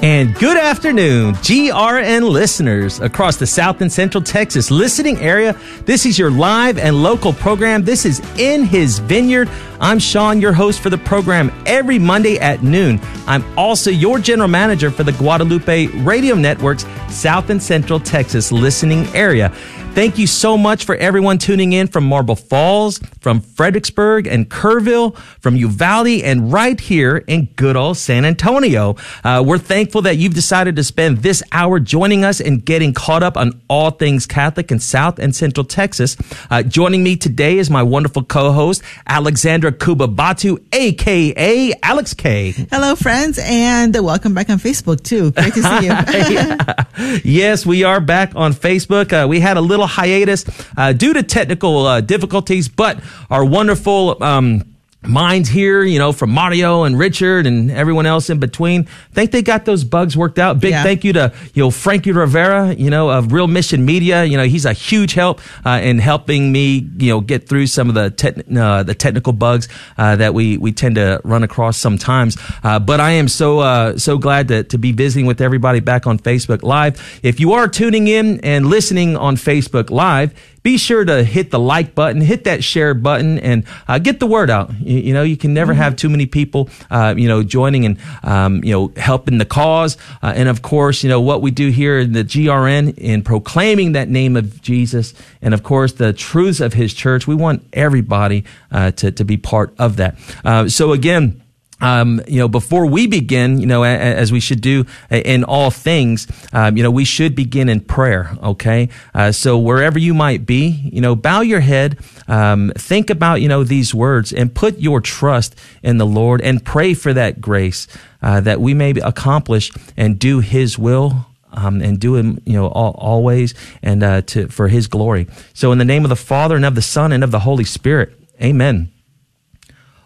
And 0.00 0.32
good 0.36 0.56
afternoon, 0.56 1.34
GRN 1.34 2.30
listeners 2.30 3.00
across 3.00 3.36
the 3.36 3.48
South 3.48 3.80
and 3.80 3.92
Central 3.92 4.22
Texas 4.22 4.70
listening 4.70 5.18
area. 5.18 5.58
This 5.86 6.06
is 6.06 6.16
your 6.16 6.30
live 6.30 6.78
and 6.78 7.02
local 7.02 7.32
program. 7.32 7.82
This 7.82 8.04
is 8.04 8.20
In 8.38 8.62
His 8.62 9.00
Vineyard. 9.00 9.50
I'm 9.80 9.98
Sean, 9.98 10.40
your 10.40 10.52
host 10.52 10.80
for 10.80 10.88
the 10.88 10.98
program 10.98 11.50
every 11.66 11.98
Monday 11.98 12.38
at 12.38 12.62
noon. 12.62 13.00
I'm 13.26 13.44
also 13.58 13.90
your 13.90 14.20
general 14.20 14.46
manager 14.46 14.92
for 14.92 15.02
the 15.02 15.12
Guadalupe 15.12 15.88
Radio 15.88 16.36
Network's 16.36 16.86
South 17.08 17.50
and 17.50 17.60
Central 17.60 17.98
Texas 17.98 18.52
listening 18.52 19.04
area. 19.16 19.52
Thank 19.94 20.16
you 20.16 20.28
so 20.28 20.56
much 20.56 20.84
for 20.84 20.94
everyone 20.94 21.38
tuning 21.38 21.72
in 21.72 21.88
from 21.88 22.04
Marble 22.04 22.36
Falls, 22.36 22.98
from 23.20 23.40
Fredericksburg 23.40 24.28
and 24.28 24.48
Kerrville, 24.48 25.16
from 25.40 25.56
Uvalde, 25.56 26.22
and 26.22 26.52
right 26.52 26.78
here 26.78 27.16
in 27.26 27.46
good 27.56 27.76
old 27.76 27.96
San 27.96 28.24
Antonio. 28.24 28.94
Uh, 29.24 29.42
we're 29.44 29.58
thankful 29.58 30.02
that 30.02 30.16
you've 30.16 30.34
decided 30.34 30.76
to 30.76 30.84
spend 30.84 31.18
this 31.18 31.42
hour 31.50 31.80
joining 31.80 32.24
us 32.24 32.40
and 32.40 32.64
getting 32.64 32.94
caught 32.94 33.24
up 33.24 33.36
on 33.36 33.60
all 33.68 33.90
things 33.90 34.24
Catholic 34.24 34.70
in 34.70 34.78
South 34.78 35.18
and 35.18 35.34
Central 35.34 35.64
Texas. 35.64 36.16
Uh, 36.48 36.62
joining 36.62 37.02
me 37.02 37.16
today 37.16 37.58
is 37.58 37.68
my 37.68 37.82
wonderful 37.82 38.22
co-host, 38.22 38.82
Alexandra 39.08 39.72
Kubabatu, 39.72 40.64
aka 40.72 41.72
Alex 41.82 42.14
K. 42.14 42.52
Hello, 42.70 42.94
friends, 42.94 43.40
and 43.42 43.94
welcome 43.96 44.32
back 44.32 44.48
on 44.48 44.58
Facebook 44.58 45.02
too. 45.02 45.32
Great 45.32 45.54
to 45.54 45.62
see 45.64 47.14
you. 47.16 47.20
yes, 47.24 47.66
we 47.66 47.82
are 47.82 48.00
back 48.00 48.36
on 48.36 48.52
Facebook. 48.52 49.12
Uh, 49.12 49.26
we 49.26 49.40
had 49.40 49.56
a 49.56 49.60
little 49.60 49.87
hiatus 49.88 50.44
uh, 50.76 50.92
due 50.92 51.12
to 51.12 51.22
technical 51.22 51.86
uh, 51.86 52.00
difficulties, 52.00 52.68
but 52.68 53.00
our 53.30 53.44
wonderful 53.44 54.22
um, 54.22 54.62
minds 55.08 55.48
here, 55.48 55.82
you 55.82 55.98
know, 55.98 56.12
from 56.12 56.30
Mario 56.30 56.84
and 56.84 56.98
Richard 56.98 57.46
and 57.46 57.70
everyone 57.70 58.06
else 58.06 58.30
in 58.30 58.38
between. 58.38 58.84
Think 59.12 59.30
they 59.30 59.42
got 59.42 59.64
those 59.64 59.82
bugs 59.82 60.16
worked 60.16 60.38
out. 60.38 60.60
Big 60.60 60.72
Yeah. 60.72 60.82
thank 60.82 61.02
you 61.02 61.12
to, 61.14 61.32
you 61.54 61.62
know, 61.62 61.70
Frankie 61.70 62.12
Rivera, 62.12 62.74
you 62.74 62.90
know, 62.90 63.10
of 63.10 63.32
Real 63.32 63.46
Mission 63.48 63.84
Media. 63.84 64.24
You 64.24 64.36
know, 64.36 64.44
he's 64.44 64.64
a 64.66 64.72
huge 64.72 65.14
help 65.14 65.40
uh, 65.64 65.80
in 65.82 65.98
helping 65.98 66.52
me, 66.52 66.86
you 66.98 67.10
know, 67.10 67.20
get 67.20 67.48
through 67.48 67.66
some 67.66 67.88
of 67.88 67.94
the 67.94 68.10
tech 68.10 68.36
uh, 68.54 68.82
the 68.82 68.94
technical 68.94 69.32
bugs 69.32 69.68
uh, 69.96 70.16
that 70.16 70.34
we 70.34 70.56
we 70.58 70.72
tend 70.72 70.96
to 70.96 71.20
run 71.24 71.42
across 71.42 71.76
sometimes. 71.78 72.36
Uh, 72.62 72.78
but 72.78 73.00
I 73.00 73.12
am 73.12 73.28
so 73.28 73.60
uh, 73.60 73.98
so 73.98 74.18
glad 74.18 74.48
to 74.48 74.62
to 74.64 74.78
be 74.78 74.92
visiting 74.92 75.26
with 75.26 75.40
everybody 75.40 75.80
back 75.80 76.06
on 76.06 76.18
Facebook 76.18 76.62
Live. 76.62 77.20
If 77.22 77.40
you 77.40 77.52
are 77.54 77.66
tuning 77.68 78.08
in 78.08 78.40
and 78.40 78.66
listening 78.66 79.16
on 79.16 79.36
Facebook 79.36 79.90
Live, 79.90 80.34
be 80.68 80.76
sure 80.76 81.02
to 81.02 81.24
hit 81.24 81.50
the 81.50 81.58
like 81.58 81.94
button, 81.94 82.20
hit 82.20 82.44
that 82.44 82.62
share 82.62 82.92
button, 82.92 83.38
and 83.38 83.64
uh, 83.88 83.98
get 83.98 84.20
the 84.20 84.26
word 84.26 84.50
out. 84.50 84.70
You, 84.78 84.98
you 84.98 85.14
know, 85.14 85.22
you 85.22 85.34
can 85.34 85.54
never 85.54 85.72
have 85.72 85.96
too 85.96 86.10
many 86.10 86.26
people, 86.26 86.68
uh, 86.90 87.14
you 87.16 87.26
know, 87.26 87.42
joining 87.42 87.86
and 87.86 87.98
um, 88.22 88.62
you 88.62 88.72
know 88.74 88.92
helping 88.98 89.38
the 89.38 89.46
cause. 89.46 89.96
Uh, 90.22 90.34
and 90.36 90.46
of 90.46 90.60
course, 90.60 91.02
you 91.02 91.08
know 91.08 91.22
what 91.22 91.40
we 91.40 91.50
do 91.50 91.70
here 91.70 92.00
in 92.00 92.12
the 92.12 92.22
GRN 92.22 92.98
in 92.98 93.22
proclaiming 93.22 93.92
that 93.92 94.10
name 94.10 94.36
of 94.36 94.60
Jesus, 94.60 95.14
and 95.40 95.54
of 95.54 95.62
course 95.62 95.94
the 95.94 96.12
truths 96.12 96.60
of 96.60 96.74
His 96.74 96.92
church. 96.92 97.26
We 97.26 97.34
want 97.34 97.66
everybody 97.72 98.44
uh, 98.70 98.90
to 98.90 99.10
to 99.10 99.24
be 99.24 99.38
part 99.38 99.74
of 99.78 99.96
that. 99.96 100.18
Uh, 100.44 100.68
so 100.68 100.92
again 100.92 101.40
um, 101.80 102.20
you 102.26 102.38
know, 102.38 102.48
before 102.48 102.86
we 102.86 103.06
begin, 103.06 103.60
you 103.60 103.66
know, 103.66 103.84
as 103.84 104.32
we 104.32 104.40
should 104.40 104.60
do 104.60 104.84
in 105.10 105.44
all 105.44 105.70
things, 105.70 106.26
um, 106.52 106.76
you 106.76 106.82
know, 106.82 106.90
we 106.90 107.04
should 107.04 107.36
begin 107.36 107.68
in 107.68 107.80
prayer. 107.80 108.36
Okay, 108.42 108.88
uh, 109.14 109.30
so 109.30 109.58
wherever 109.58 109.98
you 109.98 110.12
might 110.12 110.44
be, 110.44 110.66
you 110.66 111.00
know, 111.00 111.14
bow 111.14 111.40
your 111.40 111.60
head, 111.60 111.98
um, 112.26 112.72
think 112.76 113.10
about 113.10 113.40
you 113.40 113.48
know 113.48 113.62
these 113.62 113.94
words, 113.94 114.32
and 114.32 114.54
put 114.54 114.78
your 114.78 115.00
trust 115.00 115.54
in 115.82 115.98
the 115.98 116.06
Lord, 116.06 116.40
and 116.40 116.64
pray 116.64 116.94
for 116.94 117.12
that 117.14 117.40
grace 117.40 117.86
uh, 118.22 118.40
that 118.40 118.60
we 118.60 118.74
may 118.74 118.90
accomplish 118.90 119.70
and 119.96 120.18
do 120.18 120.40
His 120.40 120.78
will. 120.78 121.26
Um, 121.50 121.80
and 121.80 121.98
do 121.98 122.14
him, 122.14 122.42
you 122.44 122.52
know, 122.52 122.66
all, 122.66 122.92
always 122.98 123.54
and 123.82 124.02
uh, 124.02 124.20
to 124.20 124.48
for 124.48 124.68
His 124.68 124.86
glory. 124.86 125.26
So, 125.54 125.72
in 125.72 125.78
the 125.78 125.84
name 125.84 126.04
of 126.04 126.10
the 126.10 126.14
Father 126.14 126.54
and 126.56 126.64
of 126.64 126.74
the 126.74 126.82
Son 126.82 127.10
and 127.10 127.24
of 127.24 127.30
the 127.30 127.38
Holy 127.38 127.64
Spirit, 127.64 128.12
Amen. 128.40 128.92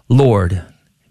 Lord, 0.08 0.64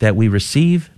that 0.00 0.16
we 0.16 0.28
receive, 0.28 0.90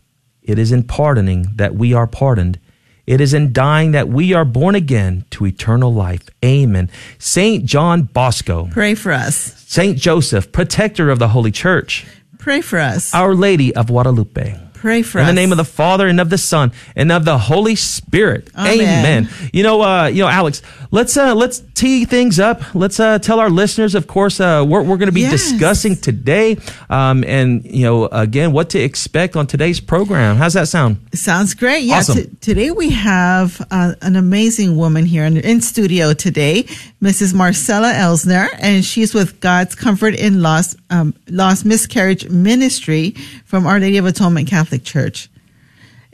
it 0.43 0.59
is 0.59 0.73
in 0.73 0.83
pardoning 0.83 1.47
that 1.57 1.75
we 1.75 1.93
are 1.93 2.07
pardoned, 2.07 2.59
it 3.07 3.21
is 3.21 3.35
in 3.35 3.53
dying 3.53 3.93
that 3.93 4.09
we 4.09 4.33
are 4.33 4.45
born 4.45 4.75
again 4.75 5.25
to 5.31 5.45
eternal 5.45 5.93
life. 5.93 6.23
Amen. 6.45 6.89
Saint 7.19 7.65
John 7.65 8.03
Bosco, 8.03 8.69
Pray 8.73 8.95
for 8.95 9.13
us. 9.13 9.37
Saint 9.67 9.99
Joseph, 9.99 10.51
protector 10.53 11.11
of 11.11 11.19
the 11.19 11.29
Holy 11.29 11.51
Church, 11.51 12.07
Pray 12.39 12.61
for 12.61 12.79
us. 12.79 13.15
Our 13.15 13.35
Lady 13.37 13.75
of 13.77 13.87
Guadalupe. 13.87 14.59
Pray 14.83 15.03
for 15.03 15.19
In 15.21 15.25
us. 15.25 15.31
In 15.31 15.37
the 15.37 15.41
name 15.41 15.53
of 15.53 15.59
the 15.59 15.65
Father 15.65 16.09
and 16.09 16.21
of 16.21 16.29
the 16.29 16.37
Son 16.39 16.73
and 16.97 17.13
of 17.13 17.25
the 17.25 17.39
Holy 17.39 17.77
Spirit. 17.77 18.51
Amen. 18.59 19.29
You 19.53 19.63
know, 19.63 19.81
uh, 19.81 20.07
you 20.09 20.23
know, 20.25 20.29
Alex, 20.29 20.61
let's 20.91 21.17
uh, 21.17 21.37
let's 21.37 21.63
tee 21.75 22.05
things 22.05 22.41
up. 22.41 22.75
Let's 22.75 22.99
uh, 22.99 23.21
tell 23.21 23.39
our 23.39 23.49
listeners, 23.49 23.95
of 23.95 24.09
course, 24.09 24.41
uh, 24.41 24.65
what 24.65 24.85
we're 24.85 24.97
going 24.97 25.07
to 25.09 25.13
be 25.13 25.21
Yes. 25.21 25.31
discussing 25.53 25.95
today, 25.95 26.57
um, 26.91 27.23
and 27.29 27.65
you 27.65 27.85
know, 27.85 28.07
again, 28.07 28.51
what 28.53 28.71
to 28.71 28.81
expect 28.81 29.37
on 29.37 29.47
today's 29.47 29.79
program. 29.79 30.35
How's 30.35 30.55
that 30.55 30.67
sound? 30.67 30.97
Sounds 31.15 31.55
great. 31.55 31.85
Yeah. 31.85 31.99
Awesome. 31.99 32.17
t- 32.17 32.31
today 32.41 32.73
we 32.73 32.91
have 32.91 33.65
uh, 33.71 33.95
an 34.03 34.17
amazing 34.17 34.77
woman 34.77 35.05
here 35.07 35.25
in, 35.25 35.37
in 35.37 35.61
studio 35.61 36.13
today, 36.13 36.65
Mrs. 37.01 37.35
Marcella 37.35 37.93
Elsner, 37.93 38.49
and 38.59 38.85
she's 38.85 39.15
with 39.15 39.39
God's 39.39 39.77
Comfort 39.77 40.17
in 40.17 40.43
Loss 40.43 40.75
um, 40.91 41.15
Loss 41.29 41.65
Miscarriage 41.65 42.29
Ministry 42.29 43.11
from 43.45 43.67
Our 43.67 43.79
Lady 43.79 43.99
of 43.99 44.07
Atonement 44.07 44.49
Catholic 44.49 44.72
Church. 44.79 45.29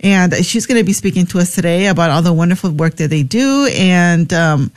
And 0.01 0.33
she's 0.45 0.67
going 0.67 0.81
to 0.81 0.85
be 0.85 0.93
speaking 0.93 1.27
to 1.27 1.39
us 1.41 1.55
today 1.55 1.87
about 1.87 2.11
all 2.11 2.23
the 2.23 2.33
wonderful 2.33 2.71
work 2.71 2.97
that 2.97 3.11
they 3.11 3.25
do, 3.25 3.69
and 3.73 4.33
um, 4.33 4.71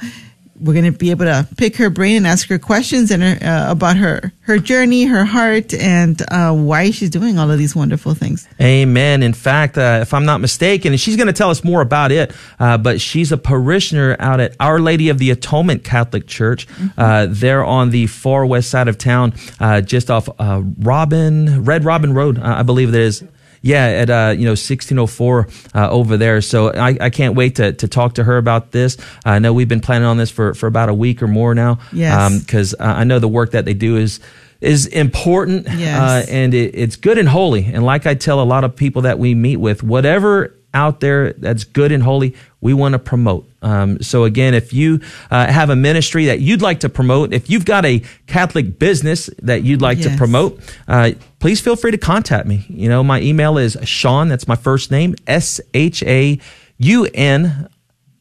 we're 0.60 0.74
going 0.74 0.92
to 0.92 0.98
be 0.98 1.12
able 1.12 1.26
to 1.26 1.48
pick 1.58 1.76
her 1.78 1.90
brain 1.90 2.18
and 2.18 2.28
ask 2.28 2.48
her 2.50 2.60
questions 2.60 3.12
and 3.12 3.22
her, 3.22 3.38
uh, 3.48 3.72
about 3.72 3.98
her 3.98 4.32
her 4.42 4.58
journey, 4.58 5.06
her 5.06 5.24
heart, 5.24 5.74
and 5.74 6.22
uh, 6.30 6.54
why 6.54 6.92
she's 6.92 7.10
doing 7.10 7.38
all 7.38 7.50
of 7.50 7.58
these 7.58 7.76
wonderful 7.76 8.14
things. 8.14 8.48
Amen. 8.60 9.24
In 9.24 9.34
fact, 9.34 9.78
uh, 9.78 10.00
if 10.02 10.14
I'm 10.14 10.26
not 10.26 10.42
mistaken, 10.42 10.92
and 10.92 11.00
she's 11.00 11.16
going 11.16 11.28
to 11.28 11.34
tell 11.34 11.50
us 11.52 11.64
more 11.64 11.82
about 11.82 12.12
it, 12.12 12.34
uh, 12.60 12.78
but 12.78 13.00
she's 13.00 13.32
a 13.32 13.38
parishioner 13.38 14.16
out 14.20 14.40
at 14.40 14.56
Our 14.60 14.80
Lady 14.80 15.10
of 15.10 15.20
the 15.20 15.30
Atonement 15.32 15.84
Catholic 15.84 16.28
Church. 16.28 16.68
Uh, 16.98 17.28
they're 17.30 17.64
on 17.64 17.92
the 17.92 18.08
far 18.08 18.46
west 18.46 18.70
side 18.70 18.88
of 18.88 18.98
town, 18.98 19.34
uh, 19.60 19.82
just 19.82 20.12
off 20.12 20.28
uh, 20.40 20.62
Robin 20.80 21.64
Red 21.64 21.86
Robin 21.86 22.14
Road, 22.14 22.40
uh, 22.40 22.56
I 22.58 22.64
believe 22.64 22.90
it 22.90 22.96
is. 22.96 23.24
Yeah, 23.62 23.86
at 23.86 24.10
uh, 24.10 24.34
you 24.36 24.46
know 24.46 24.52
1604 24.52 25.48
uh, 25.76 25.90
over 25.90 26.18
there. 26.18 26.42
So 26.42 26.72
I, 26.72 26.98
I 27.00 27.10
can't 27.10 27.36
wait 27.36 27.56
to, 27.58 27.74
to 27.74 27.88
talk 27.88 28.16
to 28.16 28.24
her 28.24 28.38
about 28.38 28.72
this. 28.72 28.98
I 29.24 29.40
know 29.40 29.54
we've 29.54 29.70
been 29.70 29.82
planning 29.82 30.08
on 30.08 30.18
this 30.18 30.32
for, 30.32 30.54
for 30.56 30.68
about 30.68 30.90
a 30.90 30.94
week 30.94 31.22
or 31.22 31.28
more 31.28 31.54
now. 31.54 31.80
Yes. 31.94 32.40
because 32.40 32.74
uh, 32.74 32.84
I 32.84 33.04
know 33.04 33.20
the 33.20 33.28
work 33.28 33.52
that 33.52 33.66
they 33.66 33.74
do 33.76 33.98
is 33.98 34.20
is 34.62 34.86
important. 34.88 35.68
Yes. 35.68 36.28
Uh, 36.28 36.32
and 36.32 36.54
it, 36.54 36.76
it's 36.76 36.96
good 36.96 37.18
and 37.18 37.28
holy. 37.28 37.66
And 37.66 37.84
like 37.84 38.06
I 38.06 38.14
tell 38.14 38.42
a 38.42 38.46
lot 38.46 38.64
of 38.64 38.76
people 38.76 39.04
that 39.04 39.20
we 39.20 39.36
meet 39.36 39.58
with, 39.58 39.84
whatever 39.84 40.56
out 40.74 41.00
there 41.00 41.34
that's 41.34 41.64
good 41.64 41.92
and 41.92 42.04
holy, 42.04 42.36
we 42.62 42.74
want 42.74 42.94
to 42.94 43.00
promote. 43.00 43.48
Um, 43.62 44.02
so 44.02 44.24
again, 44.24 44.54
if 44.54 44.74
you 44.74 45.02
uh, 45.30 45.48
have 45.52 45.70
a 45.70 45.76
ministry 45.76 46.26
that 46.26 46.40
you'd 46.40 46.62
like 46.62 46.80
to 46.82 46.90
promote, 46.90 47.34
if 47.34 47.50
you've 47.50 47.66
got 47.66 47.86
a 47.86 48.02
Catholic 48.28 48.80
business 48.80 49.30
that 49.42 49.64
you'd 49.64 49.82
like 49.82 50.02
to 50.02 50.16
promote, 50.18 50.60
uh, 50.88 51.12
please 51.40 51.62
feel 51.62 51.76
free 51.76 51.92
to 51.92 51.98
contact 51.98 52.48
me. 52.48 52.66
You 52.70 52.90
know, 52.90 53.04
my 53.04 53.22
email 53.22 53.58
is 53.58 53.78
Sean. 53.84 54.30
That's 54.30 54.48
my 54.48 54.56
first 54.56 54.92
name. 54.92 55.16
S 55.28 55.62
H 55.74 56.02
A 56.04 56.40
U 56.78 57.08
N 57.14 57.70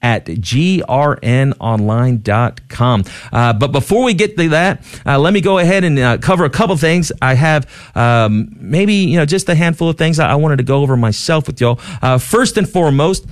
at 0.03 0.27
grnonline.com. 0.27 3.05
Uh, 3.33 3.53
but 3.53 3.73
before 3.73 4.05
we 4.05 4.15
get 4.15 4.37
to 4.37 4.49
that, 4.51 4.85
uh, 5.07 5.19
let 5.19 5.33
me 5.33 5.41
go 5.41 5.59
ahead 5.59 5.85
and 5.85 5.99
uh, 5.99 6.19
cover 6.19 6.45
a 6.45 6.51
couple 6.51 6.77
things. 6.77 7.11
I 7.21 7.35
have 7.35 7.69
um, 7.95 8.57
maybe 8.59 8.95
you 8.95 9.17
know 9.17 9.27
just 9.27 9.49
a 9.49 9.55
handful 9.55 9.89
of 9.89 9.99
things 9.99 10.19
I, 10.19 10.33
I 10.33 10.35
wanted 10.37 10.57
to 10.57 10.65
go 10.65 10.83
over 10.83 10.97
myself 10.97 11.47
with 11.47 11.61
y'all. 11.61 11.81
Uh, 12.03 12.19
first 12.19 12.57
and 12.57 12.69
foremost. 12.69 13.27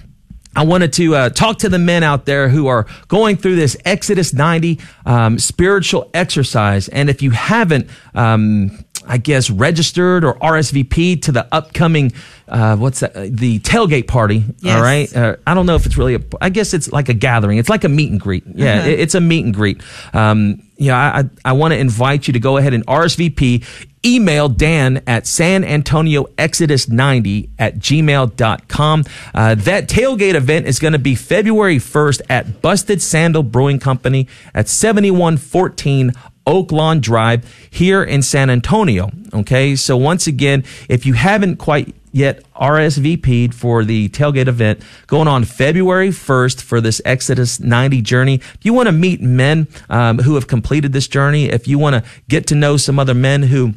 I 0.56 0.64
wanted 0.64 0.94
to 0.94 1.14
uh, 1.14 1.28
talk 1.28 1.58
to 1.58 1.68
the 1.68 1.78
men 1.78 2.02
out 2.02 2.24
there 2.24 2.48
who 2.48 2.66
are 2.66 2.86
going 3.06 3.36
through 3.36 3.56
this 3.56 3.76
Exodus 3.84 4.32
90 4.32 4.80
um, 5.06 5.38
spiritual 5.38 6.10
exercise. 6.14 6.88
And 6.88 7.08
if 7.08 7.22
you 7.22 7.30
haven't, 7.30 7.88
um, 8.12 8.84
I 9.08 9.18
guess, 9.18 9.50
registered 9.50 10.24
or 10.24 10.34
RSVP 10.38 11.22
to 11.22 11.32
the 11.32 11.46
upcoming, 11.52 12.12
uh, 12.46 12.76
what's 12.76 13.00
that, 13.00 13.16
uh, 13.16 13.26
the 13.28 13.58
tailgate 13.60 14.06
party. 14.06 14.44
Yes. 14.60 14.76
All 14.76 14.82
right. 14.82 15.16
Uh, 15.16 15.36
I 15.46 15.54
don't 15.54 15.66
know 15.66 15.74
if 15.76 15.86
it's 15.86 15.96
really, 15.96 16.14
a, 16.14 16.20
I 16.40 16.50
guess 16.50 16.74
it's 16.74 16.92
like 16.92 17.08
a 17.08 17.14
gathering. 17.14 17.58
It's 17.58 17.68
like 17.70 17.84
a 17.84 17.88
meet 17.88 18.10
and 18.10 18.20
greet. 18.20 18.44
Yeah, 18.54 18.80
Uh-huh. 18.80 18.88
it- 18.90 19.00
it's 19.00 19.14
a 19.14 19.20
meet 19.20 19.44
and 19.44 19.54
greet. 19.54 19.80
Um, 20.12 20.62
you 20.76 20.88
know, 20.88 20.94
I, 20.96 21.20
I, 21.20 21.24
I 21.46 21.52
want 21.52 21.72
to 21.72 21.78
invite 21.78 22.26
you 22.28 22.32
to 22.34 22.38
go 22.38 22.56
ahead 22.58 22.74
and 22.74 22.86
RSVP. 22.86 23.64
Email 24.06 24.48
Dan 24.48 25.02
at 25.08 25.26
San 25.26 25.64
Antonio 25.64 26.26
Exodus 26.38 26.88
90 26.88 27.50
at 27.58 27.78
gmail.com. 27.80 29.04
Uh, 29.34 29.54
that 29.56 29.88
tailgate 29.88 30.34
event 30.34 30.66
is 30.68 30.78
going 30.78 30.92
to 30.92 31.00
be 31.00 31.16
February 31.16 31.78
1st 31.78 32.20
at 32.30 32.62
Busted 32.62 33.02
Sandal 33.02 33.42
Brewing 33.42 33.80
Company 33.80 34.28
at 34.54 34.68
7114 34.68 36.12
Oak 36.48 36.72
Lawn 36.72 37.00
Drive 37.00 37.44
here 37.70 38.02
in 38.02 38.22
San 38.22 38.48
Antonio. 38.48 39.10
Okay. 39.34 39.76
So 39.76 39.96
once 39.96 40.26
again, 40.26 40.64
if 40.88 41.04
you 41.04 41.12
haven't 41.12 41.56
quite 41.56 41.94
yet 42.10 42.42
RSVP'd 42.54 43.54
for 43.54 43.84
the 43.84 44.08
tailgate 44.08 44.48
event 44.48 44.80
going 45.06 45.28
on 45.28 45.44
February 45.44 46.08
1st 46.08 46.62
for 46.62 46.80
this 46.80 47.02
Exodus 47.04 47.60
90 47.60 48.00
journey. 48.00 48.36
If 48.36 48.58
you 48.62 48.72
want 48.72 48.86
to 48.86 48.92
meet 48.92 49.20
men 49.20 49.68
um, 49.90 50.18
who 50.18 50.34
have 50.34 50.46
completed 50.46 50.94
this 50.94 51.06
journey, 51.06 51.50
if 51.50 51.68
you 51.68 51.78
want 51.78 52.02
to 52.02 52.10
get 52.28 52.46
to 52.46 52.54
know 52.54 52.78
some 52.78 52.98
other 52.98 53.14
men 53.14 53.42
who 53.42 53.74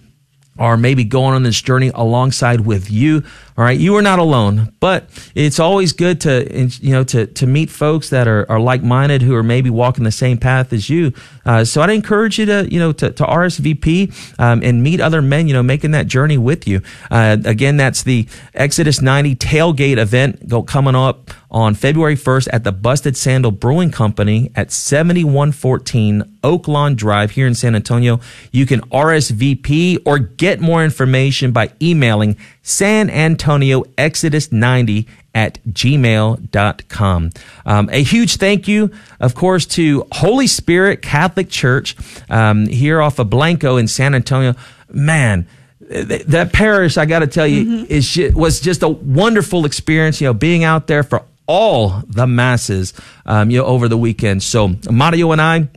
are 0.60 0.78
maybe 0.78 1.04
going 1.04 1.34
on 1.34 1.44
this 1.44 1.62
journey 1.62 1.92
alongside 1.96 2.62
with 2.62 2.92
you. 2.92 3.24
All 3.62 3.66
right. 3.66 3.80
You 3.80 3.96
are 3.96 4.02
not 4.02 4.18
alone, 4.18 4.74
but 4.80 5.08
it's 5.36 5.60
always 5.60 5.94
good 5.94 6.19
to, 6.22 6.68
you 6.81 6.94
know, 6.94 7.04
to, 7.04 7.28
to 7.28 7.46
meet 7.46 7.69
folks 7.69 8.10
that 8.10 8.28
are, 8.28 8.50
are 8.50 8.60
like 8.60 8.81
minded 8.81 9.22
who 9.22 9.36
are 9.36 9.44
maybe 9.44 9.69
walking 9.69 10.04
the 10.04 10.12
same 10.12 10.40
path 10.40 10.74
as 10.74 10.90
you. 10.90 11.13
Uh, 11.46 11.63
so 11.63 11.84
I'd 11.84 11.92
encourage 11.92 12.40
you 12.40 12.48
to, 12.48 12.68
you 12.72 12.80
know, 12.80 12.92
to, 12.94 13.12
to 13.12 13.24
RSVP, 13.24 14.40
um, 14.40 14.63
and 14.63 14.81
meet 14.81 15.00
other 15.00 15.22
men, 15.22 15.48
you 15.48 15.54
know, 15.54 15.62
making 15.62 15.92
that 15.92 16.08
journey 16.08 16.40
with 16.40 16.68
you. 16.68 16.81
Uh, 17.12 17.38
again, 17.46 17.78
that's 17.78 18.02
the 18.02 18.28
Exodus 18.56 19.00
90 19.00 19.36
tailgate 19.36 20.00
event 20.00 20.50
go, 20.50 20.63
coming 20.63 20.96
up 20.96 21.30
on 21.52 21.75
February 21.75 22.16
1st 22.16 22.48
at 22.52 22.63
the 22.63 22.72
Busted 22.72 23.16
Sandal 23.16 23.52
Brewing 23.52 23.92
Company 23.92 24.52
at 24.56 24.72
7114 24.72 26.40
Oak 26.44 26.68
Lawn 26.68 26.96
Drive 26.96 27.31
here 27.31 27.46
in 27.46 27.54
San 27.54 27.75
Antonio. 27.75 28.22
You 28.52 28.66
can 28.66 28.81
RSVP 28.90 30.00
or 30.06 30.18
get 30.18 30.62
more 30.62 30.84
information 30.84 31.52
by 31.52 31.74
emailing 31.80 32.38
San 32.63 33.10
Antonio 33.10 33.50
Exodus 33.98 34.51
90 34.51 35.07
at 35.33 35.59
gmail.com. 35.69 37.30
Um, 37.65 37.89
a 37.92 38.03
huge 38.03 38.38
thank 38.38 38.68
you, 38.68 38.92
of 39.19 39.36
course, 39.36 39.65
to 39.68 40.06
Holy 40.12 40.48
Spirit 40.48 41.01
Catholic 41.01 41.50
Church 41.50 41.95
um, 42.30 42.68
here 42.68 43.01
off 43.01 43.19
of 43.19 43.30
Blanco 43.30 43.77
in 43.77 43.88
San 43.88 44.13
Antonio. 44.15 44.56
Man, 44.92 45.48
th- 45.89 46.24
that 46.25 46.53
parish, 46.53 46.98
I 46.98 47.06
got 47.06 47.19
to 47.19 47.27
tell 47.27 47.48
you, 47.48 47.86
is 47.89 48.09
ju- 48.09 48.31
was 48.36 48.59
just 48.59 48.83
a 48.83 48.89
wonderful 48.89 49.65
experience. 49.65 50.19
You 50.21 50.27
know, 50.27 50.33
being 50.33 50.63
out 50.63 50.88
there 50.88 51.03
for 51.03 51.24
all 51.48 52.01
the 52.07 52.27
masses, 52.27 52.94
um, 53.25 53.50
you 53.50 53.57
know, 53.59 53.65
over 53.65 53.88
the 53.88 53.98
weekend. 53.98 54.44
So 54.44 54.75
Mario 54.89 55.31
and 55.31 55.42
I. 55.42 55.68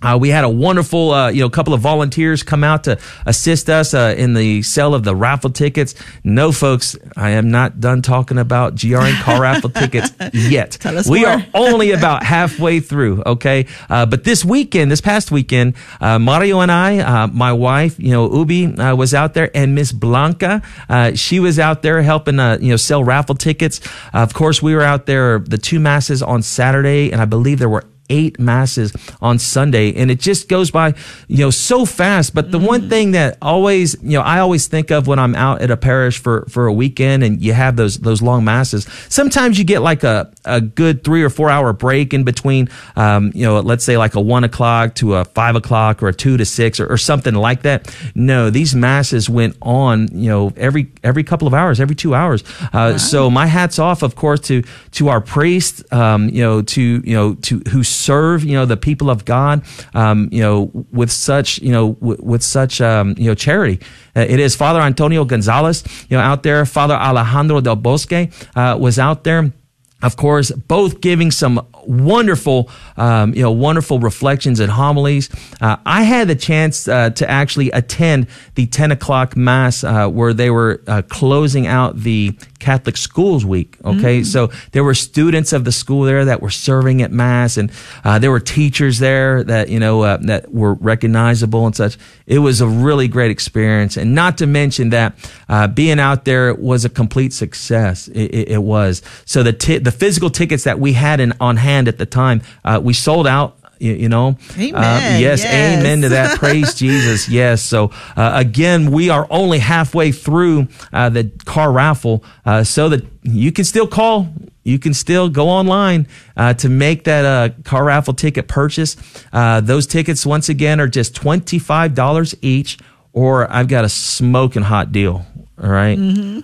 Uh, 0.00 0.16
we 0.20 0.28
had 0.28 0.44
a 0.44 0.48
wonderful, 0.48 1.10
uh, 1.10 1.28
you 1.28 1.40
know, 1.40 1.50
couple 1.50 1.74
of 1.74 1.80
volunteers 1.80 2.42
come 2.42 2.62
out 2.62 2.84
to 2.84 2.98
assist 3.26 3.68
us 3.68 3.94
uh, 3.94 4.14
in 4.16 4.34
the 4.34 4.62
sale 4.62 4.94
of 4.94 5.02
the 5.02 5.14
raffle 5.14 5.50
tickets. 5.50 5.94
No, 6.22 6.52
folks, 6.52 6.96
I 7.16 7.30
am 7.30 7.50
not 7.50 7.80
done 7.80 8.02
talking 8.02 8.38
about 8.38 8.76
GRN 8.76 9.20
car 9.22 9.40
raffle 9.42 9.70
tickets 9.82 10.12
yet. 10.32 10.72
Tell 10.72 10.96
us 10.96 11.08
we 11.08 11.22
more. 11.22 11.30
are 11.30 11.46
only 11.52 11.90
about 11.90 12.22
halfway 12.22 12.78
through. 12.80 13.22
Okay, 13.24 13.66
uh, 13.90 14.06
but 14.06 14.22
this 14.22 14.44
weekend, 14.44 14.90
this 14.90 15.00
past 15.00 15.32
weekend, 15.32 15.74
uh, 16.00 16.18
Mario 16.18 16.60
and 16.60 16.70
I, 16.70 16.98
uh, 16.98 17.26
my 17.26 17.52
wife, 17.52 17.98
you 17.98 18.12
know, 18.12 18.32
Ubi 18.32 18.66
uh, 18.66 18.94
was 18.94 19.14
out 19.14 19.34
there, 19.34 19.50
and 19.54 19.74
Miss 19.74 19.90
Blanca, 19.90 20.62
uh, 20.88 21.14
she 21.14 21.40
was 21.40 21.58
out 21.58 21.82
there 21.82 22.02
helping, 22.02 22.38
uh, 22.38 22.58
you 22.60 22.70
know, 22.70 22.76
sell 22.76 23.02
raffle 23.02 23.34
tickets. 23.34 23.80
of 24.12 24.32
course, 24.32 24.62
we 24.62 24.74
were 24.74 24.82
out 24.82 25.06
there 25.06 25.40
the 25.40 25.58
two 25.58 25.80
masses 25.80 26.22
on 26.22 26.42
Saturday, 26.42 27.10
and 27.10 27.20
I 27.20 27.24
believe 27.24 27.58
there 27.58 27.68
were 27.68 27.84
eight 28.10 28.38
masses 28.38 28.92
on 29.20 29.38
Sunday 29.38 29.94
and 29.94 30.10
it 30.10 30.20
just 30.20 30.48
goes 30.48 30.70
by, 30.70 30.94
you 31.26 31.38
know, 31.38 31.50
so 31.50 31.84
fast. 31.84 32.34
But 32.34 32.50
the 32.50 32.58
one 32.58 32.88
thing 32.88 33.12
that 33.12 33.38
always, 33.42 33.96
you 34.02 34.18
know, 34.18 34.22
I 34.22 34.40
always 34.40 34.66
think 34.66 34.90
of 34.90 35.06
when 35.06 35.18
I'm 35.18 35.34
out 35.34 35.62
at 35.62 35.70
a 35.70 35.76
parish 35.76 36.18
for, 36.18 36.46
for 36.48 36.66
a 36.66 36.72
weekend 36.72 37.22
and 37.22 37.42
you 37.42 37.52
have 37.52 37.76
those, 37.76 37.98
those 37.98 38.22
long 38.22 38.44
masses, 38.44 38.86
sometimes 39.08 39.58
you 39.58 39.64
get 39.64 39.80
like 39.82 40.04
a, 40.04 40.32
a 40.44 40.60
good 40.60 41.04
three 41.04 41.22
or 41.22 41.30
four 41.30 41.50
hour 41.50 41.72
break 41.72 42.14
in 42.14 42.24
between, 42.24 42.68
um, 42.96 43.32
you 43.34 43.44
know, 43.44 43.60
let's 43.60 43.84
say 43.84 43.96
like 43.96 44.14
a 44.14 44.20
one 44.20 44.44
o'clock 44.44 44.94
to 44.96 45.14
a 45.16 45.24
five 45.24 45.56
o'clock 45.56 46.02
or 46.02 46.08
a 46.08 46.14
two 46.14 46.36
to 46.36 46.44
six 46.44 46.80
or, 46.80 46.86
or 46.86 46.96
something 46.96 47.34
like 47.34 47.62
that. 47.62 47.94
No, 48.14 48.50
these 48.50 48.74
masses 48.74 49.28
went 49.28 49.56
on, 49.62 50.08
you 50.12 50.30
know, 50.30 50.52
every, 50.56 50.92
every 51.02 51.24
couple 51.24 51.46
of 51.46 51.54
hours, 51.54 51.80
every 51.80 51.96
two 51.96 52.14
hours. 52.14 52.42
Uh, 52.72 52.98
so 52.98 53.30
my 53.30 53.46
hat's 53.46 53.78
off, 53.78 54.02
of 54.02 54.16
course, 54.16 54.40
to, 54.40 54.62
to 54.92 55.08
our 55.08 55.20
priests, 55.20 55.82
um, 55.92 56.28
you 56.28 56.42
know, 56.42 56.62
to, 56.62 56.82
you 56.82 57.14
know, 57.14 57.34
to, 57.34 57.60
who 57.70 57.82
serve, 57.98 58.44
you 58.44 58.54
know, 58.54 58.66
the 58.66 58.76
people 58.76 59.10
of 59.10 59.24
God, 59.24 59.62
um, 59.94 60.28
you 60.30 60.42
know, 60.42 60.70
with 60.92 61.10
such, 61.10 61.58
you 61.60 61.72
know, 61.72 61.92
w- 61.94 62.22
with 62.22 62.42
such, 62.42 62.80
um, 62.80 63.14
you 63.18 63.28
know, 63.28 63.34
charity. 63.34 63.80
Uh, 64.16 64.20
it 64.20 64.40
is 64.40 64.56
Father 64.56 64.80
Antonio 64.80 65.24
Gonzalez, 65.24 65.84
you 66.08 66.16
know, 66.16 66.22
out 66.22 66.42
there. 66.42 66.64
Father 66.64 66.94
Alejandro 66.94 67.60
del 67.60 67.76
Bosque 67.76 68.30
uh, 68.56 68.76
was 68.78 68.98
out 68.98 69.24
there 69.24 69.52
of 70.00 70.16
course, 70.16 70.52
both 70.52 71.00
giving 71.00 71.32
some 71.32 71.66
wonderful, 71.84 72.70
um, 72.96 73.34
you 73.34 73.42
know, 73.42 73.50
wonderful 73.50 73.98
reflections 73.98 74.60
and 74.60 74.70
homilies. 74.70 75.28
Uh, 75.60 75.76
I 75.84 76.04
had 76.04 76.28
the 76.28 76.36
chance 76.36 76.86
uh, 76.86 77.10
to 77.10 77.28
actually 77.28 77.72
attend 77.72 78.28
the 78.54 78.66
10 78.66 78.92
o'clock 78.92 79.36
mass 79.36 79.82
uh, 79.82 80.08
where 80.08 80.32
they 80.32 80.50
were 80.50 80.82
uh, 80.86 81.02
closing 81.08 81.66
out 81.66 81.96
the 81.96 82.38
Catholic 82.58 82.96
Schools 82.96 83.44
Week. 83.44 83.76
Okay, 83.84 84.22
so 84.24 84.50
there 84.72 84.84
were 84.84 84.94
students 84.94 85.52
of 85.52 85.64
the 85.64 85.72
school 85.72 86.02
there 86.02 86.24
that 86.24 86.42
were 86.42 86.50
serving 86.50 87.02
at 87.02 87.12
mass, 87.12 87.56
and 87.56 87.70
uh, 88.04 88.18
there 88.18 88.30
were 88.30 88.40
teachers 88.40 88.98
there 88.98 89.44
that 89.44 89.68
you 89.68 89.78
know 89.78 90.02
uh, 90.02 90.16
that 90.22 90.52
were 90.52 90.74
recognizable 90.74 91.66
and 91.66 91.76
such. 91.76 91.96
It 92.26 92.40
was 92.40 92.60
a 92.60 92.66
really 92.66 93.08
great 93.08 93.30
experience, 93.30 93.96
and 93.96 94.14
not 94.14 94.38
to 94.38 94.46
mention 94.46 94.90
that 94.90 95.14
uh, 95.48 95.68
being 95.68 96.00
out 96.00 96.24
there 96.24 96.54
was 96.54 96.84
a 96.84 96.88
complete 96.88 97.32
success. 97.32 98.08
It, 98.08 98.34
it, 98.34 98.48
it 98.48 98.62
was. 98.62 99.02
So 99.24 99.42
the 99.42 99.52
ti- 99.52 99.78
the 99.78 99.92
physical 99.92 100.30
tickets 100.30 100.64
that 100.64 100.78
we 100.78 100.92
had 100.94 101.20
in, 101.20 101.32
on 101.40 101.56
hand 101.56 101.88
at 101.88 101.98
the 101.98 102.06
time, 102.06 102.42
uh, 102.64 102.80
we 102.82 102.92
sold 102.94 103.26
out. 103.26 103.57
You, 103.80 103.94
you 103.94 104.08
know, 104.08 104.36
Amen. 104.56 104.74
Uh, 104.74 105.18
yes, 105.18 105.42
Yes. 105.42 105.78
amen 105.80 106.00
to 106.02 106.08
that. 106.10 106.38
Praise 106.40 106.74
Jesus. 106.74 107.28
Yes. 107.28 107.62
So 107.62 107.90
uh, 108.16 108.32
again, 108.34 108.90
we 108.90 109.10
are 109.10 109.26
only 109.30 109.58
halfway 109.58 110.12
through 110.12 110.68
uh, 110.92 111.08
the 111.10 111.30
car 111.44 111.70
raffle, 111.72 112.24
uh, 112.44 112.64
so 112.64 112.88
that 112.88 113.04
you 113.22 113.52
can 113.52 113.64
still 113.64 113.86
call. 113.86 114.28
You 114.64 114.78
can 114.78 114.92
still 114.92 115.28
go 115.30 115.48
online 115.48 116.06
uh, 116.36 116.52
to 116.54 116.68
make 116.68 117.04
that 117.04 117.24
uh, 117.24 117.54
car 117.62 117.84
raffle 117.84 118.12
ticket 118.14 118.48
purchase. 118.48 118.96
Uh, 119.32 119.60
those 119.62 119.86
tickets, 119.86 120.26
once 120.26 120.48
again, 120.50 120.78
are 120.80 120.88
just 120.88 121.14
twenty 121.14 121.58
five 121.58 121.94
dollars 121.94 122.34
each. 122.42 122.78
Or 123.14 123.50
I've 123.50 123.68
got 123.68 123.84
a 123.84 123.88
smoking 123.88 124.62
hot 124.62 124.92
deal. 124.92 125.24
All 125.60 125.68
right? 125.68 125.98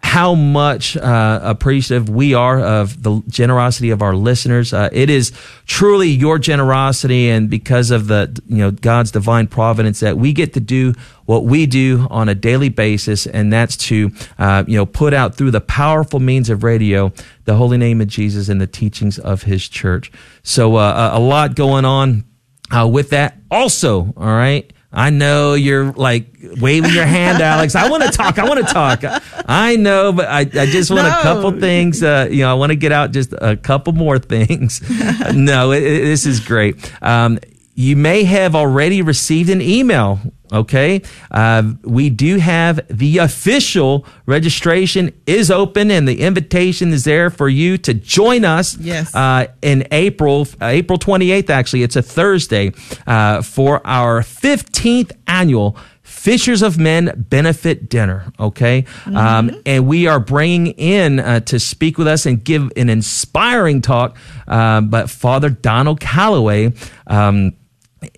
how 0.00 0.34
much 0.34 0.96
uh, 0.96 1.40
appreciative 1.42 2.08
we 2.08 2.32
are 2.32 2.60
of 2.60 3.02
the 3.02 3.20
generosity 3.28 3.90
of 3.90 4.00
our 4.00 4.14
listeners. 4.14 4.72
Uh, 4.72 4.88
it 4.92 5.10
is 5.10 5.32
truly 5.66 6.08
your 6.08 6.38
generosity, 6.38 7.28
and 7.28 7.50
because 7.50 7.90
of 7.90 8.06
the 8.06 8.40
you 8.46 8.58
know 8.58 8.70
God's 8.70 9.10
divine 9.10 9.48
providence, 9.48 10.00
that 10.00 10.16
we 10.16 10.32
get 10.32 10.54
to 10.54 10.60
do 10.60 10.94
what 11.26 11.44
we 11.44 11.66
do 11.66 12.06
on 12.10 12.28
a 12.28 12.34
daily 12.34 12.68
basis, 12.68 13.26
and 13.26 13.52
that's 13.52 13.76
to 13.76 14.10
uh, 14.38 14.64
you 14.66 14.76
know 14.76 14.86
put 14.86 15.12
out 15.12 15.34
through 15.34 15.50
the 15.50 15.60
powerful 15.60 16.20
means 16.20 16.48
of 16.48 16.62
radio 16.62 17.12
the 17.44 17.56
holy 17.56 17.78
name 17.78 18.00
of 18.00 18.08
Jesus 18.08 18.48
and 18.48 18.60
the 18.60 18.66
teachings 18.66 19.18
of 19.18 19.42
His 19.42 19.68
church. 19.68 20.12
So 20.42 20.76
uh, 20.76 21.10
a 21.12 21.20
lot 21.20 21.56
going 21.56 21.84
on 21.84 22.24
uh, 22.70 22.86
with 22.86 23.10
that. 23.10 23.36
Also, 23.50 24.12
all 24.16 24.26
right. 24.26 24.72
I 24.90 25.10
know 25.10 25.52
you're 25.52 25.92
like 25.92 26.28
waving 26.40 26.92
your 26.92 27.04
hand, 27.04 27.42
Alex. 27.42 27.74
I 27.74 27.90
want 27.90 28.04
to 28.04 28.10
talk. 28.10 28.38
I 28.38 28.48
want 28.48 28.66
to 28.66 28.72
talk. 28.72 29.02
I 29.46 29.76
know, 29.76 30.12
but 30.12 30.28
I, 30.28 30.40
I 30.40 30.66
just 30.66 30.90
want 30.90 31.06
no. 31.06 31.18
a 31.18 31.22
couple 31.22 31.60
things. 31.60 32.02
Uh, 32.02 32.26
you 32.30 32.40
know, 32.40 32.50
I 32.50 32.54
want 32.54 32.70
to 32.70 32.76
get 32.76 32.90
out 32.90 33.12
just 33.12 33.34
a 33.34 33.56
couple 33.56 33.92
more 33.92 34.18
things. 34.18 34.80
no, 35.34 35.72
it, 35.72 35.82
it, 35.82 36.04
this 36.04 36.24
is 36.24 36.40
great. 36.40 36.90
Um, 37.02 37.38
you 37.74 37.96
may 37.96 38.24
have 38.24 38.54
already 38.56 39.02
received 39.02 39.50
an 39.50 39.60
email. 39.60 40.20
Okay. 40.52 41.02
Uh, 41.30 41.74
we 41.82 42.10
do 42.10 42.38
have 42.38 42.80
the 42.88 43.18
official 43.18 44.06
registration 44.26 45.12
is 45.26 45.50
open 45.50 45.90
and 45.90 46.08
the 46.08 46.20
invitation 46.20 46.92
is 46.92 47.04
there 47.04 47.30
for 47.30 47.48
you 47.48 47.78
to 47.78 47.94
join 47.94 48.44
us. 48.44 48.76
Yes. 48.78 49.14
Uh, 49.14 49.46
in 49.62 49.86
April, 49.90 50.46
uh, 50.60 50.66
April 50.66 50.98
28th, 50.98 51.50
actually, 51.50 51.82
it's 51.82 51.96
a 51.96 52.02
Thursday, 52.02 52.72
uh, 53.06 53.42
for 53.42 53.86
our 53.86 54.20
15th 54.20 55.12
annual 55.26 55.76
Fishers 56.02 56.62
of 56.62 56.78
Men 56.78 57.26
benefit 57.28 57.90
dinner. 57.90 58.32
Okay. 58.40 58.82
Mm-hmm. 58.82 59.16
Um, 59.16 59.62
and 59.66 59.86
we 59.86 60.06
are 60.06 60.18
bringing 60.18 60.68
in 60.72 61.20
uh, 61.20 61.40
to 61.40 61.60
speak 61.60 61.98
with 61.98 62.08
us 62.08 62.24
and 62.24 62.42
give 62.42 62.72
an 62.76 62.88
inspiring 62.88 63.82
talk, 63.82 64.16
uh, 64.46 64.80
but 64.80 65.10
Father 65.10 65.50
Donald 65.50 66.00
Calloway, 66.00 66.72
um, 67.06 67.52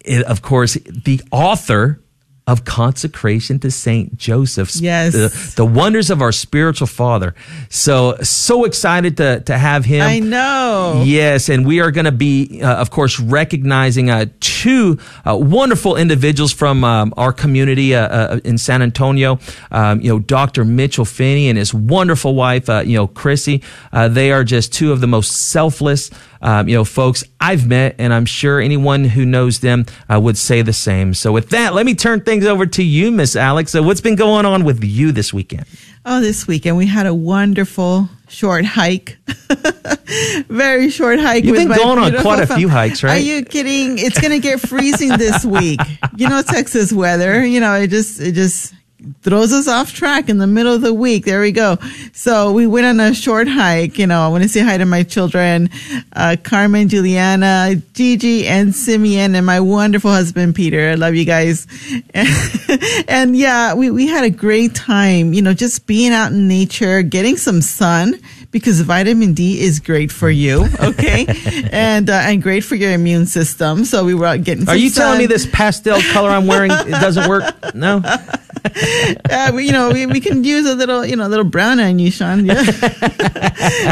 it, 0.05 0.23
of 0.25 0.41
course, 0.41 0.75
the 0.75 1.21
author 1.33 2.01
of 2.51 2.65
consecration 2.65 3.61
to 3.61 3.71
Saint 3.71 4.17
Joseph. 4.17 4.75
Yes. 4.75 5.13
The, 5.13 5.53
the, 5.55 5.65
wonders 5.65 6.11
of 6.11 6.21
our 6.21 6.33
spiritual 6.33 6.89
father. 6.89 7.37
So, 7.69 8.17
so 8.23 8.65
excited 8.65 9.19
to, 9.19 9.41
to 9.43 9.57
have 9.57 9.85
him. 9.85 10.03
I 10.03 10.19
know. 10.19 11.05
Yes. 11.07 11.49
And 11.49 11.65
we 11.65 11.79
are 11.81 11.93
going 11.93 12.07
to 12.07 12.13
be, 12.13 12.61
uh, 12.61 12.75
of 12.75 12.91
course, 12.91 13.21
recognizing 13.21 14.11
uh, 14.11 14.27
two 14.41 14.99
uh, 15.25 15.37
wonderful 15.37 15.97
individuals 15.97 16.53
from 16.53 16.83
um, 16.83 17.15
our 17.17 17.33
community 17.33 17.95
uh, 17.95 18.09
uh, 18.09 18.41
in 18.45 18.59
San 18.59 18.83
Antonio. 18.83 19.39
Um, 19.71 20.01
you 20.01 20.09
know, 20.09 20.19
Dr. 20.19 20.65
Mitchell 20.65 21.05
Finney 21.05 21.49
and 21.49 21.57
his 21.57 21.73
wonderful 21.73 22.35
wife, 22.35 22.69
uh, 22.69 22.83
you 22.85 22.97
know, 22.97 23.07
Chrissy. 23.07 23.63
they 23.93 24.33
are 24.33 24.43
just 24.43 24.73
two 24.73 24.91
of 24.91 25.01
the 25.01 25.07
most 25.07 25.51
selfless, 25.51 26.11
um, 26.43 26.69
you 26.69 26.75
know, 26.75 26.85
folks 26.85 27.23
I've 27.41 27.67
met, 27.67 27.97
and 27.99 28.13
I'm 28.13 28.25
sure 28.25 28.61
anyone 28.61 29.05
who 29.05 29.25
knows 29.25 29.61
them 29.61 29.87
uh, 30.13 30.21
would 30.21 30.39
say 30.39 30.63
the 30.63 30.73
same. 30.73 31.15
So, 31.15 31.33
with 31.33 31.51
that, 31.51 31.75
let 31.75 31.85
me 31.85 31.95
turn 31.95 32.23
things 32.23 32.40
over 32.47 32.67
to 32.67 32.83
you, 32.83 33.11
Miss 33.11 33.37
Alex. 33.37 33.73
So, 33.73 33.83
what's 33.83 34.01
been 34.01 34.17
going 34.17 34.47
on 34.47 34.65
with 34.65 34.83
you 34.85 35.13
this 35.13 35.33
weekend? 35.33 35.67
Oh, 36.05 36.21
this 36.21 36.47
weekend 36.47 36.77
we 36.77 36.87
had 36.87 37.07
a 37.07 37.15
wonderful 37.15 38.09
short 38.29 38.65
hike. 38.65 39.19
Very 40.49 40.91
short 40.91 41.21
hike. 41.21 41.45
You've 41.45 41.57
been 41.57 41.69
going 41.69 41.99
on 41.99 42.21
quite 42.23 42.41
a 42.41 42.47
few 42.47 42.69
hikes, 42.69 43.03
right? 43.03 43.19
Are 43.19 43.25
you 43.25 43.45
kidding? 43.45 43.99
It's 43.99 44.19
going 44.19 44.33
to 44.33 44.41
get 44.41 44.61
freezing 44.61 45.11
this 45.11 45.45
week. 45.45 45.81
You 46.17 46.29
know, 46.29 46.43
Texas 46.43 46.93
weather. 46.93 47.45
You 47.45 47.61
know, 47.61 47.75
it 47.75 47.89
just 47.89 48.21
it 48.21 48.33
just 48.33 48.73
throws 49.23 49.53
us 49.53 49.69
off 49.69 49.93
track 49.93 50.29
in 50.29 50.39
the 50.39 50.47
middle 50.47 50.75
of 50.75 50.83
the 50.83 50.95
week. 50.95 51.25
There 51.25 51.41
we 51.41 51.53
go. 51.53 51.79
So 52.13 52.53
we 52.53 52.67
went 52.67 52.87
on 52.87 53.01
a 53.01 53.15
short 53.15 53.49
hike. 53.49 53.99
You 53.99 54.07
know, 54.07 54.21
I 54.21 54.29
want 54.29 54.43
to 54.43 54.49
say 54.49 54.61
hi 54.61 54.79
to 54.79 54.85
my 54.85 55.03
children, 55.03 55.71
uh, 56.13 56.37
Carmen, 56.43 56.89
Juliana, 56.89 57.77
Gigi, 57.95 58.47
and 58.47 58.75
Simeon, 58.75 59.35
and 59.35 59.47
my 59.47 59.61
wonderful 59.61 60.11
husband, 60.11 60.55
Peter. 60.55 60.91
I 60.91 60.95
love 60.95 61.15
you 61.15 61.25
guys. 61.25 61.67
and 63.09 63.37
yeah, 63.37 63.75
we, 63.75 63.91
we 63.91 64.07
had 64.07 64.25
a 64.25 64.31
great 64.31 64.75
time, 64.75 65.33
you 65.33 65.43
know, 65.43 65.55
just 65.55 65.87
being 65.87 66.13
out 66.13 66.33
in 66.33 66.49
nature, 66.49 67.03
getting 67.03 67.37
some 67.37 67.63
sun 67.63 68.21
because 68.51 68.81
vitamin 68.81 69.35
D 69.35 69.61
is 69.61 69.81
great 69.81 70.11
for 70.11 70.31
you. 70.31 70.67
Okay. 70.81 71.27
and, 71.73 72.11
uh, 72.11 72.15
and 72.15 72.43
great 72.43 72.65
for 72.65 72.75
your 72.75 72.93
immune 72.93 73.27
system. 73.27 73.85
So 73.85 74.05
we 74.05 74.15
were 74.15 74.27
out 74.27 74.43
getting 74.43 74.69
Are 74.69 74.77
you 74.77 74.91
sun. 74.91 75.05
telling 75.05 75.19
me 75.19 75.27
this 75.27 75.47
pastel 75.47 76.01
color 76.13 76.31
I'm 76.31 76.47
wearing, 76.47 76.73
it 76.73 76.91
doesn't 76.91 77.29
work? 77.29 77.75
No? 77.75 78.03
uh, 78.05 79.53
we, 79.55 79.67
you 79.67 79.73
know, 79.73 79.91
we, 79.91 80.07
we 80.07 80.21
can 80.21 80.43
use 80.45 80.69
a 80.69 80.75
little, 80.75 81.05
you 81.05 81.17
know, 81.17 81.27
a 81.27 81.29
little 81.29 81.45
brown 81.45 81.81
on 81.81 81.99
you, 81.99 82.11
Sean. 82.11 82.45
Yeah. 82.45 82.65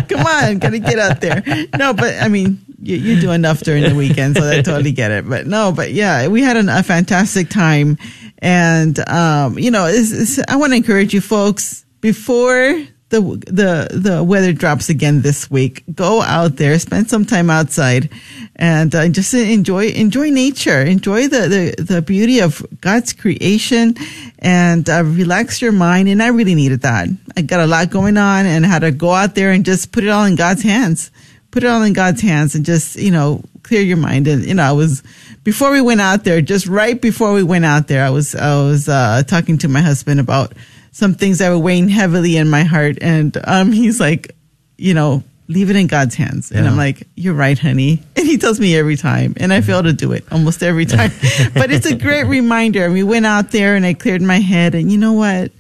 Come 0.09 0.27
on, 0.27 0.59
gotta 0.59 0.79
get 0.79 0.99
out 0.99 1.21
there. 1.21 1.43
No, 1.79 1.95
but 1.95 2.15
I 2.21 2.29
mean, 2.29 2.59
you, 2.83 2.97
you 2.97 3.21
do 3.21 3.31
enough 3.31 3.61
during 3.61 3.85
the 3.85 3.95
weekend, 3.95 4.37
so 4.37 4.49
I 4.49 4.63
totally 4.63 4.93
get 4.93 5.11
it. 5.11 5.29
But 5.29 5.47
no, 5.47 5.73
but 5.73 5.93
yeah, 5.93 6.29
we 6.29 6.43
had 6.43 6.57
an, 6.57 6.69
a 6.69 6.83
fantastic 6.83 7.49
time, 7.49 7.99
and 8.39 8.99
um, 9.09 9.59
you 9.59 9.71
know, 9.71 9.87
it's, 9.87 10.13
it's, 10.13 10.49
I 10.49 10.57
want 10.57 10.73
to 10.73 10.77
encourage 10.77 11.15
you 11.15 11.21
folks 11.21 11.85
before 12.01 12.87
the 13.11 13.21
the 13.21 13.89
the 13.99 14.23
weather 14.23 14.53
drops 14.53 14.89
again 14.89 15.23
this 15.23 15.51
week. 15.51 15.83
Go 15.95 16.21
out 16.21 16.57
there, 16.57 16.79
spend 16.79 17.09
some 17.09 17.25
time 17.25 17.49
outside, 17.49 18.11
and 18.57 18.95
uh, 18.95 19.09
just 19.09 19.33
enjoy 19.33 19.89
enjoy 19.89 20.31
nature, 20.31 20.83
enjoy 20.83 21.29
the, 21.29 21.75
the 21.77 21.83
the 21.83 22.03
beauty 22.03 22.41
of 22.41 22.65
God's 22.81 23.13
creation, 23.15 23.95
and 24.39 24.89
uh, 24.91 25.05
relax 25.05 25.63
your 25.63 25.73
mind. 25.73 26.09
And 26.09 26.23
I 26.23 26.29
really 26.29 26.55
needed 26.55 26.83
that. 26.83 27.09
I 27.37 27.43
got 27.43 27.61
a 27.61 27.67
lot 27.67 27.91
going 27.91 28.19
on, 28.19 28.45
and 28.45 28.67
had 28.67 28.81
to 28.81 28.91
go 28.91 29.11
out 29.11 29.35
there 29.35 29.53
and 29.53 29.65
just 29.65 29.91
put 29.91 30.05
it 30.05 30.11
all 30.11 30.25
in 30.25 30.37
God's 30.37 30.63
hands. 30.63 31.11
Put 31.51 31.65
it 31.65 31.67
all 31.67 31.83
in 31.83 31.95
God's 31.95 32.21
hands, 32.21 32.55
and 32.55 32.65
just 32.65 32.97
you 32.97 33.11
know 33.11 33.43
clear 33.63 33.81
your 33.81 33.97
mind. 33.97 34.29
And 34.29 34.45
you 34.45 34.55
know, 34.55 34.65
I 34.65 34.73
was 34.73 35.03
before 35.45 35.71
we 35.71 35.81
went 35.81 36.03
out 36.03 36.25
there, 36.25 36.43
just 36.43 36.67
right 36.67 37.01
before 37.01 37.33
we 37.33 37.43
went 37.43 37.65
out 37.65 37.89
there, 37.89 38.05
I 38.05 38.11
was 38.11 38.35
I 38.35 38.55
was 38.63 38.87
uh, 38.87 39.23
talking 39.27 39.57
to 39.59 39.69
my 39.69 39.81
husband 39.81 40.21
about 40.21 40.53
some 40.93 41.15
things 41.15 41.39
that 41.39 41.51
were 41.51 41.59
weighing 41.59 41.89
heavily 41.89 42.37
in 42.37 42.49
my 42.49 42.65
heart. 42.65 42.99
And 43.01 43.37
um, 43.45 43.73
he's 43.73 44.01
like, 44.01 44.35
you 44.77 44.95
know, 44.95 45.23
leave 45.49 45.71
it 45.71 45.77
in 45.77 45.87
God's 45.87 46.15
hands. 46.15 46.51
And 46.51 46.65
yeah. 46.65 46.71
I'm 46.71 46.77
like, 46.77 47.07
you're 47.17 47.35
right, 47.35 47.59
honey. 47.59 48.03
And 48.17 48.27
he 48.27 48.37
tells 48.37 48.61
me 48.61 48.77
every 48.77 48.97
time. 48.97 49.35
And 49.39 49.53
I 49.53 49.61
fail 49.61 49.83
to 49.83 49.93
do 49.93 50.13
it 50.13 50.25
almost 50.31 50.63
every 50.63 50.87
time. 50.87 51.11
but 51.55 51.71
it's 51.71 51.87
a 51.87 51.97
great 51.97 52.25
reminder. 52.27 52.85
And 52.85 52.93
we 52.93 53.03
went 53.03 53.27
out 53.27 53.51
there 53.51 53.75
and 53.75 53.85
I 53.85 53.95
cleared 53.95 54.23
my 54.23 54.39
head. 54.39 54.75
And 54.75 54.93
you 54.93 54.99
know 54.99 55.15
what? 55.15 55.53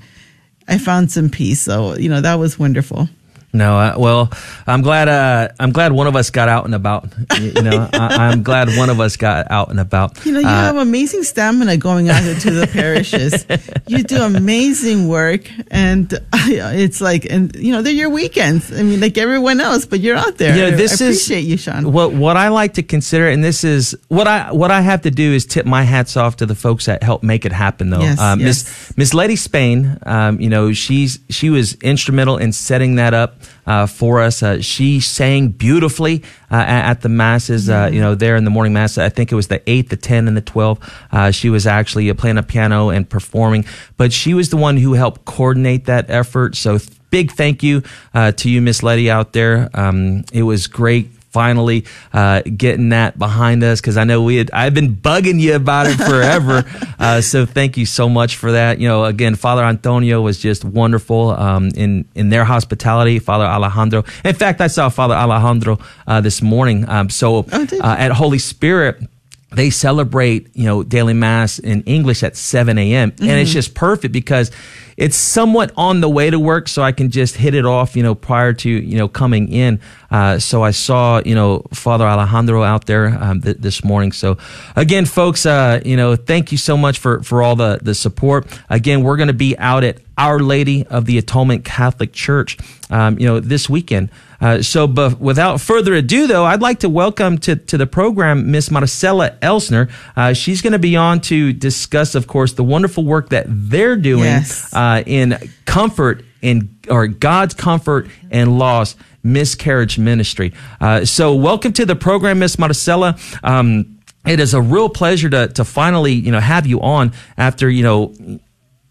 I 0.68 0.78
found 0.78 1.11
some 1.11 1.30
peace. 1.30 1.62
So, 1.62 1.97
you 1.97 2.11
know, 2.11 2.20
that 2.20 2.35
was 2.35 2.58
wonderful. 2.58 3.08
No, 3.50 3.78
uh, 3.78 3.94
well, 3.96 4.30
I'm 4.66 4.82
glad. 4.82 5.08
Uh, 5.08 5.48
I'm 5.58 5.72
glad 5.72 5.92
one 5.92 6.06
of 6.06 6.14
us 6.14 6.28
got 6.28 6.50
out 6.50 6.66
and 6.66 6.74
about. 6.74 7.08
You, 7.38 7.52
you 7.56 7.62
know, 7.62 7.88
I, 7.94 8.30
am 8.30 8.42
glad 8.42 8.76
one 8.76 8.90
of 8.90 9.00
us 9.00 9.16
got 9.16 9.50
out 9.50 9.70
and 9.70 9.80
about. 9.80 10.24
You 10.26 10.32
know, 10.32 10.40
you 10.40 10.46
uh, 10.46 10.50
have 10.50 10.76
amazing 10.76 11.22
stamina 11.22 11.78
going 11.78 12.10
out 12.10 12.22
into 12.24 12.50
the 12.50 12.66
parishes. 12.66 13.46
You 13.88 14.02
do 14.02 14.22
amazing 14.22 15.08
work, 15.08 15.50
and 15.70 16.12
it's 16.34 17.00
like, 17.00 17.24
and 17.24 17.54
you 17.56 17.72
know, 17.72 17.80
they're 17.80 17.92
your 17.92 18.10
weekends. 18.10 18.70
I 18.70 18.82
mean, 18.82 19.00
like 19.00 19.16
everyone 19.16 19.60
else, 19.60 19.86
but 19.86 20.00
you're 20.00 20.16
out 20.16 20.36
there. 20.36 20.54
Yeah, 20.54 20.76
this 20.76 21.00
I 21.00 21.06
appreciate 21.06 21.38
is 21.38 21.46
you, 21.46 21.56
Sean. 21.56 21.90
What 21.90 22.12
what 22.12 22.36
I 22.36 22.48
like 22.48 22.74
to 22.74 22.82
consider, 22.82 23.28
and 23.28 23.42
this 23.42 23.64
is 23.64 23.96
what 24.08 24.28
I 24.28 24.52
what 24.52 24.70
I 24.70 24.82
have 24.82 25.02
to 25.02 25.10
do 25.10 25.32
is 25.32 25.46
tip 25.46 25.64
my 25.64 25.84
hats 25.84 26.18
off 26.18 26.36
to 26.36 26.46
the 26.46 26.54
folks 26.54 26.84
that 26.84 27.02
help 27.02 27.22
make 27.22 27.46
it 27.46 27.52
happen. 27.52 27.88
Though, 27.88 28.00
yes, 28.00 28.20
um, 28.20 28.40
yes. 28.40 28.46
Miss 28.46 28.96
Miss 28.98 29.14
Letty 29.14 29.36
Spain, 29.36 29.98
um, 30.04 30.38
you 30.38 30.50
know, 30.50 30.74
she's 30.74 31.18
she 31.30 31.48
was 31.48 31.74
instrumental 31.76 32.36
in 32.36 32.52
setting 32.52 32.96
that 32.96 33.14
up 33.14 33.38
uh, 33.66 33.87
for 33.87 34.21
us. 34.21 34.42
Uh, 34.42 34.61
she 34.61 35.00
sang 35.00 35.49
beautifully 35.49 36.23
uh, 36.50 36.57
at, 36.57 37.02
the 37.02 37.09
masses, 37.09 37.68
uh, 37.68 37.90
you 37.92 38.00
know, 38.00 38.14
there 38.14 38.37
in 38.37 38.45
the 38.45 38.50
morning 38.50 38.73
mass. 38.73 38.99
I 38.99 39.09
think 39.09 39.33
it 39.33 39.35
was 39.35 39.49
the 39.49 39.62
8, 39.68 39.90
the 39.90 39.97
10, 39.97 40.28
and 40.28 40.37
the 40.37 40.40
12. 40.40 41.07
Uh, 41.12 41.30
she 41.30 41.50
was 41.50 41.66
actually 41.66 42.12
playing 42.14 42.38
a 42.38 42.42
piano 42.42 42.90
and 42.90 43.09
performing, 43.09 43.64
but 43.97 44.12
she 44.12 44.35
was 44.35 44.50
the 44.50 44.57
one 44.57 44.76
who 44.76 44.95
helped 44.95 45.25
coordinate 45.25 45.87
that 45.87 46.11
effort. 46.11 46.57
So 46.57 46.78
big 47.11 47.33
thank 47.33 47.62
you 47.62 47.83
uh, 48.14 48.33
to 48.33 48.50
you, 48.50 48.61
Miss 48.61 48.83
Letty, 48.83 49.11
out 49.11 49.33
there. 49.33 49.71
Um, 49.75 50.25
it 50.33 50.42
was 50.42 50.66
great 50.66 51.11
finally 51.30 51.85
uh, 52.12 52.42
getting 52.42 52.90
that 52.90 53.18
behind 53.18 53.62
us 53.62 53.80
because 53.80 53.97
I 53.97 54.04
know 54.04 54.23
we 54.23 54.37
had 54.37 54.50
I've 54.52 54.75
been 54.75 54.97
bugging 54.97 55.40
you 55.40 55.54
about 55.54 55.87
it 55.87 55.97
forever. 55.97 56.64
uh, 56.99 57.20
so 57.20 57.47
thank 57.47 57.76
you 57.76 57.87
so 57.87 58.08
much 58.08 58.37
for 58.37 58.52
that. 58.52 58.78
You 58.80 58.88
know, 58.88 59.04
again, 59.04 59.35
Father 59.35 59.64
Antonio 59.64 60.20
was 60.20 60.38
just 60.38 60.64
wonderful 60.64 61.30
um, 61.30 61.70
in 61.75 62.06
in 62.14 62.30
their 62.30 62.44
hospitality. 62.44 63.18
Father 63.18 63.44
Alejandro. 63.44 64.04
In 64.25 64.35
fact, 64.35 64.61
I 64.61 64.66
saw 64.68 64.88
Father 64.88 65.14
Alejandro 65.14 65.78
uh, 66.06 66.20
this 66.20 66.42
morning. 66.42 66.88
Um, 66.88 67.11
so 67.11 67.47
oh, 67.50 67.66
uh, 67.80 67.97
at 67.99 68.12
Holy 68.12 68.38
Spirit 68.38 69.02
they 69.50 69.70
celebrate, 69.70 70.54
you 70.54 70.64
know, 70.64 70.82
daily 70.82 71.14
mass 71.14 71.58
in 71.58 71.82
English 71.84 72.22
at 72.22 72.36
7 72.36 72.76
a.m. 72.76 73.10
Mm-hmm. 73.12 73.24
And 73.24 73.32
it's 73.32 73.50
mm-hmm. 73.50 73.54
just 73.54 73.74
perfect 73.74 74.12
because 74.12 74.50
it's 74.98 75.16
somewhat 75.16 75.72
on 75.76 76.00
the 76.00 76.08
way 76.08 76.28
to 76.28 76.38
work. 76.38 76.68
So 76.68 76.82
I 76.82 76.92
can 76.92 77.10
just 77.10 77.36
hit 77.36 77.54
it 77.54 77.64
off, 77.64 77.96
you 77.96 78.02
know, 78.02 78.14
prior 78.14 78.52
to, 78.52 78.68
you 78.68 78.98
know, 78.98 79.08
coming 79.08 79.48
in. 79.48 79.80
Uh, 80.10 80.38
so 80.38 80.62
I 80.62 80.72
saw, 80.72 81.22
you 81.24 81.34
know, 81.34 81.64
Father 81.72 82.04
Alejandro 82.04 82.62
out 82.62 82.86
there 82.86 83.06
um, 83.06 83.40
th- 83.40 83.56
this 83.58 83.82
morning. 83.82 84.12
So 84.12 84.36
again, 84.76 85.06
folks, 85.06 85.46
uh, 85.46 85.80
you 85.84 85.96
know, 85.96 86.14
thank 86.14 86.52
you 86.52 86.58
so 86.58 86.76
much 86.76 86.98
for, 86.98 87.22
for 87.22 87.42
all 87.42 87.56
the, 87.56 87.78
the 87.80 87.94
support. 87.94 88.46
Again, 88.68 89.02
we're 89.02 89.16
going 89.16 89.28
to 89.28 89.34
be 89.34 89.56
out 89.56 89.82
at 89.82 89.98
Our 90.18 90.40
Lady 90.40 90.86
of 90.88 91.06
the 91.06 91.16
Atonement 91.16 91.64
Catholic 91.64 92.12
Church, 92.12 92.58
um, 92.90 93.18
you 93.18 93.26
know, 93.26 93.40
this 93.40 93.70
weekend. 93.70 94.10
Uh, 94.40 94.62
so, 94.62 94.87
but 94.87 95.18
without 95.21 95.61
further 95.61 95.95
ado, 95.95 96.26
though, 96.26 96.45
I'd 96.45 96.61
like 96.62 96.80
to 96.80 96.88
welcome 96.88 97.38
to, 97.38 97.57
to 97.57 97.76
the 97.76 97.87
program 97.87 98.50
Miss 98.50 98.71
Marcella 98.71 99.30
Elsner. 99.42 99.90
Uh, 100.16 100.33
she's 100.33 100.62
going 100.62 100.75
to 100.75 100.78
be 100.78 100.97
on 100.97 101.21
to 101.23 101.52
discuss, 101.52 102.14
of 102.14 102.26
course, 102.28 102.52
the 102.52 102.62
wonderful 102.64 103.04
work 103.04 103.30
that 103.30 103.47
they're 103.49 103.97
doing 103.97 104.25
Yes. 104.25 104.73
uh, 104.73 105.02
in 105.04 105.37
comfort 105.64 106.25
in 106.40 106.76
or 106.88 107.09
God's 107.09 107.54
comfort 107.54 108.09
and 108.30 108.59
loss 108.59 108.95
miscarriage 109.25 109.99
ministry. 109.99 110.52
Uh, 110.80 111.04
so, 111.04 111.35
welcome 111.35 111.73
to 111.73 111.85
the 111.85 111.97
program, 111.97 112.38
Miss 112.38 112.59
Marcella. 112.59 113.18
Um, 113.42 113.99
it 114.26 114.40
is 114.40 114.54
a 114.54 114.61
real 114.61 114.88
pleasure 114.88 115.30
to 115.30 115.49
to 115.49 115.64
finally 115.64 116.12
you 116.12 116.30
know 116.30 116.40
have 116.40 116.66
you 116.66 116.80
on 116.80 117.12
after 117.37 117.68
you 117.68 117.83
know 117.83 118.14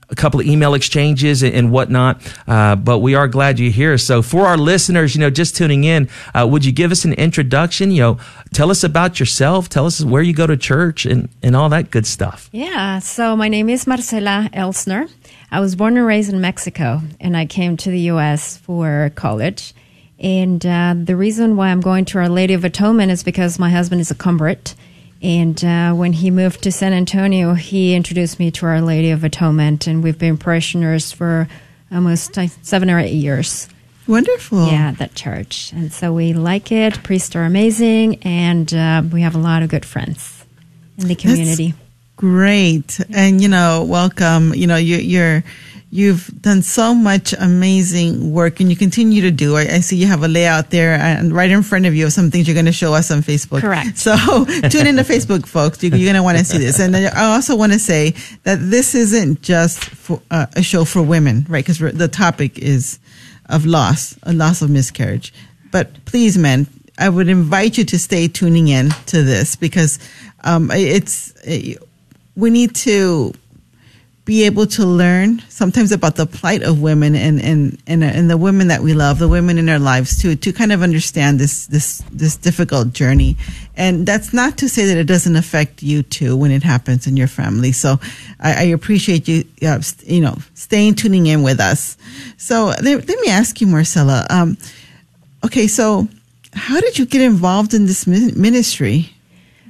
a 0.09 0.15
couple 0.15 0.39
of 0.39 0.45
email 0.45 0.73
exchanges 0.73 1.43
and, 1.43 1.53
and 1.53 1.71
whatnot. 1.71 2.21
Uh, 2.47 2.75
but 2.75 2.99
we 2.99 3.15
are 3.15 3.27
glad 3.27 3.59
you're 3.59 3.71
here. 3.71 3.97
So 3.97 4.21
for 4.21 4.45
our 4.45 4.57
listeners, 4.57 5.15
you 5.15 5.21
know, 5.21 5.29
just 5.29 5.55
tuning 5.55 5.83
in, 5.83 6.09
uh, 6.33 6.47
would 6.49 6.63
you 6.63 6.71
give 6.71 6.91
us 6.91 7.05
an 7.05 7.13
introduction? 7.13 7.91
You 7.91 8.01
know, 8.01 8.17
tell 8.53 8.71
us 8.71 8.83
about 8.83 9.19
yourself. 9.19 9.69
Tell 9.69 9.85
us 9.85 10.03
where 10.03 10.21
you 10.21 10.33
go 10.33 10.47
to 10.47 10.57
church 10.57 11.05
and, 11.05 11.29
and 11.43 11.55
all 11.55 11.69
that 11.69 11.91
good 11.91 12.05
stuff. 12.05 12.49
Yeah, 12.51 12.99
so 12.99 13.35
my 13.35 13.49
name 13.49 13.69
is 13.69 13.85
Marcela 13.85 14.49
Elsner. 14.53 15.09
I 15.51 15.59
was 15.59 15.75
born 15.75 15.97
and 15.97 16.05
raised 16.05 16.31
in 16.31 16.41
Mexico, 16.41 17.01
and 17.21 17.37
I 17.37 17.45
came 17.45 17.77
to 17.77 17.89
the 17.89 17.99
U.S. 18.11 18.57
for 18.57 19.11
college. 19.15 19.73
And 20.19 20.65
uh, 20.65 20.95
the 20.97 21.15
reason 21.15 21.55
why 21.55 21.69
I'm 21.69 21.79
going 21.79 22.05
to 22.05 22.17
Our 22.17 22.27
Lady 22.27 22.53
of 22.53 22.65
Atonement 22.65 23.11
is 23.11 23.23
because 23.23 23.59
my 23.59 23.69
husband 23.69 24.01
is 24.01 24.11
a 24.11 24.15
convert. 24.15 24.73
And 25.21 25.63
uh, 25.63 25.93
when 25.93 26.13
he 26.13 26.29
moved 26.29 26.63
to 26.63 26.71
San 26.71 26.93
Antonio, 26.93 27.53
he 27.53 27.95
introduced 27.95 28.39
me 28.39 28.51
to 28.51 28.65
Our 28.65 28.81
Lady 28.81 29.11
of 29.11 29.23
Atonement, 29.23 29.87
and 29.87 30.03
we've 30.03 30.19
been 30.19 30.37
parishioners 30.37 31.11
for 31.11 31.47
almost 31.91 32.37
seven 32.61 32.89
or 32.89 32.99
eight 32.99 33.13
years. 33.13 33.67
Wonderful. 34.07 34.67
Yeah, 34.67 34.91
that 34.91 35.15
church. 35.15 35.73
And 35.73 35.91
so 35.91 36.13
we 36.13 36.33
like 36.33 36.71
it. 36.71 37.03
Priests 37.03 37.35
are 37.35 37.43
amazing, 37.43 38.23
and 38.23 38.71
uh, 38.73 39.03
we 39.11 39.21
have 39.21 39.35
a 39.35 39.39
lot 39.39 39.63
of 39.63 39.69
good 39.69 39.85
friends 39.85 40.45
in 40.97 41.07
the 41.07 41.15
community. 41.15 41.73
Great. 42.15 42.99
And 43.13 43.41
you 43.41 43.47
know, 43.47 43.85
welcome. 43.87 44.53
You 44.53 44.67
know, 44.67 44.77
you, 44.77 44.97
you're 44.97 45.43
you've 45.89 46.27
done 46.41 46.61
so 46.61 46.93
much 46.93 47.33
amazing 47.33 48.31
work, 48.31 48.59
and 48.59 48.69
you 48.69 48.75
continue 48.75 49.21
to 49.21 49.31
do. 49.31 49.55
I, 49.55 49.61
I 49.61 49.79
see 49.79 49.95
you 49.95 50.07
have 50.07 50.23
a 50.23 50.27
layout 50.27 50.69
there, 50.69 50.93
and 50.93 51.33
right 51.33 51.49
in 51.49 51.63
front 51.63 51.85
of 51.85 51.95
you 51.95 52.05
of 52.05 52.13
some 52.13 52.31
things 52.31 52.47
you're 52.47 52.55
going 52.55 52.65
to 52.65 52.71
show 52.71 52.93
us 52.93 53.11
on 53.11 53.19
Facebook. 53.19 53.61
Correct. 53.61 53.97
So 53.97 54.15
tune 54.69 54.87
into 54.87 55.03
Facebook, 55.03 55.47
folks. 55.47 55.81
You, 55.83 55.89
you're 55.89 56.05
going 56.05 56.15
to 56.15 56.23
want 56.23 56.37
to 56.37 56.45
see 56.45 56.57
this. 56.57 56.79
And 56.79 56.95
I 56.95 57.33
also 57.33 57.55
want 57.55 57.73
to 57.73 57.79
say 57.79 58.13
that 58.43 58.57
this 58.59 58.95
isn't 58.95 59.41
just 59.41 59.83
for, 59.83 60.21
uh, 60.31 60.47
a 60.55 60.63
show 60.63 60.85
for 60.85 61.01
women, 61.01 61.45
right? 61.49 61.65
Because 61.65 61.79
the 61.79 62.07
topic 62.07 62.59
is 62.59 62.99
of 63.49 63.65
loss, 63.65 64.17
a 64.23 64.33
loss 64.33 64.61
of 64.61 64.69
miscarriage. 64.69 65.33
But 65.71 66.05
please, 66.05 66.37
men, 66.37 66.67
I 66.97 67.09
would 67.09 67.29
invite 67.29 67.77
you 67.77 67.85
to 67.85 67.99
stay 67.99 68.27
tuning 68.27 68.67
in 68.67 68.89
to 69.07 69.23
this 69.23 69.55
because 69.55 69.99
um, 70.43 70.71
it's 70.71 71.33
we 72.35 72.49
need 72.49 72.75
to 72.75 73.33
be 74.27 74.43
able 74.43 74.67
to 74.67 74.85
learn 74.85 75.41
sometimes 75.47 75.93
about 75.93 76.17
the 76.17 76.25
plight 76.25 76.61
of 76.61 76.81
women 76.81 77.15
and, 77.15 77.41
and, 77.41 77.81
and, 77.87 78.03
and 78.03 78.29
the 78.29 78.35
women 78.35 78.67
that 78.67 78.81
we 78.81 78.93
love, 78.93 79.19
the 79.19 79.27
women 79.27 79.57
in 79.57 79.69
our 79.69 79.79
lives 79.79 80.21
too, 80.21 80.35
to 80.35 80.51
kind 80.51 80.73
of 80.73 80.83
understand 80.83 81.39
this, 81.39 81.65
this, 81.67 82.03
this 82.11 82.35
difficult 82.35 82.91
journey. 82.91 83.37
And 83.77 84.05
that's 84.05 84.33
not 84.33 84.57
to 84.57 84.67
say 84.67 84.85
that 84.87 84.97
it 84.97 85.05
doesn't 85.05 85.37
affect 85.37 85.81
you 85.81 86.03
too 86.03 86.35
when 86.35 86.51
it 86.51 86.61
happens 86.61 87.07
in 87.07 87.15
your 87.15 87.29
family. 87.29 87.71
So 87.71 88.01
I, 88.37 88.53
I 88.53 88.63
appreciate 88.63 89.29
you, 89.29 89.45
uh, 89.65 89.79
st- 89.79 90.11
you 90.11 90.19
know, 90.19 90.35
staying 90.55 90.95
tuning 90.95 91.27
in 91.27 91.41
with 91.41 91.61
us. 91.61 91.97
So 92.35 92.65
let, 92.65 93.07
let 93.07 93.19
me 93.21 93.29
ask 93.29 93.61
you, 93.61 93.67
Marcella. 93.67 94.27
Um, 94.29 94.57
okay. 95.45 95.67
So 95.67 96.05
how 96.51 96.81
did 96.81 96.99
you 96.99 97.05
get 97.05 97.21
involved 97.21 97.73
in 97.73 97.85
this 97.85 98.05
ministry? 98.05 99.13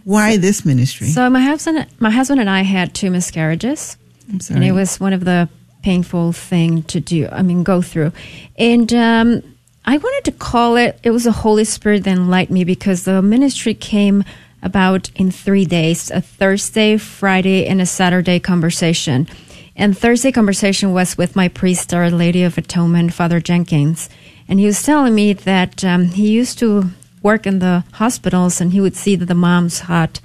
Why 0.04 0.38
this 0.38 0.66
ministry? 0.66 1.10
So 1.10 1.30
my 1.30 1.42
husband, 1.42 1.86
my 2.00 2.10
husband 2.10 2.42
and 2.42 2.50
I 2.50 2.64
had 2.64 2.96
two 2.96 3.12
miscarriages. 3.12 3.98
And 4.28 4.64
it 4.64 4.72
was 4.72 5.00
one 5.00 5.14
of 5.14 5.26
the 5.26 5.50
painful 5.84 6.34
thing 6.34 6.84
to 6.84 7.00
do. 7.00 7.28
I 7.32 7.42
mean, 7.42 7.64
go 7.64 7.82
through, 7.82 8.12
and 8.58 8.94
um, 8.94 9.44
I 9.86 9.98
wanted 9.98 10.26
to 10.26 10.38
call 10.38 10.76
it. 10.76 11.00
It 11.04 11.12
was 11.12 11.24
the 11.24 11.32
Holy 11.32 11.64
Spirit 11.64 12.04
that 12.04 12.12
enlightened 12.12 12.56
me 12.56 12.64
because 12.64 13.04
the 13.04 13.22
ministry 13.22 13.74
came 13.74 14.24
about 14.62 15.10
in 15.16 15.32
three 15.32 15.66
days: 15.66 16.12
a 16.12 16.22
Thursday, 16.22 16.98
Friday, 16.98 17.66
and 17.66 17.82
a 17.82 17.86
Saturday 17.86 18.40
conversation. 18.40 19.28
And 19.76 19.96
Thursday 19.96 20.32
conversation 20.32 20.92
was 20.92 21.20
with 21.20 21.36
my 21.36 21.50
priest, 21.50 21.94
Our 21.94 22.10
Lady 22.10 22.44
of 22.44 22.58
Atonement, 22.58 23.14
Father 23.14 23.40
Jenkins, 23.40 24.10
and 24.48 24.60
he 24.60 24.66
was 24.66 24.82
telling 24.82 25.14
me 25.14 25.34
that 25.34 25.86
um, 25.86 26.06
he 26.06 26.30
used 26.32 26.58
to 26.60 26.90
work 27.22 27.46
in 27.46 27.60
the 27.60 27.84
hospitals 27.94 28.62
and 28.62 28.72
he 28.74 28.82
would 28.82 28.96
see 28.96 29.16
that 29.16 29.26
the 29.26 29.36
moms 29.36 29.82
had 29.82 30.20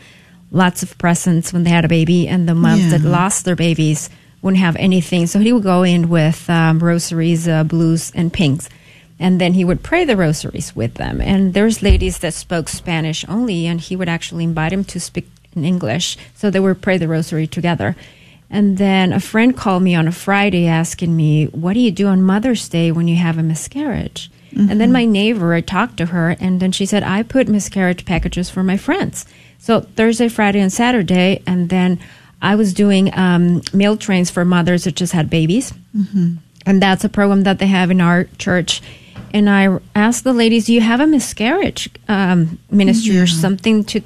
lots 0.53 0.83
of 0.83 0.97
presents 0.99 1.53
when 1.53 1.65
they 1.65 1.71
had 1.71 1.85
a 1.85 1.89
baby 1.89 2.29
and 2.29 2.49
the 2.49 2.55
moms 2.55 2.91
that 2.91 3.01
lost 3.01 3.45
their 3.45 3.57
babies 3.57 4.11
wouldn't 4.43 4.61
have 4.61 4.77
anything. 4.77 5.27
So 5.27 5.39
he 5.39 5.53
would 5.53 5.63
go 5.63 5.83
in 5.83 6.09
with 6.09 6.49
um, 6.51 6.79
rosaries 6.79 7.49
uh, 7.49 7.65
blues 7.65 8.13
and 8.15 8.33
pinks. 8.33 8.69
And 9.19 9.41
then 9.41 9.55
he 9.55 9.65
would 9.65 9.83
pray 9.83 10.05
the 10.05 10.17
rosaries 10.17 10.75
with 10.77 10.95
them. 10.95 11.21
And 11.21 11.55
there's 11.55 11.83
ladies 11.83 12.19
that 12.19 12.35
spoke 12.35 12.69
spanish 12.69 13.25
only 13.29 13.67
and 13.67 13.81
he 13.81 13.97
would 13.97 14.09
actually 14.09 14.45
invite 14.45 14.71
them 14.71 14.85
to 14.85 15.01
speak 15.01 15.29
in 15.55 15.65
english. 15.65 16.17
So 16.35 16.51
they 16.51 16.61
would 16.61 16.83
pray 16.83 16.99
the 16.99 17.09
rosary 17.09 17.47
together. 17.47 17.97
And 18.51 18.77
then 18.77 19.13
a 19.13 19.21
friend 19.21 19.57
called 19.57 19.83
me 19.83 19.95
on 19.95 20.09
a 20.09 20.13
friday 20.13 20.67
asking 20.67 21.17
me 21.17 21.47
what 21.47 21.75
do 21.75 21.81
you 21.81 21.91
do 21.91 22.09
on 22.09 22.23
mother's 22.23 22.69
day 22.69 22.93
when 22.93 23.09
you 23.09 23.17
have 23.17 23.39
a 23.39 23.43
miscarriage? 23.43 24.31
And 24.71 24.81
then 24.81 24.93
my 24.93 25.07
neighbor, 25.07 25.55
I 25.55 25.63
talked 25.63 25.97
to 25.97 26.07
her, 26.07 26.37
and 26.39 26.61
then 26.61 26.73
she 26.73 26.85
said, 26.85 27.03
I 27.03 27.23
put 27.23 27.49
miscarriage 27.49 28.05
packages 28.05 28.51
for 28.51 28.63
my 28.63 28.77
friends. 28.77 29.25
So 29.63 29.79
Thursday, 29.81 30.27
Friday, 30.29 30.59
and 30.59 30.73
Saturday, 30.73 31.41
and 31.47 31.69
then 31.69 32.01
I 32.43 32.57
was 32.57 32.75
doing 32.75 33.17
um, 33.17 33.63
meal 33.73 33.97
trains 33.97 34.29
for 34.29 34.45
mothers 34.45 34.83
that 34.85 34.97
just 34.97 35.13
had 35.13 35.31
babies. 35.31 35.73
And 36.67 36.83
that's 36.83 37.05
a 37.05 37.09
program 37.09 37.45
that 37.45 37.61
they 37.61 37.69
have 37.69 37.93
in 37.93 38.01
our 38.01 38.25
church. 38.39 38.83
And 39.33 39.49
I 39.49 39.79
asked 39.95 40.25
the 40.25 40.33
ladies, 40.33 40.67
Do 40.67 40.75
you 40.75 40.81
have 40.81 40.99
a 40.99 41.07
miscarriage 41.07 41.89
um, 42.09 42.59
ministry 42.73 43.19
or 43.19 43.27
something 43.29 43.85
to? 43.85 44.01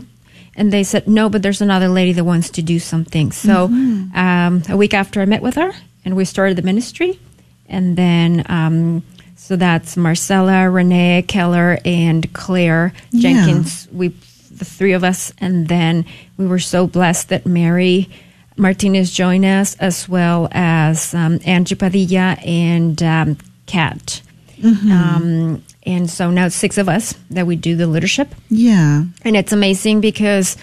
And 0.57 0.71
they 0.71 0.85
said, 0.85 1.09
No, 1.09 1.31
but 1.31 1.43
there's 1.43 1.63
another 1.63 1.89
lady 1.89 2.13
that 2.13 2.25
wants 2.25 2.51
to 2.51 2.63
do 2.63 2.79
something. 2.79 3.33
So 3.33 3.65
um, 3.65 4.63
a 4.69 4.77
week 4.77 4.93
after 4.93 5.23
I 5.23 5.25
met 5.25 5.41
with 5.41 5.55
her, 5.55 5.73
and 6.05 6.17
we 6.17 6.27
started 6.27 6.59
the 6.59 6.63
ministry. 6.63 7.19
And 7.67 7.97
then, 7.97 8.45
um, 8.51 9.03
so 9.37 9.57
that's 9.57 9.97
Marcella, 9.97 10.69
Renee, 10.69 11.25
Keller, 11.27 11.79
and 11.87 12.31
Claire 12.35 12.93
Yeah. 13.11 13.21
Jenkins. 13.23 13.89
We, 13.91 14.15
the 14.59 14.65
three 14.65 14.93
of 14.93 15.05
us, 15.05 15.33
and 15.39 15.69
then 15.69 16.05
we 16.37 16.47
were 16.47 16.59
so 16.59 16.87
blessed 16.87 17.29
that 17.29 17.47
Mary 17.47 18.09
Martinez 18.57 19.11
joined 19.13 19.45
us, 19.45 19.77
as 19.77 20.09
well 20.09 20.49
as 20.53 21.13
um, 21.15 21.39
Angie 21.45 21.75
Padilla 21.75 22.37
and 22.45 23.03
um, 23.03 23.39
Kat. 23.67 24.23
Um, 24.65 25.63
and 25.85 26.11
so 26.11 26.31
now 26.31 26.47
it's 26.47 26.57
six 26.57 26.79
of 26.79 26.89
us 26.89 27.15
that 27.31 27.47
we 27.47 27.57
do 27.57 27.77
the 27.77 27.87
leadership. 27.87 28.35
yeah. 28.49 29.05
And 29.25 29.37
it's 29.37 29.53
amazing 29.53 30.01
because 30.01 30.57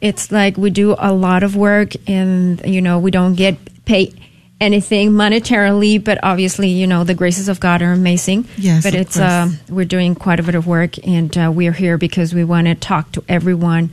it's 0.00 0.30
like 0.30 0.56
we 0.56 0.70
do 0.70 0.94
a 0.98 1.12
lot 1.12 1.42
of 1.42 1.56
work 1.56 1.92
and, 2.06 2.64
you 2.64 2.80
know, 2.80 2.98
we 2.98 3.10
don't 3.10 3.34
get 3.34 3.56
paid 3.84 4.18
anything 4.60 5.12
monetarily, 5.12 6.02
but 6.02 6.18
obviously, 6.22 6.68
you 6.68 6.86
know, 6.86 7.02
the 7.04 7.14
graces 7.14 7.48
of 7.48 7.60
God 7.60 7.80
are 7.82 7.92
amazing. 7.92 8.46
Yes, 8.58 8.82
But 8.84 8.94
it's, 8.94 9.16
uh, 9.16 9.50
we're 9.68 9.86
doing 9.86 10.14
quite 10.14 10.38
a 10.38 10.42
bit 10.42 10.54
of 10.54 10.66
work 10.66 10.98
and 11.06 11.36
uh, 11.36 11.50
we're 11.54 11.72
here 11.72 11.96
because 11.96 12.34
we 12.34 12.44
want 12.44 12.66
to 12.66 12.74
talk 12.74 13.10
to 13.12 13.24
everyone 13.28 13.90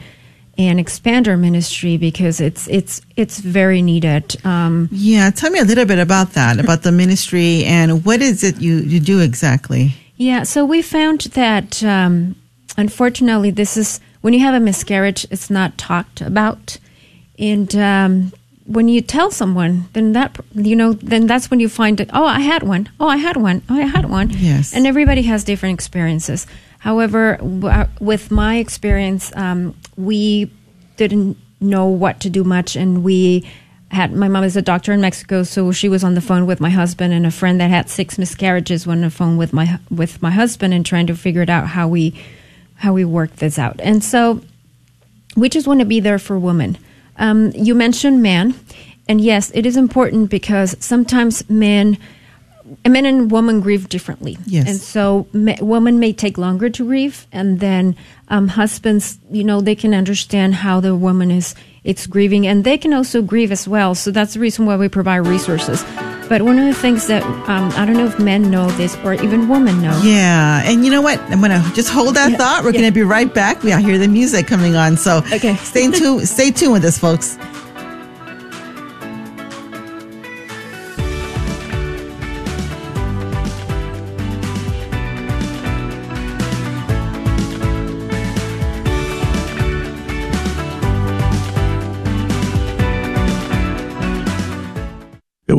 and 0.58 0.80
expand 0.80 1.28
our 1.28 1.38
ministry 1.38 1.98
because 1.98 2.42
it's, 2.42 2.68
it's, 2.68 3.02
it's 3.16 3.40
very 3.40 3.82
needed. 3.82 4.36
Um, 4.46 4.90
Yeah, 4.92 5.30
tell 5.30 5.52
me 5.52 5.60
a 5.60 5.64
little 5.64 5.86
bit 5.86 6.00
about 6.00 6.34
that, 6.34 6.60
about 6.60 6.82
the 6.82 6.92
ministry 6.92 7.64
and 7.64 8.04
what 8.04 8.22
is 8.22 8.44
it 8.44 8.60
you, 8.60 8.78
you 8.78 9.00
do 9.00 9.22
exactly? 9.22 9.94
Yeah, 10.18 10.44
so 10.44 10.66
we 10.66 10.82
found 10.82 11.22
that 11.36 11.84
um, 11.84 12.36
unfortunately, 12.76 13.52
this 13.52 13.78
is 13.78 14.00
when 14.22 14.34
you 14.34 14.40
have 14.42 14.56
a 14.56 14.60
miscarriage, 14.60 15.26
it's 15.30 15.50
not 15.50 15.78
talked 15.78 16.22
about, 16.22 16.80
and 17.38 17.74
um, 17.76 18.34
when 18.68 18.88
you 18.88 19.02
tell 19.02 19.32
someone, 19.32 19.86
then 19.94 20.14
that 20.14 20.38
you 20.54 20.76
know, 20.76 20.94
then 20.94 21.26
that's 21.26 21.50
when 21.50 21.60
you 21.60 21.70
find 21.70 22.00
it. 22.00 22.10
Oh, 22.14 22.26
I 22.26 22.42
had 22.42 22.64
one. 22.64 22.90
Oh, 23.00 23.08
I 23.08 23.18
had 23.18 23.38
one. 23.38 23.62
Oh, 23.70 23.76
I 23.78 23.86
had 23.86 24.10
one. 24.10 24.30
Yes. 24.32 24.74
and 24.76 24.86
everybody 24.86 25.24
has 25.24 25.44
different 25.44 25.74
experiences. 25.74 26.46
However, 26.80 27.38
w- 27.38 27.68
uh, 27.68 27.88
with 28.00 28.30
my 28.30 28.58
experience, 28.58 29.36
um, 29.36 29.74
we 29.96 30.52
didn't 30.98 31.38
know 31.60 31.88
what 31.88 32.20
to 32.22 32.30
do 32.30 32.44
much, 32.44 32.76
and 32.76 33.04
we 33.04 33.50
had 33.90 34.12
my 34.14 34.28
mom 34.28 34.44
is 34.44 34.58
a 34.58 34.62
doctor 34.62 34.92
in 34.92 35.00
Mexico, 35.02 35.44
so 35.44 35.72
she 35.72 35.88
was 35.90 36.04
on 36.04 36.14
the 36.14 36.22
phone 36.22 36.46
with 36.46 36.60
my 36.60 36.70
husband 36.70 37.14
and 37.14 37.26
a 37.26 37.32
friend 37.32 37.60
that 37.62 37.70
had 37.70 37.90
six 37.90 38.18
miscarriages. 38.18 38.86
Was 38.86 38.96
on 38.98 39.02
the 39.02 39.10
phone 39.10 39.38
with 39.38 39.54
my 39.54 39.80
with 39.90 40.22
my 40.22 40.32
husband 40.32 40.74
and 40.74 40.86
trying 40.86 41.08
to 41.08 41.16
figure 41.16 41.42
it 41.42 41.50
out 41.50 41.68
how 41.68 41.88
we 41.88 42.14
how 42.76 42.94
we 42.94 43.06
work 43.06 43.38
this 43.38 43.58
out. 43.58 43.80
And 43.82 44.04
so 44.04 44.42
we 45.38 45.48
just 45.50 45.68
want 45.68 45.80
to 45.80 45.86
be 45.86 46.00
there 46.02 46.20
for 46.20 46.38
women. 46.38 46.78
Um, 47.18 47.52
you 47.56 47.76
mentioned 47.76 48.22
man, 48.22 48.54
and 49.08 49.22
yes, 49.22 49.52
it 49.54 49.66
is 49.66 49.78
important 49.78 50.30
because 50.30 50.76
sometimes 50.80 51.50
men, 51.50 51.98
men 52.88 53.06
and 53.06 53.32
women 53.32 53.62
grieve 53.62 53.90
differently. 53.90 54.38
Yes. 54.46 54.68
And 54.68 54.78
so 54.78 55.28
me, 55.34 55.56
women 55.60 56.00
may 56.00 56.14
take 56.14 56.38
longer 56.38 56.70
to 56.70 56.86
grieve, 56.86 57.26
and 57.32 57.60
then 57.60 57.96
um, 58.30 58.50
husbands, 58.50 59.18
you 59.32 59.44
know, 59.44 59.62
they 59.62 59.76
can 59.76 59.94
understand 59.94 60.56
how 60.56 60.80
the 60.80 60.96
woman 60.96 61.32
is 61.32 61.56
it's 61.84 62.06
grieving, 62.06 62.46
and 62.46 62.64
they 62.66 62.78
can 62.78 62.94
also 62.94 63.22
grieve 63.22 63.52
as 63.52 63.68
well. 63.68 63.96
So 63.96 64.12
that's 64.12 64.34
the 64.34 64.42
reason 64.42 64.66
why 64.66 64.76
we 64.76 64.90
provide 64.90 65.26
resources. 65.26 65.86
But 66.30 66.42
one 66.42 66.60
of 66.60 66.66
the 66.66 66.74
things 66.74 67.08
that 67.08 67.24
um, 67.48 67.72
I 67.78 67.86
don't 67.86 67.96
know 67.96 68.06
if 68.06 68.20
men 68.20 68.52
know 68.52 68.70
this 68.72 68.98
or 69.04 69.14
even 69.14 69.48
women 69.48 69.82
know. 69.82 69.98
Yeah, 70.04 70.62
and 70.66 70.84
you 70.84 70.92
know 70.92 71.02
what? 71.02 71.20
I'm 71.32 71.40
gonna 71.42 71.64
just 71.74 71.90
hold 71.90 72.16
that 72.16 72.32
Yeah, 72.32 72.38
thought. 72.38 72.64
We're 72.64 72.72
yeah. 72.72 72.82
gonna 72.82 72.92
be 72.92 73.04
right 73.04 73.34
back. 73.34 73.64
We 73.64 73.72
hear 73.82 73.98
the 73.98 74.08
music 74.10 74.46
coming 74.48 74.76
on, 74.76 74.98
so 74.98 75.20
Okay. 75.32 75.56
stay 75.58 75.90
tuned. 75.90 76.28
stay 76.28 76.52
tuned 76.52 76.74
with 76.74 76.84
us, 76.86 76.98
folks. 76.98 77.38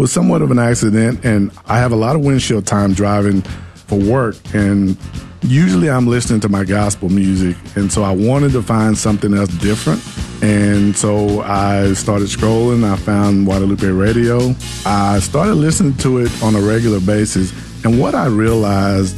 Was 0.08 0.14
somewhat 0.14 0.40
of 0.40 0.50
an 0.50 0.58
accident, 0.58 1.22
and 1.22 1.50
I 1.66 1.78
have 1.78 1.92
a 1.92 1.96
lot 1.96 2.16
of 2.16 2.22
windshield 2.22 2.66
time 2.66 2.94
driving 2.94 3.42
for 3.42 3.98
work, 3.98 4.36
and 4.54 4.96
usually 5.42 5.90
I'm 5.90 6.06
listening 6.06 6.40
to 6.40 6.48
my 6.48 6.64
gospel 6.64 7.10
music, 7.10 7.56
and 7.76 7.92
so 7.92 8.02
I 8.02 8.12
wanted 8.12 8.52
to 8.52 8.62
find 8.62 8.96
something 8.96 9.34
else 9.34 9.50
different. 9.58 10.02
And 10.40 10.96
so 10.96 11.42
I 11.42 11.92
started 11.94 12.28
scrolling. 12.28 12.84
I 12.84 12.96
found 12.96 13.44
Guadalupe 13.44 13.86
Radio. 13.88 14.54
I 14.86 15.18
started 15.18 15.54
listening 15.54 15.96
to 15.98 16.18
it 16.18 16.42
on 16.42 16.54
a 16.54 16.60
regular 16.60 17.00
basis. 17.00 17.52
And 17.84 18.00
what 18.00 18.14
I 18.14 18.26
realized, 18.26 19.16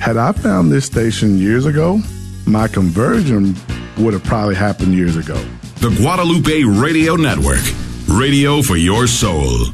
had 0.00 0.16
I 0.16 0.32
found 0.32 0.70
this 0.72 0.84
station 0.84 1.38
years 1.38 1.64
ago, 1.64 2.00
my 2.44 2.66
conversion 2.66 3.54
would 3.98 4.14
have 4.14 4.24
probably 4.24 4.56
happened 4.56 4.94
years 4.94 5.16
ago. 5.16 5.40
The 5.76 5.90
Guadalupe 5.90 6.64
Radio 6.64 7.14
Network. 7.16 7.62
Radio 8.08 8.60
for 8.62 8.76
your 8.76 9.06
soul. 9.06 9.72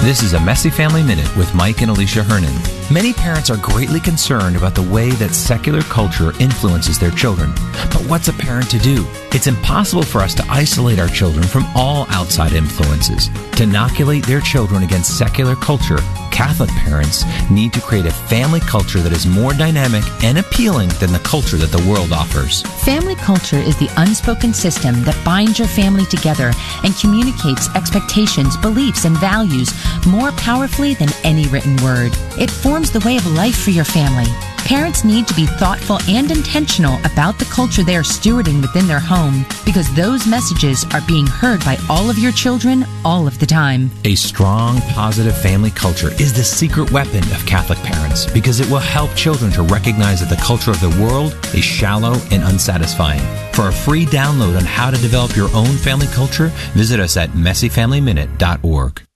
This 0.00 0.22
is 0.22 0.32
a 0.32 0.40
Messy 0.40 0.70
Family 0.70 1.02
Minute 1.02 1.36
with 1.36 1.52
Mike 1.54 1.82
and 1.82 1.90
Alicia 1.90 2.22
Hernon. 2.22 2.77
Many 2.90 3.12
parents 3.12 3.50
are 3.50 3.58
greatly 3.58 4.00
concerned 4.00 4.56
about 4.56 4.74
the 4.74 4.80
way 4.80 5.10
that 5.10 5.34
secular 5.34 5.82
culture 5.82 6.32
influences 6.40 6.98
their 6.98 7.10
children. 7.10 7.52
But 7.92 8.00
what's 8.08 8.28
a 8.28 8.32
parent 8.32 8.70
to 8.70 8.78
do? 8.78 9.06
It's 9.30 9.46
impossible 9.46 10.04
for 10.04 10.22
us 10.22 10.32
to 10.36 10.46
isolate 10.48 10.98
our 10.98 11.08
children 11.08 11.46
from 11.46 11.66
all 11.74 12.06
outside 12.08 12.54
influences. 12.54 13.28
To 13.56 13.64
inoculate 13.64 14.24
their 14.24 14.40
children 14.40 14.84
against 14.84 15.18
secular 15.18 15.54
culture, 15.54 15.98
Catholic 16.38 16.70
parents 16.70 17.24
need 17.50 17.72
to 17.72 17.80
create 17.80 18.06
a 18.06 18.12
family 18.12 18.60
culture 18.60 19.00
that 19.00 19.10
is 19.10 19.26
more 19.26 19.52
dynamic 19.52 20.04
and 20.22 20.38
appealing 20.38 20.88
than 21.00 21.12
the 21.12 21.18
culture 21.24 21.56
that 21.56 21.72
the 21.76 21.90
world 21.90 22.12
offers. 22.12 22.62
Family 22.84 23.16
culture 23.16 23.56
is 23.56 23.76
the 23.78 23.90
unspoken 23.96 24.54
system 24.54 25.02
that 25.02 25.20
binds 25.24 25.58
your 25.58 25.66
family 25.66 26.06
together 26.06 26.52
and 26.84 26.96
communicates 26.96 27.68
expectations, 27.74 28.56
beliefs, 28.58 29.04
and 29.04 29.18
values 29.18 29.74
more 30.06 30.30
powerfully 30.32 30.94
than 30.94 31.08
any 31.24 31.48
written 31.48 31.74
word. 31.82 32.12
It 32.38 32.52
forms 32.52 32.77
the 32.86 33.00
way 33.04 33.16
of 33.16 33.26
life 33.32 33.58
for 33.58 33.70
your 33.70 33.84
family. 33.84 34.30
Parents 34.58 35.02
need 35.02 35.26
to 35.26 35.34
be 35.34 35.46
thoughtful 35.46 35.98
and 36.08 36.30
intentional 36.30 36.98
about 37.04 37.38
the 37.38 37.44
culture 37.46 37.82
they 37.82 37.96
are 37.96 38.02
stewarding 38.02 38.60
within 38.60 38.86
their 38.86 39.00
home 39.00 39.44
because 39.64 39.92
those 39.94 40.26
messages 40.26 40.84
are 40.92 41.00
being 41.08 41.26
heard 41.26 41.58
by 41.64 41.76
all 41.90 42.08
of 42.08 42.18
your 42.18 42.30
children 42.30 42.84
all 43.04 43.26
of 43.26 43.38
the 43.40 43.46
time. 43.46 43.90
A 44.04 44.14
strong, 44.14 44.80
positive 44.92 45.36
family 45.36 45.70
culture 45.70 46.12
is 46.20 46.32
the 46.32 46.44
secret 46.44 46.92
weapon 46.92 47.24
of 47.32 47.44
Catholic 47.46 47.78
parents 47.78 48.30
because 48.30 48.60
it 48.60 48.70
will 48.70 48.78
help 48.78 49.12
children 49.14 49.50
to 49.52 49.62
recognize 49.62 50.20
that 50.20 50.28
the 50.28 50.42
culture 50.42 50.70
of 50.70 50.80
the 50.80 51.02
world 51.02 51.32
is 51.54 51.64
shallow 51.64 52.14
and 52.30 52.44
unsatisfying. 52.44 53.22
For 53.54 53.68
a 53.68 53.72
free 53.72 54.06
download 54.06 54.56
on 54.56 54.64
how 54.64 54.90
to 54.90 54.98
develop 54.98 55.34
your 55.34 55.52
own 55.52 55.76
family 55.78 56.06
culture, 56.08 56.48
visit 56.74 57.00
us 57.00 57.16
at 57.16 57.30
messyfamilyminute.org. 57.30 59.07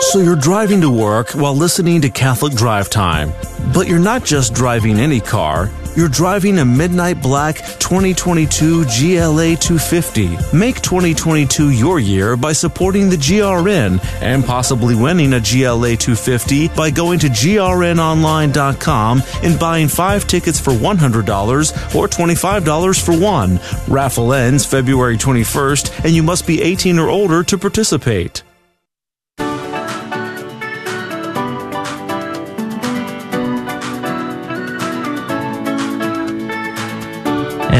So 0.00 0.18
you're 0.18 0.34
driving 0.34 0.80
to 0.80 0.90
work 0.90 1.32
while 1.32 1.54
listening 1.54 2.00
to 2.00 2.10
Catholic 2.10 2.54
Drive 2.54 2.90
Time. 2.90 3.32
But 3.72 3.86
you're 3.86 4.00
not 4.00 4.24
just 4.24 4.54
driving 4.54 4.98
any 4.98 5.20
car. 5.20 5.70
You're 5.94 6.08
driving 6.08 6.58
a 6.58 6.64
Midnight 6.64 7.22
Black 7.22 7.56
2022 7.78 8.84
GLA 8.86 9.56
250. 9.56 10.56
Make 10.56 10.80
2022 10.80 11.70
your 11.70 12.00
year 12.00 12.36
by 12.36 12.52
supporting 12.52 13.08
the 13.08 13.16
GRN 13.16 14.02
and 14.20 14.44
possibly 14.44 14.96
winning 14.96 15.34
a 15.34 15.40
GLA 15.40 15.96
250 15.96 16.68
by 16.68 16.90
going 16.90 17.18
to 17.20 17.28
grnonline.com 17.28 19.22
and 19.42 19.58
buying 19.60 19.88
five 19.88 20.26
tickets 20.26 20.58
for 20.58 20.72
$100 20.72 21.94
or 21.94 22.08
$25 22.08 23.04
for 23.04 23.16
one. 23.16 23.60
Raffle 23.86 24.32
ends 24.32 24.64
February 24.64 25.18
21st 25.18 26.04
and 26.04 26.14
you 26.14 26.22
must 26.22 26.46
be 26.46 26.62
18 26.62 26.98
or 26.98 27.08
older 27.08 27.44
to 27.44 27.58
participate. 27.58 28.42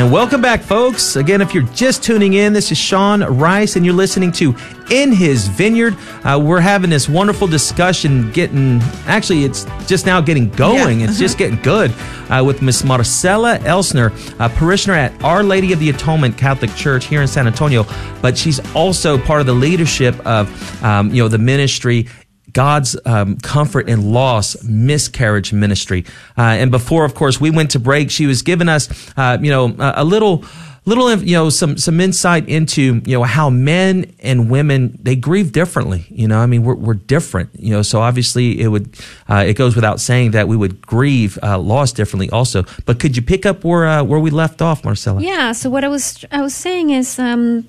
And 0.01 0.11
welcome 0.11 0.41
back, 0.41 0.63
folks. 0.63 1.17
Again, 1.17 1.43
if 1.43 1.53
you're 1.53 1.63
just 1.75 2.03
tuning 2.03 2.33
in, 2.33 2.55
this 2.55 2.73
is 2.73 2.79
Sean 2.79 3.23
Rice, 3.23 3.77
and 3.77 3.85
you're 3.85 3.95
listening 3.95 4.33
to 4.33 4.57
In 4.91 5.13
His 5.13 5.47
Vineyard. 5.47 5.95
Uh, 6.25 6.41
we're 6.43 6.59
having 6.59 6.89
this 6.89 7.07
wonderful 7.07 7.47
discussion, 7.47 8.33
getting 8.33 8.81
actually, 9.05 9.45
it's 9.45 9.67
just 9.87 10.07
now 10.07 10.23
getting 10.23 10.49
going. 10.49 11.01
Yeah. 11.01 11.07
It's 11.11 11.19
just 11.19 11.37
getting 11.37 11.61
good 11.61 11.93
uh, 12.31 12.43
with 12.47 12.63
Miss 12.63 12.83
Marcella 12.83 13.59
Elsner, 13.59 14.11
a 14.41 14.49
parishioner 14.49 14.97
at 14.97 15.23
Our 15.23 15.43
Lady 15.43 15.75
of 15.75 15.81
the 15.81 15.91
Atonement 15.91 16.39
Catholic 16.39 16.75
Church 16.77 17.05
here 17.05 17.21
in 17.21 17.29
San 17.29 17.47
Antonio. 17.47 17.85
But 18.23 18.39
she's 18.39 18.59
also 18.75 19.19
part 19.19 19.41
of 19.41 19.47
the 19.47 19.53
leadership 19.53 20.19
of, 20.27 20.83
um, 20.83 21.11
you 21.11 21.23
know, 21.23 21.29
the 21.29 21.37
ministry 21.37 22.07
God's 22.53 22.97
um, 23.05 23.37
comfort 23.39 23.89
in 23.89 24.13
loss 24.13 24.63
miscarriage 24.63 25.53
ministry. 25.53 26.05
Uh, 26.37 26.43
and 26.43 26.71
before, 26.71 27.05
of 27.05 27.15
course, 27.15 27.41
we 27.41 27.51
went 27.51 27.71
to 27.73 27.79
break. 27.79 28.11
She 28.11 28.27
was 28.27 28.43
giving 28.43 28.69
us, 28.69 28.89
uh, 29.17 29.39
you 29.41 29.51
know, 29.51 29.75
a, 29.79 30.03
a 30.03 30.05
little, 30.05 30.45
little, 30.87 31.15
you 31.23 31.35
know, 31.35 31.51
some 31.51 31.77
some 31.77 32.01
insight 32.01 32.49
into, 32.49 33.03
you 33.05 33.19
know, 33.19 33.23
how 33.23 33.51
men 33.51 34.13
and 34.21 34.51
women 34.51 34.99
they 35.03 35.15
grieve 35.15 35.53
differently. 35.53 36.07
You 36.09 36.27
know, 36.29 36.39
I 36.39 36.47
mean, 36.47 36.65
we're 36.65 36.75
we're 36.75 36.95
different. 36.95 37.51
You 37.55 37.71
know, 37.71 37.83
so 37.83 38.01
obviously 38.01 38.61
it 38.61 38.69
would, 38.69 38.97
uh, 39.29 39.45
it 39.47 39.55
goes 39.55 39.75
without 39.75 40.01
saying 40.01 40.33
that 40.33 40.49
we 40.49 40.57
would 40.57 40.81
grieve 40.81 41.39
uh, 41.43 41.59
loss 41.59 41.93
differently 41.93 42.31
also. 42.31 42.65
But 42.87 42.99
could 42.99 43.17
you 43.17 43.23
pick 43.23 43.45
up 43.47 43.63
where 43.63 43.87
uh, 43.87 44.03
where 44.03 44.21
we 44.21 44.31
left 44.31 44.63
off, 44.63 44.85
Marcella? 44.85 45.21
Yeah. 45.23 45.53
So 45.53 45.71
what 45.71 45.85
I 45.85 45.89
was 45.89 46.25
I 46.33 46.41
was 46.41 46.55
saying 46.55 46.91
is, 46.91 47.19
um, 47.19 47.69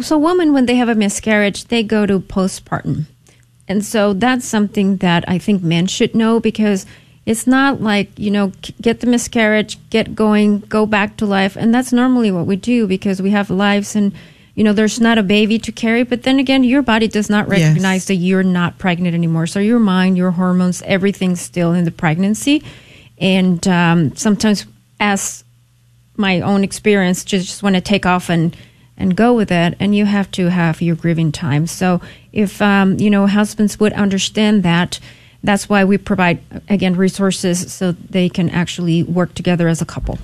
so 0.00 0.18
women 0.18 0.52
when 0.52 0.66
they 0.66 0.74
have 0.76 0.88
a 0.88 0.94
miscarriage, 0.94 1.66
they 1.66 1.82
go 1.82 2.04
to 2.04 2.20
postpartum, 2.20 3.06
and 3.70 3.84
so 3.84 4.12
that's 4.12 4.44
something 4.44 4.96
that 4.98 5.22
I 5.28 5.38
think 5.38 5.62
men 5.62 5.86
should 5.86 6.14
know 6.14 6.40
because 6.40 6.84
it's 7.24 7.46
not 7.46 7.80
like 7.80 8.08
you 8.18 8.30
know 8.30 8.52
get 8.82 9.00
the 9.00 9.06
miscarriage, 9.06 9.78
get 9.90 10.14
going, 10.14 10.60
go 10.68 10.84
back 10.86 11.16
to 11.18 11.26
life, 11.26 11.54
and 11.56 11.72
that's 11.74 11.92
normally 11.92 12.30
what 12.32 12.46
we 12.46 12.56
do 12.56 12.86
because 12.86 13.22
we 13.22 13.30
have 13.30 13.48
lives 13.50 13.96
and. 13.96 14.12
You 14.56 14.64
know, 14.64 14.74
there's 14.74 15.00
not 15.00 15.16
a 15.16 15.22
baby 15.22 15.58
to 15.60 15.72
carry, 15.72 16.02
but 16.02 16.24
then 16.24 16.38
again, 16.38 16.64
your 16.64 16.82
body 16.82 17.08
does 17.08 17.30
not 17.30 17.48
Yes. 17.48 17.60
recognize 17.60 18.06
that 18.06 18.16
you're 18.16 18.42
not 18.42 18.76
pregnant 18.78 19.14
anymore. 19.14 19.46
So 19.46 19.58
your 19.60 19.78
mind, 19.78 20.18
your 20.18 20.32
hormones, 20.32 20.82
everything's 20.82 21.40
still 21.40 21.72
in 21.72 21.84
the 21.84 21.90
pregnancy. 21.90 22.62
And 23.16 23.66
um, 23.68 24.14
sometimes, 24.16 24.66
as 24.98 25.44
my 26.16 26.40
own 26.42 26.62
experience 26.64 27.24
just, 27.24 27.46
just 27.46 27.62
want 27.62 27.76
to 27.76 27.80
take 27.80 28.04
off 28.04 28.28
and 28.28 28.54
and 29.00 29.16
go 29.16 29.34
with 29.34 29.50
it 29.50 29.74
and 29.80 29.96
you 29.96 30.04
have 30.04 30.30
to 30.32 30.50
have 30.50 30.80
your 30.80 30.94
grieving 30.94 31.32
time. 31.32 31.66
So 31.66 32.00
if 32.32 32.62
um, 32.62 32.98
you 32.98 33.10
know 33.10 33.26
husbands 33.26 33.80
would 33.80 33.92
understand 33.94 34.62
that 34.62 35.00
that's 35.42 35.68
why 35.68 35.84
we 35.84 35.98
provide 35.98 36.40
again 36.68 36.94
resources 36.96 37.72
so 37.72 37.92
they 37.92 38.28
can 38.28 38.50
actually 38.50 39.02
work 39.02 39.34
together 39.34 39.66
as 39.66 39.80
a 39.82 39.86
couple 39.86 40.18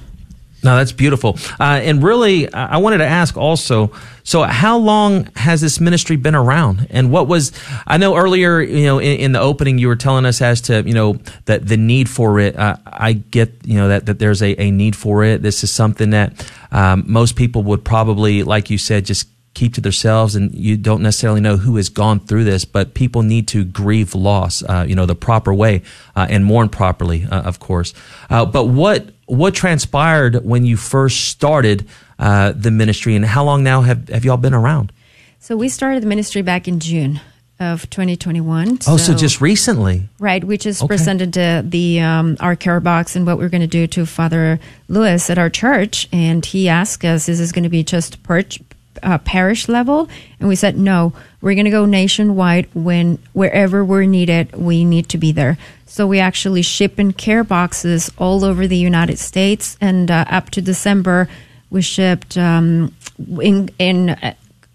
No, 0.67 0.77
that's 0.77 0.91
beautiful. 0.91 1.39
Uh, 1.61 1.81
and 1.83 2.03
really, 2.03 2.53
I 2.53 2.79
wanted 2.79 2.99
to 2.99 3.07
ask 3.07 3.37
also. 3.37 3.93
So, 4.25 4.43
how 4.43 4.79
long 4.79 5.29
has 5.37 5.61
this 5.61 5.79
ministry 5.79 6.17
been 6.17 6.35
around? 6.35 6.89
And 6.91 7.13
what 7.13 7.29
was? 7.29 7.53
I 7.87 7.99
know 7.99 8.17
earlier, 8.17 8.61
you 8.61 8.85
know, 8.85 8.99
in, 8.99 9.19
in 9.19 9.33
the 9.33 9.39
opening, 9.39 9.79
you 9.79 9.87
were 9.87 9.95
telling 9.95 10.27
us 10.27 10.43
as 10.43 10.61
to 10.63 10.83
you 10.83 10.95
know 10.95 11.21
that 11.45 11.69
the 11.69 11.77
need 11.77 12.11
for 12.11 12.41
it. 12.41 12.57
Uh, 12.57 12.77
I 12.85 13.13
get 13.13 13.65
you 13.65 13.77
know 13.77 13.87
that 13.89 14.07
that 14.07 14.19
there's 14.19 14.43
a, 14.43 14.61
a 14.61 14.73
need 14.73 14.97
for 14.97 15.23
it. 15.23 15.41
This 15.41 15.63
is 15.63 15.71
something 15.71 16.11
that 16.11 16.51
um, 16.73 17.05
most 17.07 17.37
people 17.37 17.63
would 17.63 17.85
probably, 17.85 18.43
like 18.43 18.69
you 18.69 18.79
said, 18.79 19.07
just 19.07 19.29
keep 19.57 19.73
to 19.75 19.81
themselves 19.81 20.37
and 20.37 20.55
you 20.55 20.77
don't 20.77 21.03
necessarily 21.03 21.41
know 21.41 21.57
who 21.57 21.77
has 21.77 21.89
gone 21.89 22.21
through 22.21 22.45
this 22.45 22.65
but 22.67 22.93
people 22.93 23.23
need 23.23 23.49
to 23.49 23.65
grieve 23.65 24.15
loss 24.15 24.63
uh, 24.69 24.85
you 24.87 24.95
know 24.95 25.07
the 25.07 25.15
proper 25.29 25.53
way 25.63 25.81
uh, 26.15 26.27
and 26.29 26.45
mourn 26.45 26.69
properly 26.69 27.25
uh, 27.25 27.41
of 27.51 27.59
course 27.59 27.95
uh, 28.29 28.45
but 28.45 28.65
what 28.67 29.01
what 29.27 29.55
transpired 29.55 30.45
when 30.45 30.65
you 30.67 30.77
first 30.77 31.25
started 31.29 31.87
uh, 32.19 32.53
the 32.55 32.71
ministry 32.71 33.17
and 33.17 33.25
how 33.25 33.43
long 33.45 33.63
now 33.63 33.81
have, 33.81 34.09
have 34.11 34.25
y'all 34.27 34.37
been 34.49 34.55
around 34.55 34.93
So 35.41 35.57
we 35.57 35.69
started 35.69 36.03
the 36.03 36.07
ministry 36.07 36.43
back 36.43 36.69
in 36.69 36.79
June 36.81 37.21
of 37.59 37.89
2021. 37.89 38.81
Oh, 38.87 38.99
so 38.99 39.15
just 39.15 39.41
recently. 39.41 40.09
Right, 40.19 40.45
we 40.45 40.59
just 40.59 40.83
Okay. 40.83 40.89
presented 40.89 41.33
the, 41.33 41.65
the 41.67 42.01
um, 42.01 42.37
our 42.41 42.55
care 42.57 42.81
box 42.81 43.17
and 43.17 43.25
what 43.27 43.39
we're 43.39 43.49
going 43.49 43.63
to 43.71 43.79
do 43.81 43.87
to 43.87 44.05
Father 44.05 44.59
Lewis 44.89 45.31
at 45.31 45.39
our 45.39 45.49
church, 45.49 46.07
and 46.13 46.45
he 46.45 46.69
asked 46.69 47.05
us, 47.05 47.29
"Is 47.29 47.39
this 47.39 47.53
going 47.53 47.63
to 47.65 47.71
be 47.71 47.83
just 47.83 48.23
perch, 48.23 48.61
uh, 49.03 49.19
parish 49.19 49.69
level?" 49.69 50.09
And 50.41 50.49
we 50.49 50.57
said, 50.57 50.79
"No, 50.79 51.13
we're 51.41 51.55
going 51.55 51.65
to 51.65 51.71
go 51.71 51.85
nationwide. 51.85 52.69
When 52.75 53.19
wherever 53.33 53.85
we're 53.85 54.05
needed, 54.05 54.53
we 54.57 54.85
need 54.85 55.09
to 55.11 55.19
be 55.19 55.33
there." 55.33 55.59
So 55.87 56.07
we 56.07 56.19
actually 56.19 56.63
ship 56.63 56.99
in 56.99 57.13
care 57.13 57.45
boxes 57.45 58.11
all 58.19 58.45
over 58.45 58.67
the 58.67 58.77
United 58.77 59.19
States, 59.19 59.79
and 59.81 60.11
uh, 60.11 60.25
up 60.29 60.51
to 60.51 60.61
December, 60.61 61.29
we 61.71 61.83
shipped 61.83 62.37
um, 62.37 62.95
in 63.41 63.71
in. 63.79 64.11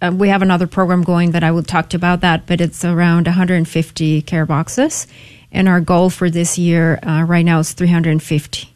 Uh, 0.02 0.12
we 0.12 0.30
have 0.30 0.42
another 0.42 0.66
program 0.66 1.04
going 1.04 1.30
that 1.32 1.44
I 1.44 1.52
will 1.52 1.62
talk 1.62 1.90
to 1.90 1.98
about 1.98 2.22
that, 2.22 2.48
but 2.48 2.60
it's 2.60 2.84
around 2.84 3.28
150 3.28 4.22
care 4.24 4.48
boxes, 4.48 5.06
and 5.52 5.68
our 5.70 5.80
goal 5.80 6.10
for 6.10 6.30
this 6.30 6.58
year 6.58 7.00
uh, 7.04 7.24
right 7.24 7.46
now 7.46 7.60
is 7.60 7.74
350. 7.74 8.72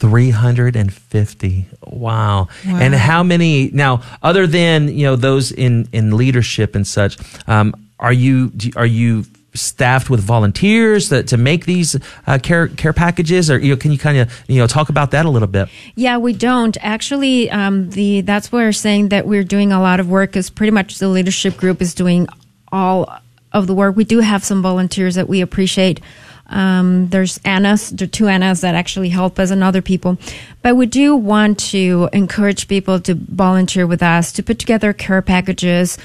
350 0.00 1.66
wow. 1.84 2.48
and 2.66 2.94
how 2.94 3.22
many 3.22 3.70
now 3.70 4.02
other 4.22 4.46
than 4.46 4.88
you 4.88 5.04
know 5.04 5.16
those 5.16 5.52
in 5.52 5.88
in 5.92 6.16
leadership 6.16 6.74
and 6.74 6.86
such 6.86 7.18
um, 7.46 7.74
are 7.98 8.12
you 8.12 8.50
are 8.76 8.86
you 8.86 9.24
staffed 9.52 10.08
with 10.08 10.20
volunteers 10.20 11.08
that 11.08 11.26
to 11.26 11.36
make 11.36 11.66
these 11.66 11.96
uh, 12.26 12.38
care 12.42 12.68
care 12.68 12.92
packages 12.92 13.50
or 13.50 13.58
you 13.58 13.70
know 13.70 13.76
can 13.76 13.92
you 13.92 13.98
kind 13.98 14.16
of 14.16 14.44
you 14.48 14.58
know 14.58 14.66
talk 14.66 14.88
about 14.88 15.10
that 15.10 15.26
a 15.26 15.30
little 15.30 15.48
bit 15.48 15.68
Yeah, 15.96 16.18
we 16.18 16.32
don't 16.32 16.76
actually. 16.80 17.50
Um, 17.50 17.90
the 17.90 18.22
that's 18.22 18.50
why 18.50 18.60
we're 18.60 18.72
saying 18.72 19.10
that 19.10 19.26
we're 19.26 19.44
doing 19.44 19.72
a 19.72 19.80
lot 19.80 20.00
of 20.00 20.08
work. 20.08 20.36
Is 20.36 20.50
pretty 20.50 20.70
much 20.70 20.98
the 20.98 21.08
leadership 21.08 21.56
group 21.56 21.82
is 21.82 21.94
doing 21.94 22.26
all 22.72 23.12
of 23.52 23.66
the 23.66 23.74
work. 23.74 23.96
We 23.96 24.04
do 24.04 24.20
have 24.20 24.44
some 24.44 24.62
volunteers 24.62 25.16
that 25.16 25.28
we 25.28 25.40
appreciate. 25.40 26.00
Um, 26.50 27.08
there's 27.08 27.38
Annas, 27.44 27.92
are 27.92 28.06
two 28.06 28.28
Annas 28.28 28.60
that 28.60 28.74
actually 28.74 29.08
help 29.08 29.38
us 29.38 29.50
and 29.50 29.62
other 29.62 29.80
people. 29.80 30.18
But 30.62 30.76
we 30.76 30.86
do 30.86 31.16
want 31.16 31.58
to 31.70 32.08
encourage 32.12 32.68
people 32.68 33.00
to 33.00 33.14
volunteer 33.14 33.86
with 33.86 34.02
us, 34.02 34.32
to 34.32 34.42
put 34.42 34.58
together 34.58 34.92
care 34.92 35.22
packages. 35.22 35.96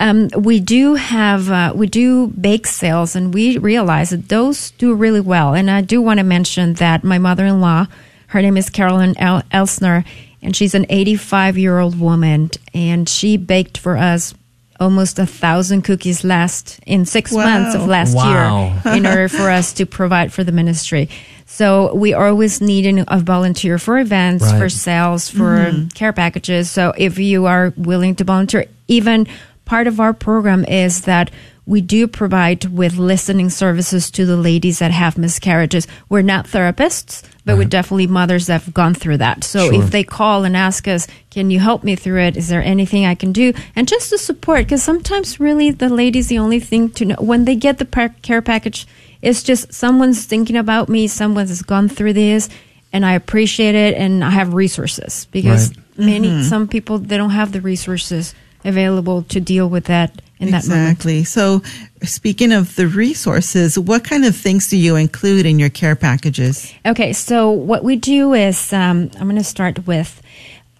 Um, 0.00 0.28
we 0.36 0.60
do 0.60 0.94
have, 0.94 1.50
uh, 1.50 1.72
we 1.74 1.88
do 1.88 2.28
bake 2.28 2.68
sales 2.68 3.16
and 3.16 3.34
we 3.34 3.58
realize 3.58 4.10
that 4.10 4.28
those 4.28 4.70
do 4.72 4.94
really 4.94 5.20
well. 5.20 5.54
And 5.54 5.70
I 5.70 5.80
do 5.80 6.00
want 6.00 6.18
to 6.18 6.24
mention 6.24 6.74
that 6.74 7.02
my 7.02 7.18
mother-in-law, 7.18 7.86
her 8.28 8.42
name 8.42 8.56
is 8.56 8.70
Carolyn 8.70 9.18
El- 9.18 9.42
Elsner, 9.52 10.04
and 10.40 10.54
she's 10.54 10.74
an 10.74 10.86
85 10.88 11.58
year 11.58 11.80
old 11.80 11.98
woman, 11.98 12.50
and 12.72 13.08
she 13.08 13.36
baked 13.36 13.76
for 13.76 13.96
us 13.96 14.34
almost 14.80 15.18
a 15.18 15.26
thousand 15.26 15.82
cookies 15.82 16.24
last 16.24 16.78
in 16.86 17.04
six 17.04 17.32
Wow. 17.32 17.44
months 17.44 17.74
of 17.74 17.86
last 17.86 18.14
Wow. 18.14 18.80
year 18.84 18.94
in 18.96 19.06
order 19.06 19.28
for 19.28 19.50
us 19.50 19.72
to 19.74 19.86
provide 19.86 20.32
for 20.32 20.44
the 20.44 20.52
ministry. 20.52 21.08
So 21.46 21.94
we 21.94 22.14
always 22.14 22.60
need 22.60 23.04
a 23.08 23.18
volunteer 23.18 23.78
for 23.78 23.98
events, 23.98 24.44
Right. 24.44 24.58
for 24.58 24.68
sales, 24.68 25.28
for 25.28 25.56
mm-hmm. 25.72 25.88
care 25.88 26.12
packages. 26.12 26.70
So 26.70 26.92
if 26.96 27.18
you 27.18 27.46
are 27.46 27.72
willing 27.76 28.14
to 28.16 28.24
volunteer, 28.24 28.66
even 28.86 29.26
part 29.64 29.86
of 29.86 29.98
our 30.00 30.12
program 30.12 30.64
is 30.64 31.02
that 31.02 31.30
we 31.68 31.82
do 31.82 32.08
provide 32.08 32.64
with 32.64 32.96
listening 32.96 33.50
services 33.50 34.10
to 34.12 34.24
the 34.24 34.38
ladies 34.38 34.78
that 34.78 34.90
have 34.90 35.18
miscarriages. 35.18 35.86
We're 36.08 36.22
not 36.22 36.46
therapists, 36.46 37.22
but 37.44 37.56
we're 37.56 37.62
uh-huh. 37.62 37.68
definitely 37.68 38.06
mothers 38.06 38.46
that 38.46 38.62
have 38.62 38.72
gone 38.72 38.94
through 38.94 39.18
that. 39.18 39.44
So 39.44 39.70
Sure. 39.70 39.82
if 39.82 39.90
they 39.90 40.02
call 40.02 40.44
and 40.44 40.56
ask 40.56 40.88
us, 40.88 41.06
can 41.28 41.50
you 41.50 41.58
help 41.60 41.84
me 41.84 41.94
through 41.94 42.22
it? 42.22 42.38
Is 42.38 42.48
there 42.48 42.62
anything 42.62 43.04
I 43.04 43.14
can 43.14 43.32
do? 43.32 43.52
And 43.76 43.86
just 43.86 44.08
to 44.08 44.16
support, 44.16 44.64
because 44.64 44.82
sometimes 44.82 45.38
really 45.38 45.70
the 45.70 45.90
ladies, 45.90 46.28
the 46.28 46.38
only 46.38 46.58
thing 46.58 46.88
to 46.92 47.04
know 47.04 47.16
when 47.20 47.44
they 47.44 47.54
get 47.54 47.76
the 47.76 47.84
pa- 47.84 48.14
care 48.22 48.40
package, 48.40 48.86
it's 49.20 49.42
just 49.42 49.70
someone's 49.74 50.24
thinking 50.24 50.56
about 50.56 50.88
me, 50.88 51.06
someone 51.06 51.48
has 51.48 51.60
gone 51.60 51.90
through 51.90 52.14
this, 52.14 52.48
and 52.94 53.04
I 53.04 53.12
appreciate 53.12 53.74
it, 53.74 53.94
and 53.94 54.24
I 54.24 54.30
have 54.30 54.54
resources 54.54 55.26
because 55.32 55.68
Right. 55.68 56.06
many, 56.06 56.28
mm-hmm. 56.28 56.48
some 56.48 56.66
people, 56.66 56.96
they 56.98 57.18
don't 57.18 57.36
have 57.36 57.52
the 57.52 57.60
resources 57.60 58.34
available 58.64 59.22
to 59.24 59.38
deal 59.38 59.68
with 59.68 59.84
that 59.84 60.22
in 60.40 60.50
that 60.50 60.66
moment. 60.66 60.90
Exactly. 60.90 61.24
So, 61.24 61.62
speaking 62.02 62.52
of 62.52 62.76
the 62.76 62.86
resources, 62.86 63.78
what 63.78 64.04
kind 64.04 64.24
of 64.24 64.36
things 64.36 64.68
do 64.68 64.76
you 64.76 64.96
include 64.96 65.46
in 65.46 65.58
your 65.58 65.70
care 65.70 65.96
packages? 65.96 66.72
Okay, 66.86 67.12
so 67.12 67.50
what 67.50 67.84
we 67.84 67.96
do 67.96 68.34
is 68.34 68.72
um, 68.72 69.10
I'm 69.16 69.28
going 69.28 69.36
to 69.36 69.44
start 69.44 69.86
with 69.86 70.22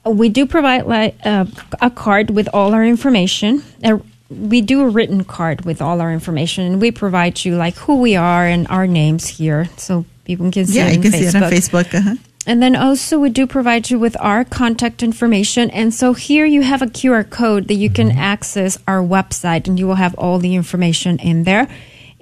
we 0.05 0.29
do 0.29 0.47
provide 0.47 0.87
like 0.87 1.15
uh, 1.25 1.47
a 1.81 1.91
card 1.91 2.31
with 2.31 2.49
all 2.53 2.75
our 2.75 2.85
information. 2.85 3.63
Uh, 3.83 3.99
we 4.31 4.61
do 4.61 4.83
a 4.83 4.89
written 4.89 5.25
card 5.25 5.65
with 5.65 5.81
all 5.81 6.01
our 6.01 6.13
information, 6.13 6.65
and 6.65 6.81
we 6.81 6.91
provide 6.91 7.45
you 7.45 7.57
like 7.57 7.75
who 7.77 8.01
we 8.01 8.17
are 8.17 8.47
and 8.47 8.67
our 8.69 8.87
names 8.87 9.27
here, 9.27 9.69
so 9.77 10.05
people 10.25 10.51
can 10.51 10.67
see. 10.67 10.77
yeah, 10.77 10.89
it 10.89 10.97
you 10.97 11.03
can 11.03 11.13
see 11.13 11.25
it 11.25 11.35
on 11.35 11.43
Facebook. 11.43 11.85
Facebook. 11.85 11.95
Uh-huh. 11.95 12.15
And 12.49 12.63
then 12.63 12.75
also 12.75 13.19
we 13.19 13.29
do 13.29 13.47
provide 13.47 13.91
you 13.91 13.99
with 13.99 14.17
our 14.21 14.43
contact 14.43 15.03
information. 15.03 15.69
And 15.69 15.93
so 15.93 16.15
here 16.15 16.47
you 16.47 16.63
have 16.63 16.81
a 16.81 16.87
QR 16.87 17.29
code 17.29 17.69
that 17.69 17.75
you 17.75 17.91
can 17.91 18.11
access 18.11 18.79
our 18.89 19.03
website 19.03 19.69
and 19.69 19.79
you 19.79 19.87
will 19.87 19.97
have 19.97 20.15
all 20.15 20.39
the 20.39 20.55
information 20.55 21.19
in 21.19 21.45
there. 21.45 21.69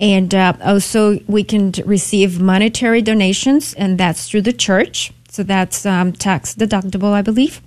And 0.00 0.34
uh, 0.34 0.54
also 0.64 1.20
we 1.28 1.44
can 1.44 1.70
receive 1.84 2.40
monetary 2.40 3.02
donations 3.02 3.72
and 3.74 3.98
that's 3.98 4.28
through 4.28 4.42
the 4.42 4.52
church. 4.52 5.12
So 5.28 5.44
that's 5.44 5.86
um, 5.86 6.12
tax 6.12 6.56
deductible, 6.56 7.12
I 7.12 7.22
believe. 7.22 7.62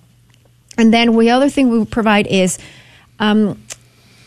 And 0.77 0.93
then 0.93 1.17
the 1.17 1.29
other 1.29 1.49
thing 1.49 1.69
we 1.69 1.85
provide 1.85 2.27
is 2.27 2.59
um, 3.19 3.63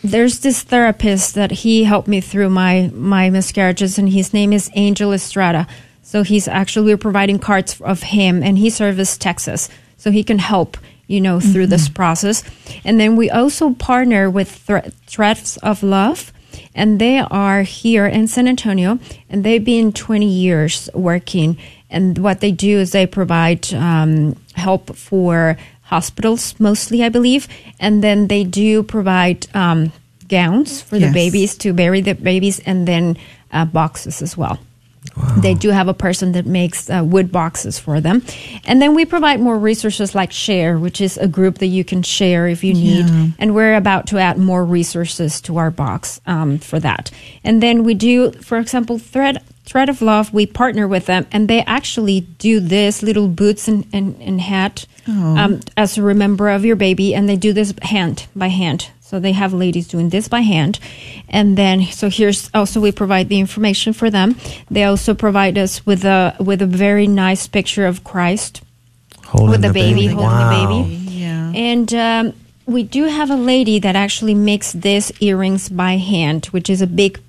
there's 0.03 0.41
this 0.41 0.63
therapist 0.63 1.35
that 1.35 1.51
he 1.51 1.85
helped 1.85 2.09
me 2.09 2.23
through 2.23 2.51
my 2.51 2.91
my 2.95 3.31
miscarriages, 3.31 3.99
and 3.99 4.09
his 4.09 4.35
name 4.35 4.53
is 4.53 4.71
Angel 4.75 5.13
Estrada. 5.13 5.67
So 6.03 6.23
he's 6.23 6.49
actually 6.49 6.87
we're 6.87 6.99
providing 6.99 7.39
cards 7.39 7.81
of 7.81 8.03
him, 8.03 8.43
and 8.43 8.59
he 8.59 8.71
serves 8.71 9.17
Texas, 9.17 9.69
so 9.97 10.11
he 10.11 10.25
can 10.25 10.39
help 10.39 10.77
you 11.07 11.21
know 11.21 11.41
through 11.41 11.67
this 11.69 11.89
process. 11.89 12.43
And 12.85 12.99
then 12.99 13.17
we 13.17 13.31
also 13.31 13.75
partner 13.75 14.29
with 14.31 14.51
Thre- 14.51 14.91
Threads 15.07 15.57
of 15.59 15.83
Love. 15.83 16.33
And 16.75 17.01
they 17.01 17.19
are 17.19 17.63
here 17.63 18.07
in 18.07 18.29
San 18.29 18.47
Antonio, 18.47 18.99
and 19.31 19.43
they've 19.43 19.65
been 19.65 19.93
20 19.93 20.27
years 20.27 20.89
working. 20.93 21.57
And 21.89 22.19
what 22.19 22.41
they 22.41 22.51
do 22.51 22.79
is 22.79 22.93
they 22.93 23.07
provide 23.07 23.73
um, 23.73 24.37
help 24.55 24.95
for 24.97 25.57
hospitals 25.83 26.55
mostly, 26.59 27.05
I 27.05 27.09
believe, 27.09 27.49
and 27.79 28.03
then 28.03 28.29
they 28.29 28.45
do 28.45 28.83
provide 28.83 29.47
um, 29.55 29.93
gowns 30.29 30.81
for 30.81 30.99
the 30.99 31.13
babies 31.13 31.57
to 31.59 31.73
bury 31.73 32.01
the 32.01 32.15
babies, 32.15 32.61
and 32.61 32.89
then 32.89 33.17
uh, 33.53 33.67
boxes 33.67 34.23
as 34.23 34.37
well. 34.37 34.59
They 35.39 35.55
do 35.55 35.71
have 35.71 35.89
a 35.89 35.95
person 35.95 36.33
that 36.33 36.47
makes 36.47 36.89
uh, 36.89 37.03
wood 37.05 37.31
boxes 37.31 37.79
for 37.79 38.01
them. 38.01 38.23
And 38.65 38.81
then 38.81 38.95
we 38.95 39.05
provide 39.05 39.41
more 39.41 39.59
resources 39.59 40.15
like 40.15 40.33
Share, 40.33 40.79
which 40.79 41.01
is 41.01 41.19
a 41.19 41.29
group 41.29 41.59
that 41.59 41.67
you 41.67 41.85
can 41.85 42.03
share 42.03 42.47
if 42.49 42.65
you 42.65 42.75
need. 42.75 43.07
And 43.39 43.55
we're 43.55 43.77
about 43.77 44.07
to 44.09 44.19
add 44.19 44.39
more 44.39 44.65
resources 44.65 45.41
to 45.43 45.59
our 45.59 45.71
box 45.71 46.21
um, 46.27 46.59
for 46.59 46.81
that. 46.81 47.11
And 47.45 47.63
then 47.63 47.85
we 47.85 47.95
do, 47.95 48.33
for 48.33 48.59
example, 48.59 48.99
Thread. 48.99 49.43
Thread 49.65 49.89
of 49.89 50.03
Love, 50.03 50.35
we 50.35 50.45
partner 50.45 50.89
with 50.89 51.07
them, 51.07 51.25
and 51.31 51.47
they 51.47 51.63
actually 51.63 52.23
do 52.39 52.59
this 52.59 53.01
little 53.01 53.29
boots 53.29 53.69
and, 53.69 53.87
and, 53.93 54.21
and 54.21 54.41
hat 54.41 54.87
um, 55.07 55.61
as 55.77 55.97
a 55.97 56.03
remember 56.03 56.49
of 56.51 56.65
your 56.65 56.75
baby, 56.75 57.15
and 57.15 57.29
they 57.29 57.37
do 57.37 57.53
this 57.53 57.73
hand 57.83 58.27
by 58.35 58.49
hand. 58.49 58.91
So 59.13 59.21
they 59.21 59.33
have 59.33 59.53
ladies 59.53 59.89
doing 59.89 60.09
this 60.09 60.27
by 60.27 60.41
hand. 60.41 60.79
And 61.29 61.59
then, 61.59 61.83
so 61.83 62.09
here's 62.09 62.49
also 62.55 62.81
we 62.81 62.93
provide 62.93 63.29
the 63.29 63.39
information 63.41 63.93
for 63.93 64.09
them. 64.09 64.37
They 64.71 64.85
also 64.85 65.13
provide 65.13 65.59
us 65.59 65.85
with 65.85 66.07
a, 66.07 66.35
with 66.41 66.63
a 66.63 66.67
very 66.67 67.07
nice 67.07 67.47
picture 67.47 67.85
of 67.85 68.05
Christ 68.05 68.63
holding 69.27 69.51
with 69.51 69.61
the, 69.61 69.71
baby, 69.71 70.07
holding 70.07 70.25
Wow. 70.25 70.49
the 70.49 70.83
baby. 70.83 70.95
Yeah. 71.11 71.53
And 71.55 71.93
um, 71.93 72.33
we 72.65 72.85
do 72.85 73.05
have 73.05 73.29
a 73.29 73.37
lady 73.37 73.79
that 73.81 73.97
actually 73.97 74.35
makes 74.35 74.73
these 74.73 75.13
earrings 75.21 75.69
by 75.69 75.99
hand, 75.99 76.47
which 76.47 76.71
is 76.71 76.81
a 76.81 76.87
big 76.87 77.21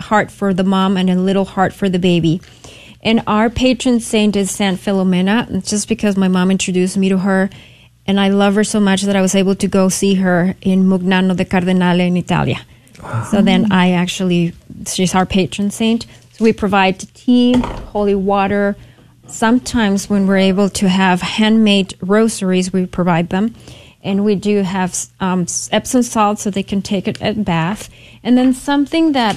heart 0.00 0.32
for 0.32 0.52
the 0.52 0.64
mom 0.64 0.96
and 0.96 1.08
a 1.08 1.14
little 1.14 1.44
heart 1.44 1.72
for 1.72 1.88
the 1.88 2.00
baby. 2.00 2.40
And 3.02 3.22
our 3.28 3.50
patron 3.50 4.00
saint 4.00 4.34
is 4.34 4.50
Saint 4.50 4.80
Filomena. 4.80 5.48
It's 5.54 5.70
just 5.70 5.88
because 5.88 6.16
my 6.16 6.26
mom 6.26 6.50
introduced 6.50 6.96
me 6.96 7.08
to 7.08 7.18
her, 7.18 7.50
and 8.10 8.18
I 8.20 8.28
love 8.42 8.54
her 8.58 8.64
so 8.64 8.80
much 8.80 9.02
that 9.06 9.16
I 9.16 9.22
was 9.22 9.34
able 9.34 9.54
to 9.54 9.68
go 9.68 9.88
see 9.88 10.14
her 10.24 10.54
in 10.60 10.78
Mugnano 10.90 11.34
de 11.36 11.44
Cardinale 11.44 12.00
in 12.10 12.16
Italia. 12.16 12.60
So 13.30 13.40
then 13.40 13.72
I 13.72 13.92
actually, 13.92 14.52
she's 14.86 15.14
our 15.14 15.24
patron 15.24 15.70
saint. 15.70 16.06
So 16.34 16.44
we 16.44 16.52
provide 16.52 16.98
tea, 17.14 17.54
holy 17.94 18.14
water. 18.14 18.76
Sometimes 19.26 20.10
when 20.10 20.26
we're 20.26 20.38
able 20.52 20.68
to 20.80 20.88
have 20.88 21.22
handmade 21.22 21.94
rosaries, 22.02 22.72
we 22.72 22.84
provide 22.86 23.28
them. 23.30 23.54
And 24.02 24.24
we 24.24 24.34
do 24.34 24.62
have 24.62 24.90
um, 25.20 25.46
Epsom 25.70 26.02
salt 26.02 26.38
so 26.40 26.50
they 26.50 26.62
can 26.62 26.82
take 26.82 27.06
it 27.08 27.20
at 27.22 27.44
bath. 27.44 27.88
And 28.24 28.36
then 28.36 28.52
something 28.54 29.12
that 29.12 29.36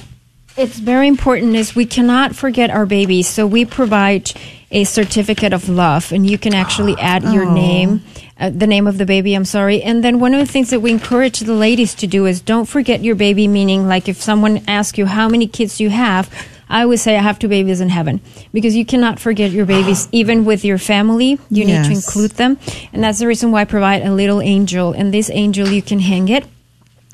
It's 0.56 0.78
very 0.78 1.08
important 1.08 1.56
is 1.56 1.76
we 1.76 1.86
cannot 1.86 2.36
forget 2.36 2.70
our 2.70 2.86
babies. 2.86 3.28
So 3.28 3.48
we 3.48 3.66
provide 3.66 4.32
a 4.72 4.84
certificate 4.84 5.52
of 5.54 5.68
love 5.68 6.12
and 6.14 6.30
you 6.30 6.38
can 6.38 6.54
actually 6.54 6.96
add 7.00 7.24
your 7.24 7.46
Oh. 7.50 7.54
name, 7.54 8.02
uh, 8.43 8.49
the 8.49 8.67
name 8.67 8.88
of 8.88 8.97
the 8.97 9.06
baby, 9.06 9.34
I'm 9.34 9.45
sorry. 9.45 9.82
And 9.82 10.03
then 10.03 10.19
one 10.19 10.34
of 10.34 10.39
the 10.45 10.51
things 10.51 10.69
that 10.71 10.82
we 10.82 10.91
encourage 10.91 11.39
the 11.39 11.53
ladies 11.53 11.95
to 11.95 12.08
do 12.08 12.25
is 12.25 12.41
don't 12.41 12.65
forget 12.65 13.01
your 13.01 13.15
baby, 13.15 13.47
meaning 13.47 13.88
like 13.88 14.10
if 14.10 14.21
someone 14.21 14.62
asks 14.67 14.97
you 14.97 15.06
how 15.06 15.29
many 15.29 15.47
kids 15.47 15.79
you 15.79 15.89
have, 15.89 16.29
I 16.67 16.82
always 16.84 17.01
say 17.01 17.15
I 17.15 17.21
have 17.21 17.39
two 17.39 17.47
babies 17.47 17.79
in 17.82 17.89
heaven 17.89 18.19
because 18.51 18.75
you 18.75 18.86
cannot 18.86 19.19
forget 19.19 19.51
your 19.51 19.65
babies 19.65 20.10
even 20.12 20.43
with 20.43 20.65
your 20.65 20.77
family. 20.77 21.39
You 21.49 21.63
need 21.65 21.86
to 21.86 21.91
include 21.91 22.32
them. 22.32 22.58
And 22.91 23.03
that's 23.03 23.19
the 23.19 23.27
reason 23.27 23.51
why 23.51 23.62
I 23.62 23.65
provide 23.65 24.01
a 24.01 24.12
little 24.12 24.41
angel. 24.41 24.91
And 24.91 25.13
this 25.13 25.29
angel, 25.29 25.69
you 25.69 25.82
can 25.82 25.99
hang 25.99 26.27
it 26.27 26.45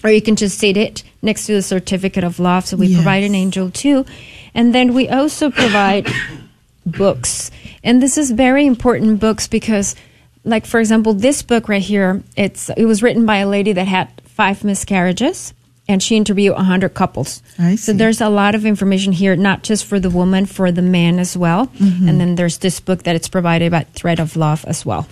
or 0.04 0.10
you 0.10 0.22
can 0.22 0.36
just 0.36 0.58
sit 0.58 0.78
it 0.78 1.04
next 1.22 1.46
to 1.46 1.54
the 1.54 1.62
certificate 1.62 2.24
of 2.24 2.40
love. 2.40 2.66
So 2.66 2.78
we 2.78 2.88
Yes. 2.88 2.96
provide 2.96 3.24
an 3.24 3.36
angel 3.36 3.70
too. 3.70 4.06
And 4.56 4.74
then 4.74 4.94
we 4.94 5.10
also 5.10 5.52
provide 5.52 6.08
books. 6.86 7.52
And 7.84 8.02
this 8.02 8.18
is 8.18 8.32
very 8.32 8.66
important 8.66 9.20
books 9.20 9.48
because 9.48 9.96
like 10.44 10.66
for 10.66 10.80
example, 10.80 11.14
this 11.14 11.42
book 11.42 11.70
right 11.70 11.82
here, 11.82 12.24
it's 12.36 12.70
it 12.76 12.86
was 12.86 13.04
written 13.04 13.26
by 13.26 13.38
a 13.38 13.48
lady 13.48 13.74
that 13.74 13.88
had 13.88 14.10
five 14.26 14.64
miscarriages 14.64 15.54
and 15.90 16.04
she 16.04 16.16
interviewed 16.16 16.54
100 16.54 16.94
couples. 16.94 17.42
I 17.58 17.76
So 17.76 17.94
there's 17.94 18.22
a 18.22 18.30
lot 18.30 18.54
of 18.54 18.64
information 18.64 19.12
here, 19.12 19.36
not 19.36 19.64
just 19.64 19.86
for 19.86 20.00
the 20.00 20.12
woman, 20.12 20.46
for 20.46 20.72
the 20.72 20.84
man 20.84 21.18
as 21.18 21.36
well. 21.36 21.66
Mm-hmm. 21.66 22.08
And 22.08 22.22
then 22.22 22.36
there's 22.36 22.60
this 22.60 22.80
book 22.80 23.04
that 23.04 23.16
it's 23.16 23.28
provided 23.28 23.72
by 23.72 23.86
Thread 23.96 24.20
of 24.20 24.36
Love 24.36 24.64
as 24.66 24.86
well. 24.86 25.08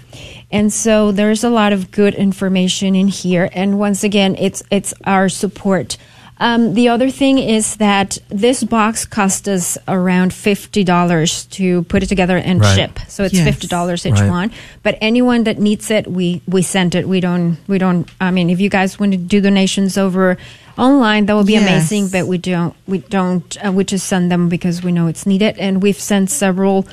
And 0.51 0.71
so 0.71 1.11
there's 1.11 1.43
a 1.43 1.49
lot 1.49 1.73
of 1.73 1.89
good 1.89 2.13
information 2.13 2.95
in 2.95 3.07
here. 3.07 3.49
And 3.53 3.79
once 3.79 4.03
again, 4.03 4.35
it's 4.37 4.61
it's 4.69 4.93
our 5.03 5.29
support. 5.29 5.97
Um, 6.39 6.75
the 6.75 6.89
other 6.89 7.09
thing 7.09 7.39
is 7.39 7.77
that 7.77 8.17
this 8.29 8.63
box 8.63 9.05
cost 9.05 9.47
us 9.47 9.77
around 9.87 10.33
fifty 10.33 10.83
dollars 10.83 11.45
to 11.57 11.81
put 11.83 12.03
it 12.03 12.07
together 12.09 12.37
and 12.37 12.61
Right. 12.61 12.75
ship. 12.75 12.99
So 13.07 13.23
it's 13.23 13.33
Yes. 13.33 13.43
fifty 13.43 13.67
dollars 13.67 14.05
each 14.05 14.13
Right. 14.19 14.29
one. 14.29 14.51
But 14.83 14.97
anyone 15.01 15.45
that 15.45 15.57
needs 15.59 15.89
it, 15.89 16.05
we 16.11 16.41
we 16.47 16.61
send 16.61 16.93
it. 16.93 17.07
We 17.07 17.19
don't 17.21 17.57
we 17.67 17.77
don't. 17.79 18.07
I 18.21 18.29
mean, 18.31 18.49
if 18.51 18.59
you 18.59 18.69
guys 18.69 18.99
want 18.99 19.13
to 19.13 19.17
do 19.17 19.41
donations 19.41 19.97
over 19.97 20.37
online, 20.77 21.25
that 21.25 21.35
would 21.35 21.47
be 21.47 21.53
Yes. 21.53 21.63
amazing. 21.63 22.09
But 22.09 22.27
we 22.27 22.37
don't 22.37 22.75
we 22.87 22.99
don't 22.99 23.57
uh, 23.65 23.71
we 23.71 23.83
just 23.83 24.05
send 24.05 24.31
them 24.31 24.47
because 24.47 24.83
we 24.83 24.91
know 24.91 25.07
it's 25.07 25.25
needed, 25.25 25.57
and 25.57 25.81
we've 25.81 25.99
sent 25.99 26.29
several 26.29 26.85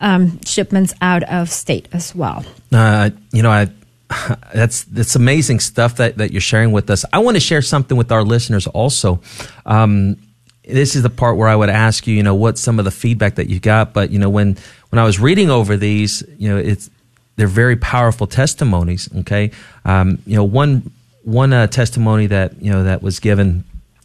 um, 0.00 0.38
shipments 0.44 0.92
out 1.00 1.22
of 1.24 1.48
state 1.48 1.86
as 1.92 2.14
well. 2.14 2.44
Uh, 2.72 3.08
you 3.32 3.40
know, 3.40 3.50
I 3.50 3.68
that's 4.54 4.84
that's 4.84 5.16
amazing 5.16 5.60
stuff 5.60 5.96
that, 5.96 6.18
that 6.18 6.32
you're 6.32 6.40
sharing 6.40 6.72
with 6.72 6.90
us. 6.90 7.04
I 7.12 7.18
want 7.18 7.36
to 7.36 7.40
share 7.40 7.62
something 7.62 7.96
with 7.96 8.12
our 8.12 8.22
listeners 8.22 8.66
also. 8.66 9.20
Um, 9.66 10.16
this 10.64 10.94
is 10.94 11.02
the 11.02 11.10
part 11.10 11.36
where 11.36 11.48
I 11.48 11.56
would 11.56 11.70
ask 11.70 12.06
you, 12.06 12.14
you 12.14 12.22
know, 12.22 12.34
what 12.34 12.56
some 12.56 12.78
of 12.78 12.84
the 12.84 12.90
feedback 12.90 13.34
that 13.36 13.48
you 13.48 13.58
got. 13.58 13.92
But 13.92 14.10
you 14.10 14.18
know, 14.18 14.30
when 14.30 14.56
when 14.90 14.98
I 14.98 15.04
was 15.04 15.18
reading 15.18 15.50
over 15.50 15.76
these, 15.76 16.22
you 16.38 16.48
know, 16.48 16.56
it's 16.56 16.90
they're 17.36 17.46
very 17.46 17.76
powerful 17.76 18.26
testimonies. 18.26 19.08
Okay, 19.20 19.50
um, 19.84 20.18
you 20.26 20.36
know, 20.36 20.44
one 20.44 20.90
one 21.24 21.52
uh, 21.52 21.66
testimony 21.66 22.26
that 22.26 22.60
you 22.62 22.70
know 22.70 22.84
that 22.84 23.02
was 23.02 23.20
given 23.20 23.64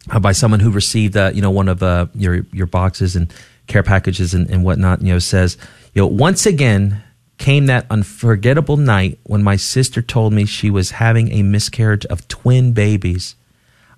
uh, 0.10 0.20
by 0.20 0.32
someone 0.32 0.60
who 0.60 0.72
received 0.72 1.16
uh, 1.16 1.32
you 1.34 1.42
know 1.42 1.52
one 1.52 1.68
of 1.68 1.84
uh, 1.84 2.08
your 2.16 2.46
your 2.52 2.68
boxes 2.68 3.16
and 3.16 3.34
care 3.68 3.84
packages 3.84 4.34
and, 4.34 4.50
and 4.50 4.64
whatnot. 4.64 5.02
You 5.02 5.14
know, 5.14 5.20
says 5.20 5.58
you 5.94 6.02
know 6.02 6.08
once 6.08 6.46
again 6.46 7.04
came 7.38 7.66
that 7.68 7.86
unforgettable 7.90 8.78
night 8.78 9.20
when 9.24 9.44
my 9.44 9.56
sister 9.56 10.02
told 10.02 10.34
me 10.34 10.46
she 10.46 10.70
was 10.70 10.92
having 10.92 11.32
a 11.32 11.44
miscarriage 11.44 12.06
of 12.08 12.28
twin 12.28 12.74
babies. 12.74 13.36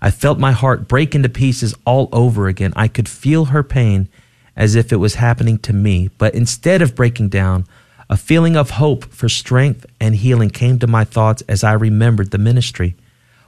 I 0.01 0.11
felt 0.11 0.39
my 0.39 0.51
heart 0.51 0.87
break 0.87 1.13
into 1.13 1.29
pieces 1.29 1.75
all 1.85 2.09
over 2.11 2.47
again. 2.47 2.73
I 2.75 2.87
could 2.87 3.09
feel 3.09 3.45
her 3.45 3.63
pain 3.63 4.09
as 4.55 4.75
if 4.75 4.91
it 4.91 4.97
was 4.97 5.15
happening 5.15 5.57
to 5.59 5.73
me. 5.73 6.09
But 6.17 6.35
instead 6.35 6.81
of 6.81 6.95
breaking 6.95 7.29
down, 7.29 7.65
a 8.09 8.17
feeling 8.17 8.55
of 8.55 8.71
hope 8.71 9.05
for 9.05 9.29
strength 9.29 9.85
and 9.99 10.15
healing 10.15 10.49
came 10.49 10.79
to 10.79 10.87
my 10.87 11.03
thoughts 11.03 11.43
as 11.47 11.63
I 11.63 11.73
remembered 11.73 12.31
the 12.31 12.37
ministry. 12.37 12.95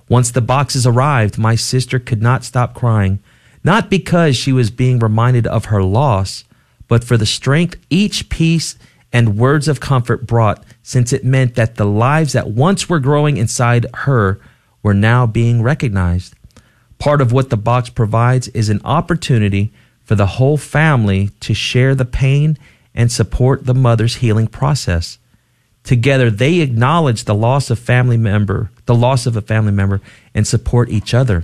Once 0.07 0.31
the 0.31 0.41
boxes 0.41 0.85
arrived, 0.85 1.37
my 1.37 1.55
sister 1.55 1.99
could 1.99 2.21
not 2.21 2.43
stop 2.43 2.73
crying, 2.73 3.19
not 3.63 3.89
because 3.89 4.35
she 4.35 4.51
was 4.51 4.69
being 4.69 4.99
reminded 4.99 5.47
of 5.47 5.65
her 5.65 5.83
loss, 5.83 6.43
but 6.87 7.03
for 7.03 7.17
the 7.17 7.25
strength 7.25 7.77
each 7.89 8.29
piece 8.29 8.77
and 9.13 9.37
words 9.37 9.67
of 9.67 9.79
comfort 9.79 10.25
brought, 10.25 10.63
since 10.83 11.11
it 11.11 11.25
meant 11.25 11.55
that 11.55 11.75
the 11.75 11.85
lives 11.85 12.33
that 12.33 12.49
once 12.49 12.89
were 12.89 12.99
growing 12.99 13.37
inside 13.37 13.85
her 13.93 14.39
were 14.83 14.93
now 14.93 15.25
being 15.25 15.61
recognized. 15.61 16.33
Part 16.97 17.21
of 17.21 17.31
what 17.31 17.49
the 17.49 17.57
box 17.57 17.89
provides 17.89 18.47
is 18.49 18.69
an 18.69 18.81
opportunity 18.85 19.71
for 20.03 20.15
the 20.15 20.25
whole 20.25 20.57
family 20.57 21.29
to 21.41 21.53
share 21.53 21.95
the 21.95 22.05
pain 22.05 22.57
and 22.93 23.11
support 23.11 23.65
the 23.65 23.73
mother's 23.73 24.17
healing 24.17 24.47
process. 24.47 25.17
Together, 25.83 26.29
they 26.29 26.59
acknowledge 26.59 27.23
the 27.23 27.33
loss 27.33 27.69
of 27.69 27.79
family 27.79 28.17
member, 28.17 28.69
the 28.85 28.95
loss 28.95 29.25
of 29.25 29.35
a 29.35 29.41
family 29.41 29.71
member, 29.71 30.01
and 30.35 30.45
support 30.45 30.89
each 30.89 31.13
other, 31.13 31.43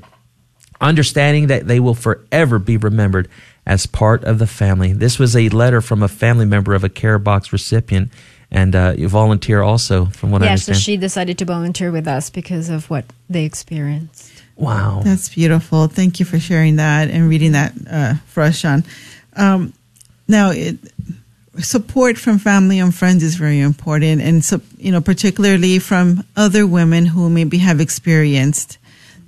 understanding 0.81 1.47
that 1.47 1.67
they 1.67 1.79
will 1.79 1.95
forever 1.95 2.59
be 2.59 2.77
remembered 2.77 3.27
as 3.65 3.85
part 3.85 4.23
of 4.23 4.39
the 4.39 4.47
family. 4.47 4.93
This 4.93 5.19
was 5.19 5.35
a 5.35 5.49
letter 5.49 5.81
from 5.81 6.01
a 6.01 6.07
family 6.07 6.45
member 6.45 6.73
of 6.73 6.83
a 6.83 6.89
care 6.89 7.19
box 7.19 7.51
recipient, 7.51 8.11
and 8.49 8.75
uh, 8.75 8.93
you 8.97 9.09
volunteer 9.09 9.61
also, 9.61 10.05
from 10.05 10.31
what 10.31 10.41
I 10.41 10.47
understand. 10.47 10.75
yeah, 10.75 10.79
so 10.79 10.83
she 10.83 10.97
decided 10.97 11.37
to 11.39 11.45
volunteer 11.45 11.91
with 11.91 12.07
us 12.07 12.29
because 12.29 12.69
of 12.69 12.89
what 12.89 13.05
they 13.29 13.43
experienced. 13.43 14.31
wow. 14.55 15.01
That's 15.03 15.29
beautiful. 15.29 15.87
Thank 15.87 16.19
you 16.19 16.25
for 16.25 16.39
sharing 16.39 16.77
that 16.77 17.09
and 17.09 17.27
reading 17.27 17.51
that 17.51 17.73
uh, 17.89 18.13
for 18.27 18.43
us, 18.43 18.57
Sean. 18.57 18.85
Um, 19.35 19.73
now, 20.29 20.51
it, 20.51 20.77
support 21.59 22.17
from 22.17 22.37
family 22.37 22.79
and 22.79 22.95
friends 22.95 23.21
is 23.21 23.35
very 23.35 23.59
important, 23.59 24.21
and 24.21 24.45
so, 24.45 24.61
you 24.77 24.93
know, 24.93 25.01
particularly 25.01 25.79
from 25.79 26.23
other 26.37 26.65
women 26.65 27.05
who 27.05 27.29
maybe 27.29 27.57
have 27.57 27.81
experienced 27.81 28.77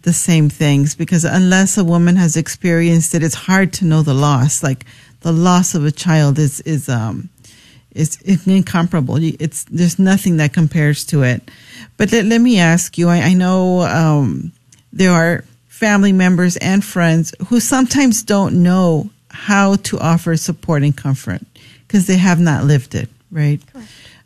the 0.04 0.14
same 0.14 0.50
things. 0.50 0.96
Because 0.96 1.26
unless 1.26 1.78
a 1.78 1.84
woman 1.84 2.16
has 2.16 2.36
experienced 2.36 3.14
it, 3.16 3.24
it's 3.24 3.36
hard 3.36 3.74
to 3.74 3.86
know 3.86 4.02
the 4.02 4.14
loss. 4.14 4.64
Like 4.64 4.86
the 5.22 5.32
loss 5.32 5.76
of 5.76 5.86
a 5.86 5.92
child 5.92 6.40
is 6.40 6.62
is 6.62 6.90
um, 6.90 7.30
is 7.92 8.18
incomparable. 8.48 9.18
It's 9.20 9.64
there's 9.66 10.00
nothing 10.00 10.38
that 10.38 10.54
compares 10.54 11.06
to 11.06 11.24
it. 11.24 11.50
But 11.98 12.12
let, 12.12 12.26
let 12.26 12.42
me 12.42 12.60
ask 12.60 12.98
you. 12.98 13.10
I, 13.10 13.18
I 13.22 13.34
know 13.34 13.82
um, 13.82 14.52
there 14.94 15.12
are 15.12 15.44
family 15.68 16.12
members 16.12 16.58
and 16.58 16.84
friends 16.84 17.34
who 17.48 17.60
sometimes 17.60 18.24
don't 18.24 18.62
know 18.62 19.10
how 19.30 19.76
to 19.76 20.00
offer 20.00 20.36
support 20.36 20.84
and 20.84 20.96
comfort 20.96 21.42
because 21.88 22.08
they 22.08 22.18
have 22.18 22.40
not 22.40 22.66
lived 22.66 22.96
it, 22.96 23.10
right? 23.32 23.62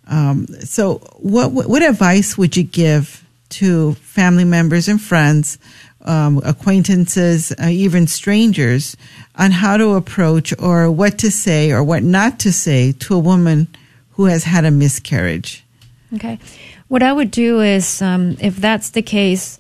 Um, 0.08 0.48
so, 0.62 0.96
what, 1.18 1.52
what 1.52 1.70
what 1.70 1.82
advice 1.82 2.38
would 2.38 2.58
you 2.58 2.64
give 2.64 3.23
to 3.54 3.94
family 3.96 4.46
members 4.46 4.88
and 4.88 5.02
friends, 5.02 5.58
um, 6.02 6.42
acquaintances, 6.44 7.52
uh, 7.62 7.68
even 7.68 8.08
strangers, 8.08 8.96
on 9.36 9.52
how 9.52 9.78
to 9.78 9.94
approach 9.94 10.54
or 10.60 10.92
what 10.92 11.18
to 11.20 11.32
say 11.32 11.72
or 11.72 11.84
what 11.84 12.04
not 12.04 12.40
to 12.40 12.52
say 12.52 12.92
to 12.92 13.16
a 13.16 13.20
woman 13.20 13.68
who 14.12 14.26
has 14.26 14.44
had 14.44 14.66
a 14.66 14.72
miscarriage? 14.72 15.64
Okay. 16.16 16.40
What 16.88 17.02
I 17.02 17.14
would 17.14 17.32
do 17.32 17.62
is, 17.62 18.02
um, 18.02 18.38
if 18.40 18.56
that's 18.58 18.92
the 18.92 19.02
case, 19.02 19.60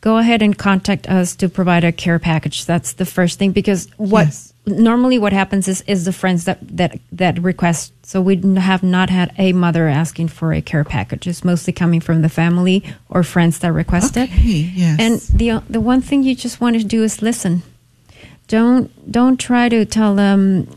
go 0.00 0.18
ahead 0.18 0.42
and 0.42 0.56
contact 0.56 1.08
us 1.08 1.36
to 1.36 1.48
provide 1.48 1.84
a 1.84 1.92
care 1.92 2.18
package. 2.18 2.64
That's 2.64 2.94
the 2.94 3.04
first 3.04 3.38
thing 3.38 3.52
because 3.52 3.88
what 3.96 4.26
Yes. 4.26 4.51
Normally 4.66 5.18
what 5.18 5.32
happens 5.32 5.68
is 5.68 5.82
is 5.82 6.04
the 6.04 6.12
friends 6.12 6.44
that 6.44 6.58
that 6.62 6.98
that 7.10 7.38
request. 7.42 7.92
So 8.04 8.20
we 8.20 8.36
have 8.56 8.82
not 8.82 9.10
had 9.10 9.32
a 9.38 9.52
mother 9.52 9.88
asking 9.88 10.28
for 10.28 10.52
a 10.52 10.62
care 10.62 10.84
package. 10.84 11.26
It's 11.26 11.44
mostly 11.44 11.72
coming 11.72 12.00
from 12.00 12.22
the 12.22 12.28
family 12.28 12.84
or 13.08 13.22
friends 13.22 13.58
that 13.60 13.72
request 13.72 14.16
it. 14.16 14.30
Okay, 14.30 14.70
yes. 14.74 14.98
And 15.00 15.20
the 15.38 15.62
the 15.68 15.80
one 15.80 16.00
thing 16.00 16.22
you 16.22 16.34
just 16.34 16.60
want 16.60 16.76
to 16.76 16.84
do 16.84 17.02
is 17.02 17.22
listen. 17.22 17.62
Don't 18.48 18.90
don't 19.10 19.38
try 19.38 19.68
to 19.68 19.84
tell 19.84 20.14
them. 20.14 20.68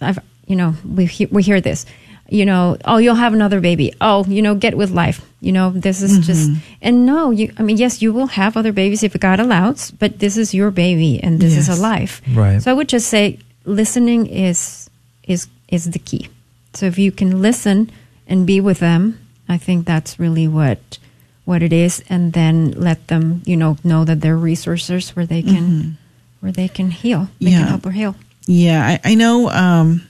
I've 0.00 0.18
you 0.46 0.56
know 0.56 0.74
we 0.84 1.10
we 1.30 1.42
hear 1.42 1.60
this. 1.60 1.86
You 2.28 2.46
know, 2.46 2.78
oh, 2.86 2.96
you'll 2.96 3.16
have 3.16 3.34
another 3.34 3.60
baby. 3.60 3.92
Oh, 4.00 4.24
you 4.26 4.40
know, 4.40 4.54
get 4.54 4.74
with 4.76 4.90
life. 4.90 5.20
You 5.40 5.52
know, 5.52 5.70
this 5.70 6.00
is 6.02 6.24
just 6.26 6.50
and 6.80 7.04
no, 7.04 7.30
you. 7.30 7.52
I 7.58 7.62
mean, 7.62 7.76
yes, 7.76 8.00
you 8.00 8.12
will 8.12 8.28
have 8.28 8.56
other 8.56 8.72
babies 8.72 9.02
if 9.02 9.18
God 9.20 9.40
allows, 9.40 9.90
but 9.90 10.18
this 10.18 10.36
is 10.36 10.54
your 10.54 10.70
baby 10.70 11.20
and 11.22 11.40
this 11.40 11.56
is 11.56 11.68
a 11.68 11.74
life. 11.76 12.22
Right. 12.32 12.62
So 12.62 12.70
I 12.70 12.74
would 12.74 12.88
just 12.88 13.08
say 13.08 13.38
listening 13.64 14.26
is 14.26 14.88
is 15.24 15.48
is 15.68 15.90
the 15.90 15.98
key. 15.98 16.28
So 16.74 16.86
if 16.86 16.98
you 16.98 17.12
can 17.12 17.42
listen 17.42 17.90
and 18.26 18.46
be 18.46 18.60
with 18.60 18.78
them, 18.78 19.18
I 19.48 19.58
think 19.58 19.84
that's 19.84 20.18
really 20.18 20.48
what 20.48 20.98
what 21.44 21.60
it 21.62 21.72
is, 21.72 22.02
and 22.08 22.32
then 22.32 22.70
let 22.72 23.08
them, 23.08 23.42
you 23.44 23.56
know, 23.56 23.76
know 23.82 24.04
that 24.04 24.20
there 24.20 24.34
are 24.34 24.38
resources 24.38 25.10
where 25.16 25.26
they 25.26 25.42
can 25.42 25.98
where 26.40 26.52
they 26.52 26.68
can 26.68 26.90
heal. 26.92 27.28
They 27.40 27.50
Yeah. 27.50 27.58
can 27.58 27.68
help 27.68 27.84
her 27.84 27.90
heal. 27.90 28.14
Yeah, 28.46 28.86
I, 29.04 29.10
I 29.10 29.14
know. 29.16 29.50
Um, 29.50 30.02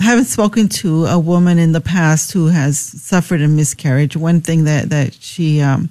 I 0.00 0.04
haven't 0.04 0.26
spoken 0.26 0.68
to 0.68 1.06
a 1.06 1.18
woman 1.18 1.58
in 1.58 1.72
the 1.72 1.80
past 1.80 2.32
who 2.32 2.46
has 2.46 2.78
suffered 2.78 3.42
a 3.42 3.48
miscarriage. 3.48 4.16
One 4.16 4.40
thing 4.40 4.64
that 4.64 4.90
that 4.90 5.14
she 5.14 5.60
um, 5.60 5.90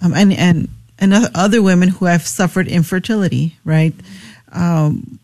um 0.00 0.14
and 0.14 0.32
and 0.32 0.68
and 0.98 1.14
other 1.34 1.62
women 1.62 1.88
who 1.88 2.06
have 2.06 2.26
suffered 2.26 2.68
infertility, 2.68 3.56
right? 3.64 3.94
Um, 4.52 5.18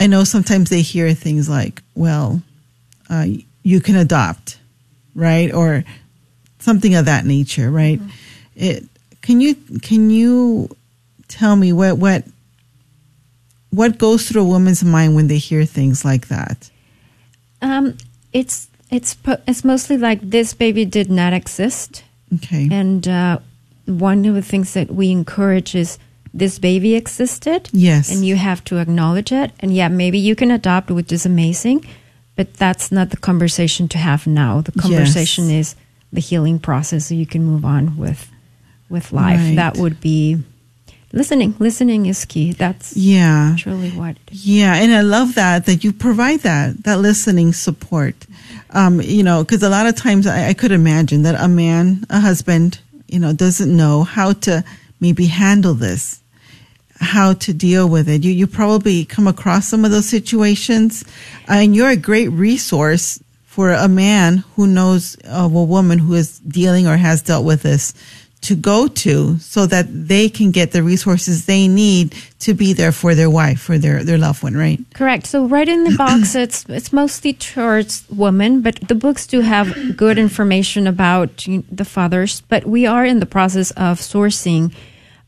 I 0.00 0.08
know 0.08 0.24
sometimes 0.24 0.70
they 0.70 0.82
hear 0.82 1.14
things 1.14 1.48
like, 1.48 1.82
well, 1.94 2.42
uh, 3.08 3.26
you 3.62 3.80
can 3.80 3.94
adopt, 3.94 4.58
right? 5.14 5.52
Or 5.52 5.84
something 6.58 6.94
of 6.94 7.04
that 7.04 7.24
nature, 7.24 7.70
right? 7.70 8.00
Mm-hmm. 8.00 8.10
It, 8.56 8.84
can 9.20 9.40
you, 9.40 9.54
can 9.80 10.10
you 10.10 10.76
tell 11.28 11.54
me 11.54 11.72
what, 11.72 11.98
what, 11.98 12.24
what 13.70 13.98
goes 13.98 14.28
through 14.28 14.42
a 14.42 14.46
woman's 14.46 14.82
mind 14.82 15.14
when 15.14 15.28
they 15.28 15.38
hear 15.38 15.64
things 15.64 16.04
like 16.04 16.26
that? 16.28 16.68
Um, 17.62 17.96
it's 18.32 18.68
it's 18.90 19.16
it's 19.46 19.64
mostly 19.64 19.96
like 19.96 20.20
this 20.22 20.54
baby 20.54 20.84
did 20.84 21.10
not 21.10 21.32
exist, 21.32 22.04
Okay. 22.34 22.68
and 22.70 23.06
uh, 23.08 23.38
one 23.86 24.24
of 24.26 24.34
the 24.34 24.42
things 24.42 24.74
that 24.74 24.90
we 24.90 25.10
encourage 25.10 25.74
is 25.74 25.98
this 26.34 26.58
baby 26.58 26.94
existed. 26.94 27.68
Yes. 27.72 28.10
and 28.10 28.24
you 28.24 28.36
have 28.36 28.62
to 28.64 28.78
acknowledge 28.78 29.32
it. 29.32 29.50
And 29.60 29.74
yeah, 29.74 29.88
maybe 29.88 30.18
you 30.18 30.34
can 30.34 30.50
adopt, 30.50 30.90
which 30.90 31.12
is 31.12 31.26
amazing, 31.26 31.84
but 32.36 32.54
that's 32.54 32.90
not 32.90 33.10
the 33.10 33.16
conversation 33.18 33.86
to 33.88 33.98
have 33.98 34.26
now. 34.26 34.60
The 34.62 34.72
Yes. 34.74 34.82
conversation 34.86 35.50
is 35.50 35.74
the 36.12 36.20
healing 36.20 36.58
process, 36.58 37.06
so 37.06 37.14
you 37.14 37.26
can 37.26 37.44
move 37.44 37.64
on 37.64 37.96
with 37.96 38.28
with 38.90 39.12
life. 39.12 39.40
Right. 39.40 39.56
That 39.56 39.76
would 39.78 40.00
be 40.00 40.42
listening. 41.12 41.54
Listening 41.58 42.06
is 42.06 42.24
key. 42.24 42.52
That's 42.52 42.96
yeah. 42.96 43.54
truly 43.58 43.90
what. 43.90 44.16
Yeah, 44.30 44.74
and 44.74 44.92
I 44.92 45.02
love 45.02 45.34
that 45.34 45.66
that 45.66 45.84
you 45.84 45.92
provide 45.92 46.40
that 46.40 46.84
that 46.84 47.00
listening 47.00 47.52
support. 47.52 48.14
Um, 48.70 49.00
you 49.00 49.22
know, 49.22 49.44
because 49.44 49.62
a 49.62 49.68
lot 49.68 49.86
of 49.86 49.96
times 49.96 50.26
I, 50.26 50.48
I 50.48 50.54
could 50.54 50.72
imagine 50.72 51.22
that 51.22 51.40
a 51.40 51.48
man, 51.48 52.06
a 52.08 52.20
husband, 52.20 52.80
you 53.06 53.18
know, 53.18 53.32
doesn't 53.32 53.74
know 53.74 54.02
how 54.02 54.32
to 54.32 54.64
maybe 54.98 55.26
handle 55.26 55.74
this, 55.74 56.22
how 56.98 57.34
to 57.34 57.52
deal 57.52 57.88
with 57.88 58.08
it. 58.08 58.24
You 58.24 58.32
you 58.32 58.46
probably 58.46 59.04
come 59.04 59.26
across 59.26 59.68
some 59.68 59.84
of 59.84 59.90
those 59.90 60.08
situations, 60.08 61.04
and 61.46 61.76
you're 61.76 61.90
a 61.90 61.96
great 61.96 62.28
resource 62.28 63.22
for 63.44 63.72
a 63.72 63.88
man 63.88 64.38
who 64.56 64.66
knows 64.66 65.16
of 65.26 65.54
a 65.54 65.62
woman 65.62 65.98
who 65.98 66.14
is 66.14 66.38
dealing 66.38 66.86
or 66.86 66.96
has 66.96 67.20
dealt 67.20 67.44
with 67.44 67.62
this 67.62 67.92
to 68.42 68.56
go 68.56 68.88
to 68.88 69.38
so 69.38 69.66
that 69.66 69.86
they 69.88 70.28
can 70.28 70.50
get 70.50 70.72
the 70.72 70.82
resources 70.82 71.46
they 71.46 71.68
need 71.68 72.14
to 72.40 72.54
be 72.54 72.72
there 72.72 72.90
for 72.90 73.14
their 73.14 73.30
wife, 73.30 73.60
for 73.60 73.78
their, 73.78 74.02
their 74.02 74.18
loved 74.18 74.42
one, 74.42 74.54
right? 74.54 74.80
Correct. 74.94 75.26
So 75.26 75.46
right 75.46 75.68
in 75.68 75.84
the 75.84 75.96
box, 75.98 76.34
it's 76.34 76.64
it's 76.68 76.92
mostly 76.92 77.32
towards 77.32 78.04
women, 78.10 78.60
but 78.60 78.76
the 78.88 78.96
books 78.96 79.26
do 79.26 79.40
have 79.40 79.96
good 79.96 80.18
information 80.18 80.86
about 80.86 81.46
the 81.70 81.84
fathers. 81.84 82.42
But 82.42 82.66
we 82.66 82.84
are 82.86 83.04
in 83.04 83.20
the 83.20 83.26
process 83.26 83.70
of 83.72 84.00
sourcing 84.00 84.74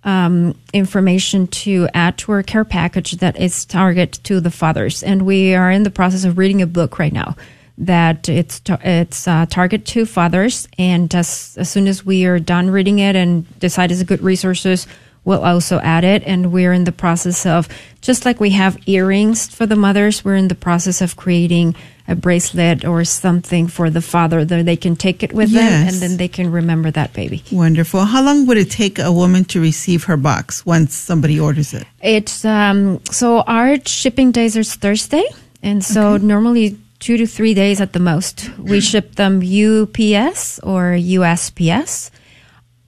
um, 0.02 0.58
information 0.72 1.46
to 1.46 1.88
add 1.94 2.18
to 2.18 2.32
our 2.32 2.42
care 2.42 2.64
package 2.64 3.12
that 3.12 3.38
is 3.38 3.64
target 3.64 4.18
to 4.24 4.40
the 4.40 4.50
fathers, 4.50 5.04
and 5.04 5.22
we 5.22 5.54
are 5.54 5.70
in 5.70 5.84
the 5.84 5.90
process 5.90 6.24
of 6.24 6.36
reading 6.36 6.60
a 6.60 6.66
book 6.66 6.98
right 6.98 7.12
now 7.12 7.36
that 7.78 8.28
it's 8.28 8.60
it's 8.68 9.26
uh, 9.26 9.46
target 9.46 9.84
to 9.86 10.06
fathers. 10.06 10.68
And 10.78 11.14
as 11.14 11.56
as 11.58 11.70
soon 11.70 11.86
as 11.88 12.04
we 12.04 12.24
are 12.26 12.38
done 12.38 12.70
reading 12.70 12.98
it 12.98 13.16
and 13.16 13.46
decide 13.58 13.90
it's 13.90 14.00
a 14.00 14.04
good 14.04 14.22
resources, 14.22 14.86
we'll 15.24 15.42
also 15.42 15.80
add 15.80 16.04
it. 16.04 16.22
And 16.24 16.52
we're 16.52 16.72
in 16.72 16.84
the 16.84 16.92
process 16.92 17.46
of, 17.46 17.68
just 18.00 18.24
like 18.24 18.40
we 18.40 18.50
have 18.50 18.78
earrings 18.86 19.48
for 19.48 19.66
the 19.66 19.76
mothers, 19.76 20.24
we're 20.24 20.36
in 20.36 20.48
the 20.48 20.54
process 20.54 21.00
of 21.00 21.16
creating 21.16 21.74
a 22.06 22.14
bracelet 22.14 22.84
or 22.84 23.02
something 23.02 23.66
for 23.66 23.88
the 23.88 24.02
father 24.02 24.44
that 24.44 24.66
they 24.66 24.76
can 24.76 24.94
take 24.94 25.22
it 25.22 25.32
with 25.32 25.50
them 25.52 25.88
and 25.88 25.96
then 25.96 26.18
they 26.18 26.28
can 26.28 26.52
remember 26.52 26.90
that 26.90 27.14
baby. 27.14 27.42
Wonderful. 27.50 28.04
How 28.04 28.22
long 28.22 28.46
would 28.46 28.58
it 28.58 28.70
take 28.70 28.98
a 28.98 29.10
woman 29.10 29.46
to 29.46 29.60
receive 29.60 30.04
her 30.04 30.18
box 30.18 30.66
once 30.66 30.94
somebody 30.94 31.40
orders 31.40 31.72
it? 31.72 31.86
It's, 32.02 32.44
um, 32.44 33.02
so 33.06 33.40
our 33.40 33.78
shipping 33.86 34.32
days 34.32 34.54
are 34.54 34.62
Thursday. 34.62 35.24
And 35.62 35.82
so 35.82 36.18
normally 36.18 36.76
two 37.04 37.18
to 37.18 37.26
three 37.26 37.52
days 37.52 37.80
at 37.82 37.92
the 37.92 38.00
most. 38.00 38.48
We 38.58 38.80
ship 38.90 39.16
them 39.16 39.36
UPS 39.42 40.58
or 40.60 40.96
USPS. 40.96 42.10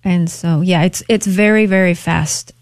And 0.03 0.31
so, 0.31 0.63
yeah, 0.63 0.83
it's, 0.85 1.03
it's 1.09 1.27
very, 1.27 1.67
very 1.67 1.93
fast 1.95 2.53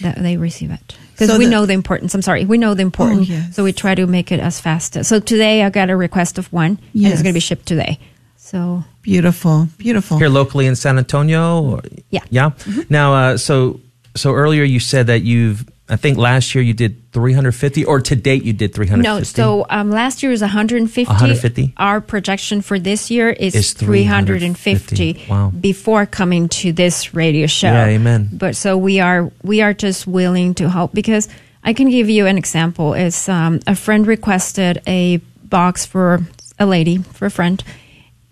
that 0.00 0.16
they 0.16 0.36
receive 0.38 0.70
it. 0.70 0.96
Because 1.12 1.28
So 1.28 1.38
we 1.38 1.44
the- 1.44 1.50
know 1.50 1.66
the 1.66 1.74
importance. 1.74 2.14
I'm 2.14 2.22
sorry, 2.22 2.44
we 2.46 2.56
know 2.56 2.72
the 2.74 2.82
importance. 2.82 3.28
Oh, 3.28 3.32
yes. 3.32 3.54
So 3.54 3.64
we 3.64 3.72
try 3.72 3.94
to 3.94 4.06
make 4.06 4.32
it 4.32 4.40
as 4.40 4.60
fast. 4.60 4.96
as- 4.96 5.06
So 5.08 5.20
today 5.20 5.62
I 5.62 5.70
got 5.70 5.90
a 5.90 5.96
request 5.96 6.38
of 6.38 6.50
one, 6.52 6.78
and 6.94 7.06
it's 7.06 7.22
going 7.22 7.34
to 7.34 7.36
be 7.36 7.40
shipped 7.40 7.66
today. 7.66 7.98
So 8.38 8.82
Beautiful. 9.02 9.68
Beautiful. 9.76 10.18
here 10.18 10.28
locally 10.30 10.66
in 10.66 10.74
San 10.76 10.96
Antonio. 10.98 11.60
Or, 11.62 11.82
Yeah. 12.10 12.22
yeah. 12.30 12.50
Now, 12.88 13.14
uh, 13.14 13.36
so 13.36 13.80
so 14.16 14.32
earlier 14.32 14.62
you 14.64 14.80
said 14.80 15.06
that 15.08 15.22
you've. 15.22 15.64
I 15.86 15.96
think 15.96 16.16
last 16.16 16.54
year 16.54 16.64
you 16.64 16.72
did 16.72 17.12
350, 17.12 17.84
or 17.84 18.00
to 18.00 18.16
date 18.16 18.42
you 18.42 18.54
did 18.54 18.74
350. 18.74 19.02
no, 19.06 19.22
so 19.22 19.66
um, 19.68 19.90
last 19.90 20.22
year 20.22 20.30
was 20.30 20.40
150. 20.40 21.06
150? 21.06 21.74
Our 21.76 22.00
projection 22.00 22.62
for 22.62 22.78
this 22.78 23.10
year 23.10 23.28
is, 23.28 23.54
Is 23.54 23.72
350. 23.74 25.04
350. 25.04 25.30
Wow. 25.30 25.50
Before 25.50 26.06
coming 26.06 26.48
to 26.48 26.72
this 26.72 27.12
radio 27.12 27.46
show. 27.46 27.68
Yeah, 27.68 27.84
amen. 27.86 28.30
But 28.32 28.56
so 28.56 28.78
we 28.78 29.00
are 29.00 29.30
we 29.42 29.60
are 29.60 29.74
just 29.74 30.06
willing 30.06 30.54
to 30.54 30.70
help 30.70 30.94
because 30.94 31.28
I 31.62 31.74
can 31.74 31.90
give 31.90 32.08
you 32.08 32.26
an 32.26 32.38
example. 32.38 32.94
Is 32.94 33.28
um, 33.28 33.60
a 33.66 33.74
friend 33.76 34.06
requested 34.06 34.80
a 34.86 35.18
box 35.42 35.84
for 35.84 36.20
a 36.58 36.64
lady 36.64 36.98
for 36.98 37.26
a 37.26 37.30
friend, 37.30 37.62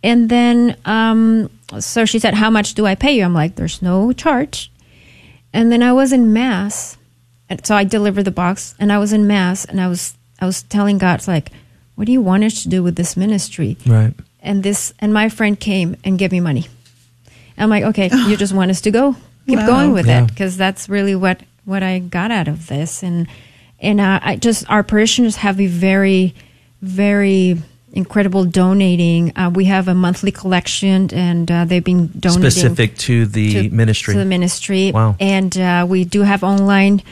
and 0.03 0.31
then 0.31 0.77
um, 0.87 1.51
so 1.79 2.07
she 2.07 2.19
said, 2.19 2.33
"How 2.33 2.49
much 2.49 2.73
do 2.73 2.87
I 2.87 2.95
pay 2.95 3.13
you?" 3.17 3.25
I'm 3.25 3.35
like, 3.35 3.57
"There's 3.57 3.83
no 3.83 4.13
charge." 4.15 4.71
And 5.53 5.71
then 5.71 5.83
I 5.83 5.93
was 5.93 6.15
in 6.15 6.33
mass, 6.33 6.97
and 7.53 7.67
so 7.67 7.77
I 7.77 7.85
delivered 7.85 8.25
the 8.25 8.31
box, 8.33 8.75
and 8.79 8.93
I 8.93 8.99
was 8.99 9.13
in 9.13 9.27
mass, 9.27 9.65
and 9.65 9.81
I 9.81 9.89
was 9.89 10.15
I 10.41 10.47
was 10.47 10.63
telling 10.65 10.99
God, 10.99 11.15
it's 11.21 11.29
like, 11.29 11.51
"What 11.95 12.07
do 12.07 12.13
you 12.13 12.21
want 12.23 12.45
us 12.45 12.63
to 12.63 12.69
do 12.69 12.83
with 12.83 12.97
this 12.97 13.17
ministry?" 13.17 13.77
right. 13.87 14.15
And 14.45 14.65
this, 14.65 14.93
and 14.99 15.13
my 15.15 15.29
friend 15.29 15.59
came 15.59 15.95
and 16.05 16.19
gave 16.19 16.33
me 16.33 16.41
money. 16.41 16.67
I'm 17.57 17.71
like, 17.71 17.85
okay, 17.85 18.11
you 18.29 18.37
just 18.37 18.53
want 18.53 18.71
us 18.73 18.81
to 18.81 18.91
go, 18.91 19.15
keep 19.47 19.59
Wow. 19.61 19.67
going 19.67 19.93
with 19.93 20.07
Yeah. 20.09 20.25
it, 20.25 20.29
because 20.29 20.57
that's 20.57 20.89
really 20.89 21.15
what 21.15 21.41
what 21.65 21.83
I 21.83 22.01
got 22.01 22.31
out 22.33 22.49
of 22.49 22.67
this, 22.67 23.03
and 23.05 23.27
and 23.81 24.01
uh, 24.01 24.19
I 24.23 24.37
just 24.37 24.69
our 24.71 24.83
parishioners 24.83 25.37
have 25.37 25.61
a 25.61 25.67
very, 25.69 26.35
very 26.81 27.57
incredible 27.93 28.45
donating. 28.45 29.37
Uh, 29.37 29.51
we 29.55 29.67
have 29.67 29.87
a 29.87 29.95
monthly 29.95 30.33
collection, 30.33 31.13
and 31.15 31.51
uh, 31.51 31.65
they've 31.65 31.85
been 31.85 32.11
donating 32.19 32.51
Specific 32.51 32.97
to 32.99 33.27
the 33.27 33.69
to- 33.69 33.71
ministry. 33.71 34.15
To 34.15 34.19
the 34.19 34.25
ministry. 34.25 34.91
Wow. 34.93 35.15
And 35.21 35.57
uh, 35.57 35.87
we 35.89 36.05
do 36.05 36.23
have 36.23 36.43
online. 36.43 37.03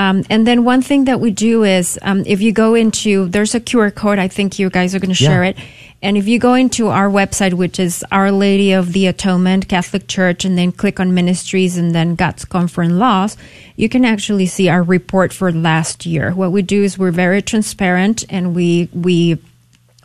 Um, 0.00 0.24
and 0.30 0.46
then 0.46 0.64
one 0.64 0.80
thing 0.80 1.04
that 1.04 1.20
we 1.20 1.30
do 1.30 1.62
is 1.62 1.98
um, 2.00 2.24
if 2.26 2.40
you 2.40 2.52
go 2.52 2.74
into, 2.74 3.28
there's 3.28 3.54
a 3.54 3.60
QR 3.60 3.94
code. 3.94 4.18
I 4.18 4.28
think 4.28 4.58
you 4.58 4.70
guys 4.70 4.94
are 4.94 4.98
going 4.98 5.14
to 5.14 5.22
Yeah. 5.22 5.28
share 5.28 5.44
it. 5.44 5.58
And 6.00 6.16
if 6.16 6.26
you 6.26 6.38
go 6.38 6.54
into 6.54 6.88
our 6.88 7.10
website, 7.10 7.52
which 7.52 7.78
is 7.78 8.02
Our 8.10 8.32
Lady 8.32 8.72
of 8.72 8.94
the 8.94 9.06
Atonement 9.06 9.68
Catholic 9.68 10.06
Church, 10.08 10.46
and 10.46 10.56
then 10.56 10.72
click 10.72 10.98
on 10.98 11.12
ministries 11.12 11.76
and 11.76 11.94
then 11.94 12.14
God's 12.14 12.46
and 12.50 12.98
Loss, 12.98 13.36
you 13.76 13.90
can 13.90 14.06
actually 14.06 14.46
see 14.46 14.70
our 14.70 14.82
report 14.82 15.34
for 15.34 15.52
last 15.52 16.06
year. 16.06 16.32
What 16.32 16.50
we 16.52 16.62
do 16.62 16.82
is 16.82 16.98
we're 16.98 17.10
very 17.10 17.42
transparent 17.42 18.24
and 18.30 18.54
we, 18.54 18.88
we 18.94 19.36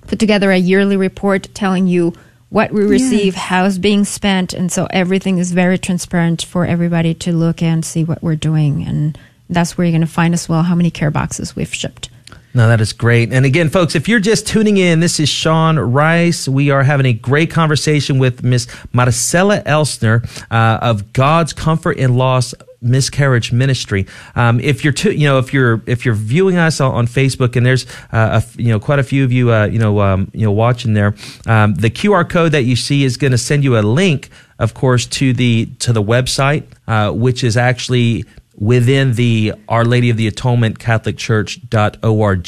put 0.07 0.19
together 0.19 0.51
a 0.51 0.57
yearly 0.57 0.97
report 0.97 1.47
telling 1.53 1.87
you 1.87 2.13
what 2.49 2.73
we 2.73 2.83
receive, 2.83 3.35
how 3.35 3.63
it's 3.65 3.77
being 3.77 4.03
spent, 4.03 4.51
and 4.53 4.69
so 4.69 4.87
everything 4.89 5.37
is 5.37 5.53
very 5.53 5.77
transparent 5.77 6.43
for 6.43 6.65
everybody 6.65 7.13
to 7.13 7.31
look 7.31 7.61
and 7.61 7.85
see 7.85 8.03
what 8.03 8.21
we're 8.21 8.35
doing. 8.35 8.83
And 8.83 9.17
that's 9.49 9.77
where 9.77 9.85
you're 9.85 9.91
going 9.91 10.01
to 10.01 10.07
find 10.07 10.33
as 10.33 10.49
well 10.49 10.63
how 10.63 10.75
many 10.75 10.91
care 10.91 11.11
boxes 11.11 11.55
we've 11.55 11.73
shipped. 11.73 12.09
No, 12.55 12.69
that 12.69 12.79
is 12.79 12.93
great. 12.93 13.33
And 13.33 13.45
again, 13.45 13.69
folks, 13.69 13.95
if 13.95 14.07
you're 14.07 14.21
just 14.21 14.47
tuning 14.47 14.77
in, 14.77 15.01
this 15.01 15.19
is 15.19 15.27
Sean 15.27 15.77
Rice. 15.77 16.47
We 16.47 16.69
are 16.69 16.83
having 16.83 17.05
a 17.05 17.11
great 17.11 17.51
conversation 17.51 18.17
with 18.17 18.45
Miss 18.45 18.65
Marcella 18.93 19.61
Elsner 19.63 20.25
uh, 20.49 20.79
of 20.81 21.11
God's 21.11 21.51
Comfort 21.51 21.97
in 21.97 22.15
Loss 22.15 22.53
Miscarriage 22.81 23.51
Ministry. 23.51 24.07
Um, 24.35 24.61
if 24.61 24.85
you're, 24.85 24.93
tu- 24.93 25.11
you 25.11 25.27
know, 25.27 25.37
if 25.37 25.53
you're 25.53 25.81
if 25.85 26.05
you're 26.05 26.15
viewing 26.15 26.55
us 26.55 26.79
on, 26.79 26.93
on 26.93 27.07
Facebook, 27.07 27.57
and 27.57 27.65
there's 27.65 27.85
uh, 28.13 28.41
a 28.41 28.61
you 28.61 28.69
know 28.69 28.79
quite 28.79 28.99
a 28.99 29.03
few 29.03 29.25
of 29.25 29.33
you, 29.33 29.51
uh, 29.51 29.65
you 29.65 29.79
know, 29.79 29.99
um, 29.99 30.31
you 30.33 30.45
know, 30.45 30.51
watching 30.51 30.93
there, 30.93 31.13
um, 31.47 31.75
the 31.75 31.89
QR 31.89 32.29
code 32.29 32.53
that 32.53 32.63
you 32.63 32.77
see 32.77 33.03
is 33.03 33.17
going 33.17 33.31
to 33.31 33.37
send 33.37 33.65
you 33.65 33.77
a 33.77 33.81
link, 33.81 34.29
of 34.59 34.73
course, 34.73 35.05
to 35.07 35.33
the 35.33 35.65
to 35.79 35.91
the 35.91 36.03
website, 36.03 36.63
uh, 36.87 37.11
which 37.11 37.43
is 37.43 37.57
actually 37.57 38.23
within 38.57 39.13
the 39.13 39.53
Our 39.67 39.85
Lady 39.85 40.09
of 40.09 40.17
the 40.17 40.27
Atonement 40.27 40.79
Catholic 40.79 41.17
Church.org. 41.17 42.43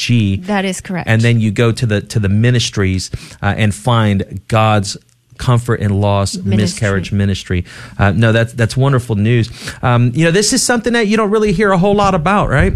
That 0.45 0.65
is 0.65 0.81
correct. 0.81 1.09
And 1.09 1.21
then 1.21 1.39
you 1.39 1.51
go 1.51 1.71
to 1.71 1.85
the 1.85 2.01
to 2.01 2.19
the 2.19 2.29
ministries 2.29 3.11
uh, 3.41 3.53
and 3.57 3.73
find 3.73 4.41
God's 4.47 4.97
comfort 5.37 5.79
and 5.81 6.01
loss 6.01 6.35
Ministry. 6.35 6.57
miscarriage 6.57 7.11
ministry. 7.11 7.65
Uh, 7.97 8.11
no, 8.11 8.31
that's 8.31 8.53
that's 8.53 8.75
wonderful 8.75 9.15
news. 9.15 9.49
Um, 9.81 10.11
you 10.15 10.25
know, 10.25 10.31
this 10.31 10.53
is 10.53 10.63
something 10.63 10.93
that 10.93 11.07
you 11.07 11.17
don't 11.17 11.29
really 11.29 11.53
hear 11.53 11.71
a 11.71 11.77
whole 11.77 11.95
lot 11.95 12.15
about, 12.15 12.49
right? 12.49 12.73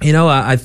You 0.00 0.12
know, 0.12 0.28
I, 0.28 0.52
I 0.52 0.58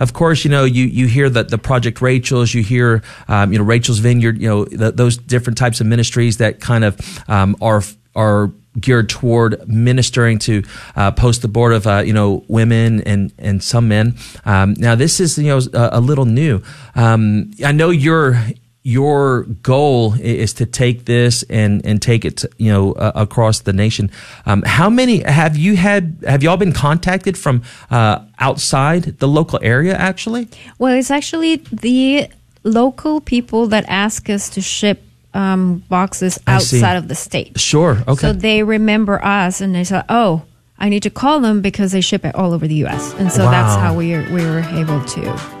of 0.00 0.12
course, 0.12 0.44
you 0.44 0.50
know, 0.50 0.64
you, 0.64 0.84
you 0.84 1.06
hear 1.06 1.30
that 1.30 1.48
the 1.48 1.58
Project 1.58 2.00
Rachel's, 2.00 2.52
you 2.52 2.64
hear, 2.64 3.02
um, 3.28 3.52
you 3.52 3.58
know, 3.58 3.64
Rachel's 3.64 4.00
Vineyard, 4.00 4.40
you 4.40 4.48
know, 4.48 4.64
th- 4.64 4.94
those 4.94 5.16
different 5.16 5.58
types 5.58 5.80
of 5.80 5.86
ministries 5.86 6.38
that 6.38 6.58
kind 6.58 6.82
of 6.84 6.98
um, 7.28 7.56
are 7.60 7.82
are 8.16 8.50
geared 8.78 9.08
toward 9.08 9.68
ministering 9.68 10.38
to 10.40 10.62
uh, 10.96 11.10
post 11.10 11.44
abortive, 11.44 11.86
uh, 11.86 12.02
you 12.04 12.12
know, 12.12 12.44
women 12.48 13.02
and 13.02 13.32
and 13.38 13.62
some 13.62 13.88
men. 13.88 14.16
Um, 14.44 14.74
now, 14.78 14.94
this 14.94 15.20
is 15.20 15.38
you 15.38 15.48
know 15.48 15.60
a, 15.72 15.98
a 15.98 16.00
little 16.00 16.26
new. 16.26 16.62
Um, 16.94 17.50
I 17.64 17.72
know 17.72 17.90
your 17.90 18.40
your 18.82 19.42
goal 19.62 20.14
is 20.14 20.54
to 20.54 20.66
take 20.66 21.04
this 21.04 21.42
and 21.44 21.84
and 21.84 22.00
take 22.00 22.24
it, 22.24 22.38
to, 22.38 22.50
you 22.56 22.72
know, 22.72 22.92
uh, 22.92 23.12
across 23.14 23.60
the 23.60 23.72
nation. 23.72 24.10
Um, 24.46 24.62
how 24.62 24.88
many 24.88 25.22
have 25.22 25.56
you 25.56 25.76
had? 25.76 26.24
Have 26.26 26.42
y'all 26.42 26.56
been 26.56 26.72
contacted 26.72 27.36
from 27.36 27.62
uh, 27.90 28.20
outside 28.38 29.18
the 29.18 29.28
local 29.28 29.58
area? 29.62 29.94
Actually, 29.96 30.48
Well, 30.78 30.94
it's 30.94 31.10
actually 31.10 31.56
the 31.56 32.28
local 32.62 33.20
people 33.20 33.66
that 33.68 33.84
ask 33.88 34.30
us 34.30 34.48
to 34.50 34.60
ship 34.60 35.02
um, 35.34 35.84
boxes 35.88 36.38
outside 36.46 36.96
of 36.96 37.08
the 37.08 37.14
state. 37.14 37.58
sure. 37.58 38.02
Okay. 38.08 38.14
So 38.20 38.32
they 38.32 38.62
remember 38.62 39.24
us 39.24 39.60
and 39.60 39.74
they 39.74 39.84
said, 39.84 40.04
oh, 40.08 40.42
I 40.78 40.88
need 40.88 41.02
to 41.02 41.10
call 41.10 41.40
them 41.40 41.60
because 41.60 41.92
they 41.92 42.00
ship 42.00 42.24
it 42.24 42.34
all 42.34 42.52
over 42.52 42.66
the 42.66 42.74
U.S. 42.76 43.14
And 43.14 43.30
so 43.30 43.42
that's 43.42 43.76
how 43.76 43.94
we 43.94 44.14
are, 44.14 44.22
we 44.32 44.44
were 44.44 44.60
able 44.60 45.04
to 45.04 45.60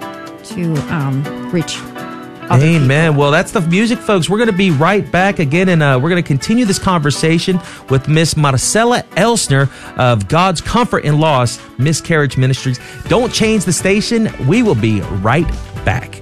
to 0.54 0.74
um, 0.92 1.50
reach. 1.52 1.78
Amen. 2.50 3.14
Well, 3.14 3.30
that's 3.30 3.52
the 3.52 3.60
music, 3.60 4.00
folks. 4.00 4.28
We're 4.28 4.38
going 4.38 4.50
to 4.50 4.56
be 4.56 4.72
right 4.72 5.08
back 5.12 5.38
again, 5.38 5.68
and 5.68 5.82
uh, 5.84 6.00
we're 6.02 6.10
going 6.10 6.22
to 6.22 6.26
continue 6.26 6.64
this 6.64 6.80
conversation 6.80 7.60
with 7.90 8.08
Miss 8.08 8.36
Marcella 8.36 9.04
Elsner 9.12 9.70
of 9.96 10.26
God's 10.26 10.60
Comfort 10.60 11.04
in 11.04 11.20
Loss 11.20 11.60
Miscarriage 11.78 12.36
Ministries. 12.36 12.80
Don't 13.06 13.32
change 13.32 13.66
the 13.66 13.72
station. 13.72 14.28
We 14.48 14.64
will 14.64 14.74
be 14.74 15.00
right 15.00 15.46
back. 15.84 16.20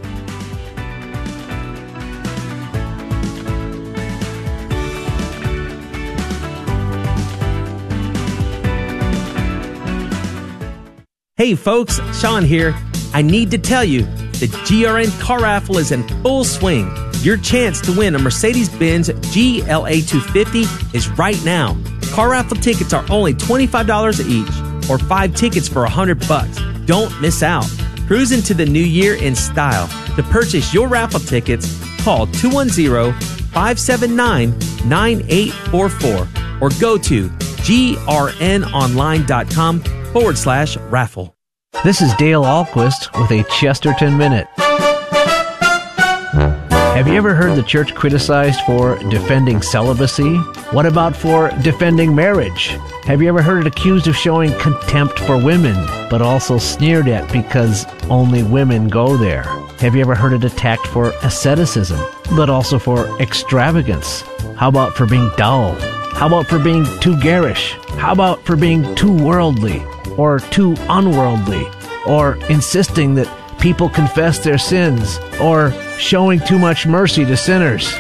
Hey 11.39 11.55
folks, 11.55 12.01
Sean 12.19 12.43
here. 12.43 12.75
I 13.15 13.23
need 13.23 13.53
to 13.53 13.59
tell 13.59 13.85
you, 13.85 14.03
the 14.41 14.49
GRN 14.67 15.21
car 15.21 15.41
raffle 15.41 15.79
is 15.79 15.93
in 15.93 16.03
full 16.21 16.43
swing. 16.43 16.91
Your 17.21 17.37
chance 17.37 17.81
to 17.83 17.97
win 17.97 18.17
a 18.17 18.19
Mercedes 18.19 18.69
Benz 18.69 19.09
GLA 19.09 20.01
250 20.03 20.63
is 20.99 21.09
right 21.11 21.41
now. 21.45 21.81
Car 22.11 22.31
raffle 22.31 22.57
tickets 22.57 22.93
are 22.93 23.05
only 23.09 23.35
$25 23.35 24.19
each, 24.29 24.91
or 24.91 24.99
five 24.99 25.33
tickets 25.37 25.69
for 25.69 25.83
100 25.83 26.27
bucks. 26.27 26.59
Don't 26.87 27.21
miss 27.21 27.45
out. 27.45 27.71
Cruise 28.09 28.33
into 28.33 28.53
the 28.53 28.67
new 28.67 28.83
year 28.83 29.15
in 29.15 29.37
style. 29.37 29.87
To 30.17 30.25
purchase 30.25 30.75
your 30.75 30.89
raffle 30.89 31.21
tickets, 31.21 31.79
call 32.03 32.27
210 32.27 33.13
579 33.53 34.59
9844 34.89 36.29
or 36.61 36.71
go 36.81 36.99
to 36.99 37.31
grnonline.com 37.69 39.81
forward 40.13 40.39
slash 40.39 40.77
raffle. 40.77 41.35
This 41.85 42.01
is 42.01 42.15
Dale 42.15 42.43
Ahlquist 42.43 43.21
with 43.21 43.31
a 43.31 43.45
Chesterton 43.51 44.17
Minute. 44.17 44.49
Have 46.99 47.07
you 47.07 47.15
ever 47.15 47.35
heard 47.35 47.57
the 47.57 47.63
church 47.63 47.95
criticized 47.95 48.61
for 48.63 48.99
defending 49.11 49.63
celibacy? 49.63 50.37
What 50.73 50.87
about 50.87 51.15
for 51.15 51.51
defending 51.63 52.15
marriage? 52.15 52.77
Have 53.05 53.23
you 53.23 53.29
ever 53.29 53.43
heard 53.43 53.61
it 53.61 53.69
accused 53.69 54.09
of 54.09 54.17
showing 54.17 54.53
contempt 54.59 55.19
for 55.21 55.37
women, 55.37 55.77
but 56.11 56.23
also 56.23 56.59
sneered 56.59 57.07
at 57.07 57.31
because 57.33 57.87
only 58.11 58.43
women 58.43 58.89
go 58.89 59.17
there? 59.17 59.45
Have 59.79 59.95
you 59.95 60.01
ever 60.01 60.17
heard 60.17 60.33
it 60.33 60.43
attacked 60.43 60.89
for 60.89 61.11
asceticism, 61.23 62.01
but 62.35 62.51
also 62.51 62.79
for 62.79 63.07
extravagance? 63.21 64.23
How 64.57 64.69
about 64.69 64.97
for 64.97 65.07
being 65.07 65.31
dull? 65.37 65.77
How 66.19 66.27
about 66.27 66.49
for 66.49 66.59
being 66.59 66.85
too 66.99 67.17
garish? 67.21 67.75
How 67.91 68.11
about 68.11 68.45
for 68.45 68.57
being 68.57 68.93
too 68.97 69.13
worldly 69.13 69.85
or 70.17 70.41
too 70.41 70.75
unworldly? 70.89 71.65
Or 72.09 72.35
insisting 72.51 73.15
that 73.15 73.33
people 73.61 73.89
confess 73.89 74.41
their 74.41 74.59
sins? 74.59 75.21
Or 75.41 75.71
showing 75.97 76.41
too 76.41 76.59
much 76.59 76.89
mercy 76.89 77.25
to 77.25 77.37
sinners? 77.37 77.95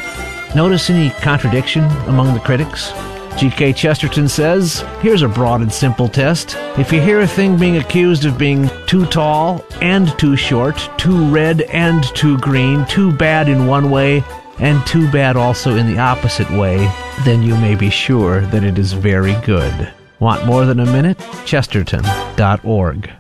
Notice 0.53 0.91
any 0.91 1.11
contradiction 1.11 1.85
among 2.09 2.35
the 2.35 2.41
critics? 2.41 2.93
G.K. 3.39 3.75
Chesterton 3.75 4.27
says, 4.27 4.85
Here's 5.01 5.23
a 5.23 5.29
broad 5.29 5.61
and 5.61 5.73
simple 5.73 6.09
test. 6.09 6.57
If 6.77 6.93
you 6.93 7.01
hear 7.01 7.21
a 7.21 7.27
thing 7.27 7.57
being 7.57 7.77
accused 7.77 8.25
of 8.25 8.37
being 8.37 8.69
too 8.89 9.07
tall 9.07 9.65
and 9.81 10.09
too 10.19 10.35
short, 10.35 10.91
too 10.99 11.31
red 11.31 11.61
and 11.61 12.03
too 12.17 12.37
green, 12.39 12.85
too 12.87 13.13
bad 13.13 13.49
in 13.49 13.69
one 13.69 13.91
way, 13.91 14.25
and 14.59 14.85
too 14.89 15.09
bad 15.13 15.37
also 15.37 15.77
in 15.77 15.87
the 15.87 16.01
opposite 16.01 16.51
way, 16.51 16.93
then 17.25 17.43
you 17.43 17.55
may 17.57 17.75
be 17.75 17.91
sure 17.91 18.41
that 18.47 18.65
it 18.65 18.79
is 18.79 18.93
very 18.93 19.35
good. 19.43 19.93
Want 20.21 20.47
more 20.47 20.67
than 20.67 20.81
a 20.81 20.87
minute? 20.87 21.19
Chesterton.org. 21.45 23.18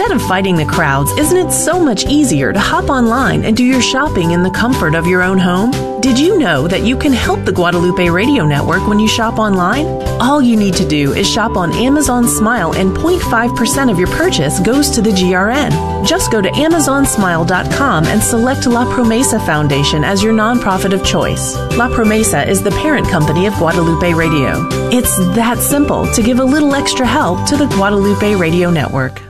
Instead 0.00 0.16
of 0.16 0.26
fighting 0.26 0.56
the 0.56 0.64
crowds, 0.64 1.10
isn't 1.18 1.36
it 1.36 1.52
so 1.52 1.78
much 1.78 2.06
easier 2.06 2.54
to 2.54 2.58
hop 2.58 2.88
online 2.88 3.44
and 3.44 3.54
do 3.54 3.62
your 3.62 3.82
shopping 3.82 4.30
in 4.30 4.42
the 4.42 4.48
comfort 4.48 4.94
of 4.94 5.06
your 5.06 5.22
own 5.22 5.36
home? 5.36 6.00
Did 6.00 6.18
you 6.18 6.38
know 6.38 6.66
that 6.68 6.84
you 6.84 6.96
can 6.96 7.12
help 7.12 7.44
the 7.44 7.52
Guadalupe 7.52 8.08
Radio 8.08 8.46
Network 8.46 8.88
when 8.88 8.98
you 8.98 9.06
shop 9.06 9.38
online? 9.38 9.84
All 10.18 10.40
you 10.40 10.56
need 10.56 10.72
to 10.76 10.88
do 10.88 11.12
is 11.12 11.28
shop 11.30 11.54
on 11.54 11.74
Amazon 11.74 12.26
Smile 12.26 12.72
and 12.76 12.96
0.5% 12.96 13.90
of 13.90 13.98
your 13.98 14.08
purchase 14.08 14.58
goes 14.58 14.88
to 14.88 15.02
the 15.02 15.10
GRN. 15.10 16.06
Just 16.06 16.32
go 16.32 16.40
to 16.40 16.48
amazonsmile.com 16.48 18.04
and 18.06 18.22
select 18.22 18.66
La 18.66 18.86
Promesa 18.86 19.44
Foundation 19.44 20.02
as 20.02 20.22
your 20.22 20.32
nonprofit 20.32 20.94
of 20.94 21.04
choice. 21.04 21.56
La 21.76 21.90
Promesa 21.90 22.48
is 22.48 22.62
the 22.62 22.70
parent 22.70 23.06
company 23.06 23.44
of 23.44 23.52
Guadalupe 23.56 24.14
Radio. 24.14 24.66
It's 24.90 25.18
that 25.36 25.58
simple 25.58 26.10
to 26.14 26.22
give 26.22 26.38
a 26.38 26.44
little 26.44 26.74
extra 26.74 27.04
help 27.04 27.46
to 27.50 27.58
the 27.58 27.66
Guadalupe 27.66 28.34
Radio 28.36 28.70
Network. 28.70 29.29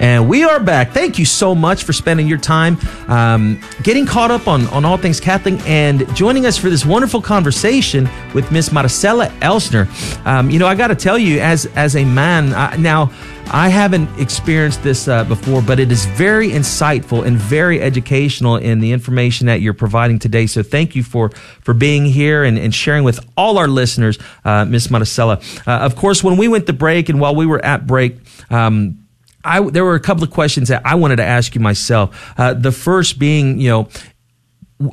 And 0.00 0.30
we 0.30 0.44
are 0.44 0.58
back. 0.58 0.92
Thank 0.92 1.18
you 1.18 1.26
so 1.26 1.54
much 1.54 1.84
for 1.84 1.92
spending 1.92 2.26
your 2.26 2.38
time 2.38 2.78
um, 3.06 3.60
getting 3.82 4.06
caught 4.06 4.30
up 4.30 4.48
on, 4.48 4.66
on 4.68 4.86
all 4.86 4.96
things 4.96 5.20
Catholic 5.20 5.60
and 5.68 6.06
joining 6.16 6.46
us 6.46 6.56
for 6.56 6.70
this 6.70 6.86
wonderful 6.86 7.20
conversation 7.20 8.08
with 8.34 8.50
Miss 8.50 8.72
Marcella 8.72 9.26
Elsner. 9.42 9.86
Um, 10.26 10.48
you 10.48 10.58
know, 10.58 10.66
I 10.66 10.74
got 10.74 10.88
to 10.88 10.94
tell 10.94 11.18
you, 11.18 11.40
as 11.40 11.66
as 11.76 11.96
a 11.96 12.04
man, 12.06 12.54
I, 12.54 12.76
now 12.76 13.12
I 13.52 13.68
haven't 13.68 14.08
experienced 14.18 14.82
this 14.82 15.06
uh, 15.06 15.24
before, 15.24 15.60
but 15.60 15.78
it 15.78 15.92
is 15.92 16.06
very 16.06 16.48
insightful 16.48 17.26
and 17.26 17.36
very 17.36 17.82
educational 17.82 18.56
in 18.56 18.80
the 18.80 18.92
information 18.92 19.48
that 19.48 19.60
you're 19.60 19.74
providing 19.74 20.18
today. 20.18 20.46
So 20.46 20.62
thank 20.62 20.96
you 20.96 21.02
for 21.02 21.28
for 21.60 21.74
being 21.74 22.06
here 22.06 22.42
and, 22.42 22.58
and 22.58 22.74
sharing 22.74 23.04
with 23.04 23.20
all 23.36 23.58
our 23.58 23.68
listeners, 23.68 24.18
uh, 24.46 24.64
Miss 24.64 24.90
Marcella. 24.90 25.40
Uh, 25.66 25.72
of 25.72 25.94
course, 25.94 26.24
when 26.24 26.38
we 26.38 26.48
went 26.48 26.66
to 26.68 26.72
break 26.72 27.10
and 27.10 27.20
while 27.20 27.34
we 27.34 27.44
were 27.44 27.62
at 27.62 27.86
break. 27.86 28.16
Um, 28.50 28.99
I, 29.44 29.60
there 29.60 29.84
were 29.84 29.94
a 29.94 30.00
couple 30.00 30.22
of 30.22 30.30
questions 30.30 30.68
that 30.68 30.82
I 30.84 30.94
wanted 30.96 31.16
to 31.16 31.24
ask 31.24 31.54
you 31.54 31.60
myself. 31.60 32.32
Uh, 32.38 32.54
the 32.54 32.72
first 32.72 33.18
being, 33.18 33.60
you 33.60 33.68
know, 33.70 33.88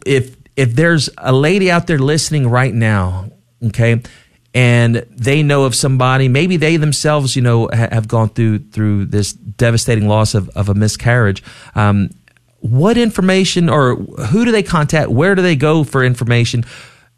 if 0.06 0.36
if 0.56 0.74
there's 0.74 1.10
a 1.18 1.34
lady 1.34 1.70
out 1.70 1.88
there 1.88 2.00
listening 2.00 2.48
right 2.48 2.74
now, 2.74 3.30
okay, 3.68 4.02
and 4.54 4.96
they 5.12 5.44
know 5.44 5.66
of 5.66 5.76
somebody, 5.76 6.28
maybe 6.28 6.58
they 6.58 6.78
themselves, 6.78 7.36
you 7.36 7.42
know, 7.42 7.70
ha- 7.72 7.90
have 7.92 8.08
gone 8.08 8.30
through 8.30 8.60
through 8.70 9.06
this 9.06 9.34
devastating 9.34 10.08
loss 10.08 10.34
of, 10.34 10.50
of 10.50 10.70
a 10.70 10.74
miscarriage. 10.74 11.44
Um, 11.76 12.10
what 12.60 12.98
information 12.98 13.70
or 13.70 13.96
who 13.96 14.46
do 14.46 14.52
they 14.52 14.64
contact? 14.64 15.10
Where 15.10 15.36
do 15.36 15.42
they 15.42 15.56
go 15.56 15.84
for 15.84 16.04
information? 16.04 16.64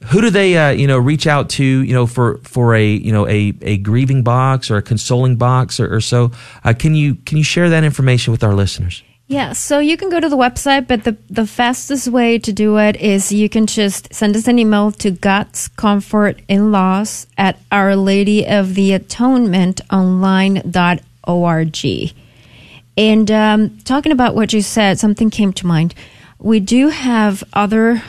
Who 0.06 0.22
do 0.22 0.30
they, 0.30 0.58
uh, 0.58 0.70
you 0.70 0.88
know, 0.88 0.98
reach 0.98 1.28
out 1.28 1.50
to, 1.52 1.64
you 1.64 1.94
know, 1.94 2.08
for 2.08 2.38
for 2.44 2.74
a, 2.74 2.86
you 2.86 3.12
know, 3.12 3.28
a, 3.28 3.54
a 3.62 3.78
grieving 3.78 4.24
box 4.24 4.72
or 4.72 4.78
a 4.78 4.82
consoling 4.82 5.36
box 5.36 5.80
or, 5.80 5.94
or 5.94 6.00
so? 6.00 6.32
Uh, 6.64 6.74
can 6.74 6.96
you 6.96 7.16
can 7.16 7.38
you 7.38 7.44
share 7.44 7.70
that 7.70 7.84
information 7.84 8.32
with 8.32 8.44
our 8.44 8.54
listeners? 8.54 9.04
Yeah, 9.30 9.54
so 9.54 9.78
you 9.78 9.96
can 9.96 10.10
go 10.10 10.20
to 10.20 10.28
the 10.28 10.36
website, 10.36 10.88
but 10.88 11.04
the, 11.04 11.16
the 11.30 11.46
fastest 11.46 12.08
way 12.08 12.40
to 12.40 12.52
do 12.52 12.78
it 12.78 12.96
is 12.96 13.32
you 13.32 13.48
can 13.48 13.68
just 13.68 14.12
send 14.12 14.36
us 14.36 14.48
an 14.48 14.58
email 14.58 14.92
to 14.94 15.12
God's 15.12 15.68
Comfort 15.68 16.42
in 16.48 16.72
Loss 16.72 17.28
at 17.38 17.60
Our 17.72 17.96
Lady 17.96 18.48
of 18.48 18.74
the 18.74 18.92
Atonement 18.94 19.82
online.org. 19.94 20.96
And 22.98 23.32
um, 23.32 23.78
talking 23.86 24.12
about 24.12 24.34
what 24.34 24.52
you 24.52 24.64
said, 24.64 24.98
something 24.98 25.30
came 25.30 25.54
to 25.54 25.68
mind. 25.68 25.94
We 26.40 26.60
do 26.60 26.90
have 26.90 27.44
other 27.54 28.02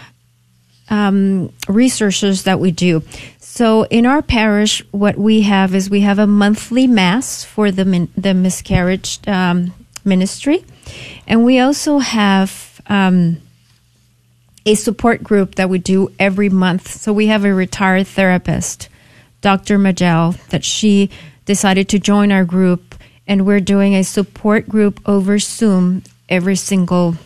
um, 0.90 1.52
researches 1.68 2.44
that 2.44 2.60
we 2.60 2.70
do. 2.70 3.02
So 3.38 3.84
in 3.86 4.06
our 4.06 4.22
parish, 4.22 4.82
what 4.90 5.16
we 5.16 5.42
have 5.42 5.74
is 5.74 5.88
we 5.88 6.00
have 6.00 6.18
a 6.18 6.26
monthly 6.26 6.86
mass 6.86 7.44
for 7.44 7.70
the 7.70 7.84
min- 7.84 8.12
the 8.16 8.34
miscarriage 8.34 9.26
um, 9.26 9.72
ministry, 10.04 10.64
and 11.26 11.44
we 11.44 11.58
also 11.58 11.98
have 11.98 12.80
um, 12.86 13.38
a 14.66 14.74
support 14.74 15.22
group 15.22 15.56
that 15.56 15.68
we 15.68 15.78
do 15.78 16.12
every 16.18 16.48
month. 16.48 16.90
So 16.92 17.12
we 17.12 17.28
have 17.28 17.44
a 17.44 17.54
retired 17.54 18.06
therapist, 18.06 18.88
Dr. 19.40 19.78
Majel, 19.78 20.34
that 20.50 20.64
she 20.64 21.10
decided 21.44 21.88
to 21.88 21.98
join 21.98 22.30
our 22.30 22.44
group, 22.44 22.94
and 23.26 23.46
we're 23.46 23.60
doing 23.60 23.94
a 23.94 24.04
support 24.04 24.68
group 24.68 25.00
over 25.06 25.38
Zoom 25.38 26.02
every 26.28 26.56
single 26.56 27.16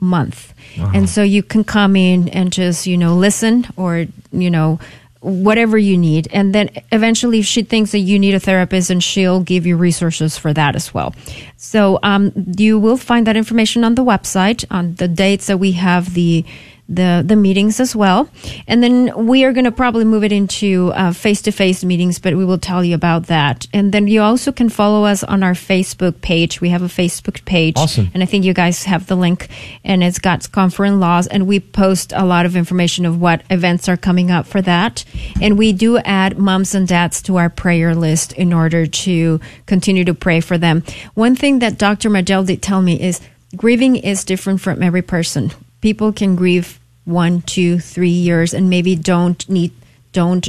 month. 0.00 0.52
And 0.94 1.08
so 1.08 1.22
you 1.22 1.42
can 1.42 1.64
come 1.64 1.96
in 1.96 2.28
and 2.28 2.52
just, 2.52 2.86
you 2.86 2.96
know, 2.96 3.14
listen 3.14 3.66
or, 3.76 4.06
you 4.32 4.50
know, 4.50 4.78
whatever 5.20 5.78
you 5.78 5.96
need. 5.96 6.28
And 6.32 6.54
then 6.54 6.68
eventually 6.92 7.38
if 7.38 7.46
she 7.46 7.62
thinks 7.62 7.92
that 7.92 8.00
you 8.00 8.18
need 8.18 8.34
a 8.34 8.40
therapist 8.40 8.90
and 8.90 9.02
she'll 9.02 9.40
give 9.40 9.66
you 9.66 9.76
resources 9.76 10.36
for 10.36 10.52
that 10.52 10.76
as 10.76 10.92
well. 10.92 11.14
So 11.56 11.98
um, 12.02 12.32
you 12.58 12.78
will 12.78 12.98
find 12.98 13.26
that 13.26 13.36
information 13.36 13.84
on 13.84 13.94
the 13.94 14.04
website 14.04 14.64
on 14.70 14.96
the 14.96 15.08
dates 15.08 15.46
that 15.46 15.58
we 15.58 15.72
have 15.72 16.12
the 16.12 16.44
the 16.88 17.22
the 17.26 17.36
meetings 17.36 17.80
as 17.80 17.96
well. 17.96 18.28
And 18.66 18.82
then 18.82 19.26
we 19.26 19.44
are 19.44 19.52
going 19.52 19.64
to 19.64 19.72
probably 19.72 20.04
move 20.04 20.22
it 20.24 20.32
into 20.32 20.92
face 21.12 21.40
to 21.42 21.50
face 21.52 21.82
meetings, 21.84 22.18
but 22.18 22.36
we 22.36 22.44
will 22.44 22.58
tell 22.58 22.84
you 22.84 22.94
about 22.94 23.26
that. 23.28 23.66
And 23.72 23.92
then 23.92 24.06
you 24.06 24.20
also 24.20 24.52
can 24.52 24.68
follow 24.68 25.04
us 25.04 25.24
on 25.24 25.42
our 25.42 25.52
Facebook 25.54 26.20
page. 26.20 26.60
We 26.60 26.68
have 26.68 26.82
a 26.82 26.86
Facebook 26.86 27.44
page, 27.46 27.74
Awesome. 27.78 28.10
and 28.12 28.22
I 28.22 28.26
think 28.26 28.44
you 28.44 28.52
guys 28.52 28.84
have 28.84 29.06
the 29.06 29.16
link, 29.16 29.48
and 29.82 30.04
it's 30.04 30.18
got 30.18 30.50
Comfort 30.52 30.84
in 30.84 31.00
Loss, 31.00 31.26
and 31.28 31.46
we 31.46 31.60
post 31.60 32.12
a 32.14 32.24
lot 32.24 32.44
of 32.46 32.54
information 32.56 33.06
of 33.06 33.20
what 33.20 33.42
events 33.50 33.88
are 33.88 33.96
coming 33.96 34.30
up 34.30 34.46
for 34.46 34.60
that. 34.62 35.04
And 35.40 35.56
we 35.58 35.72
do 35.72 35.98
add 35.98 36.38
moms 36.38 36.74
and 36.74 36.86
dads 36.86 37.22
to 37.22 37.36
our 37.36 37.48
prayer 37.48 37.94
list 37.94 38.32
in 38.34 38.52
order 38.52 38.86
to 38.86 39.40
continue 39.66 40.04
to 40.04 40.14
pray 40.14 40.40
for 40.40 40.58
them. 40.58 40.82
One 41.14 41.34
thing 41.34 41.60
that 41.60 41.78
Dr. 41.78 42.10
Magel 42.10 42.46
did 42.46 42.60
tell 42.62 42.82
me 42.82 43.00
is 43.00 43.20
grieving 43.56 43.96
is 43.96 44.24
different 44.24 44.60
from 44.60 44.82
every 44.82 45.02
person. 45.02 45.50
People 45.84 46.14
can 46.14 46.34
grieve 46.34 46.80
one, 47.04 47.42
two, 47.42 47.78
three 47.78 48.08
years, 48.08 48.54
and 48.54 48.70
maybe 48.70 48.96
don't 48.96 49.46
need 49.50 49.70
don't 50.12 50.48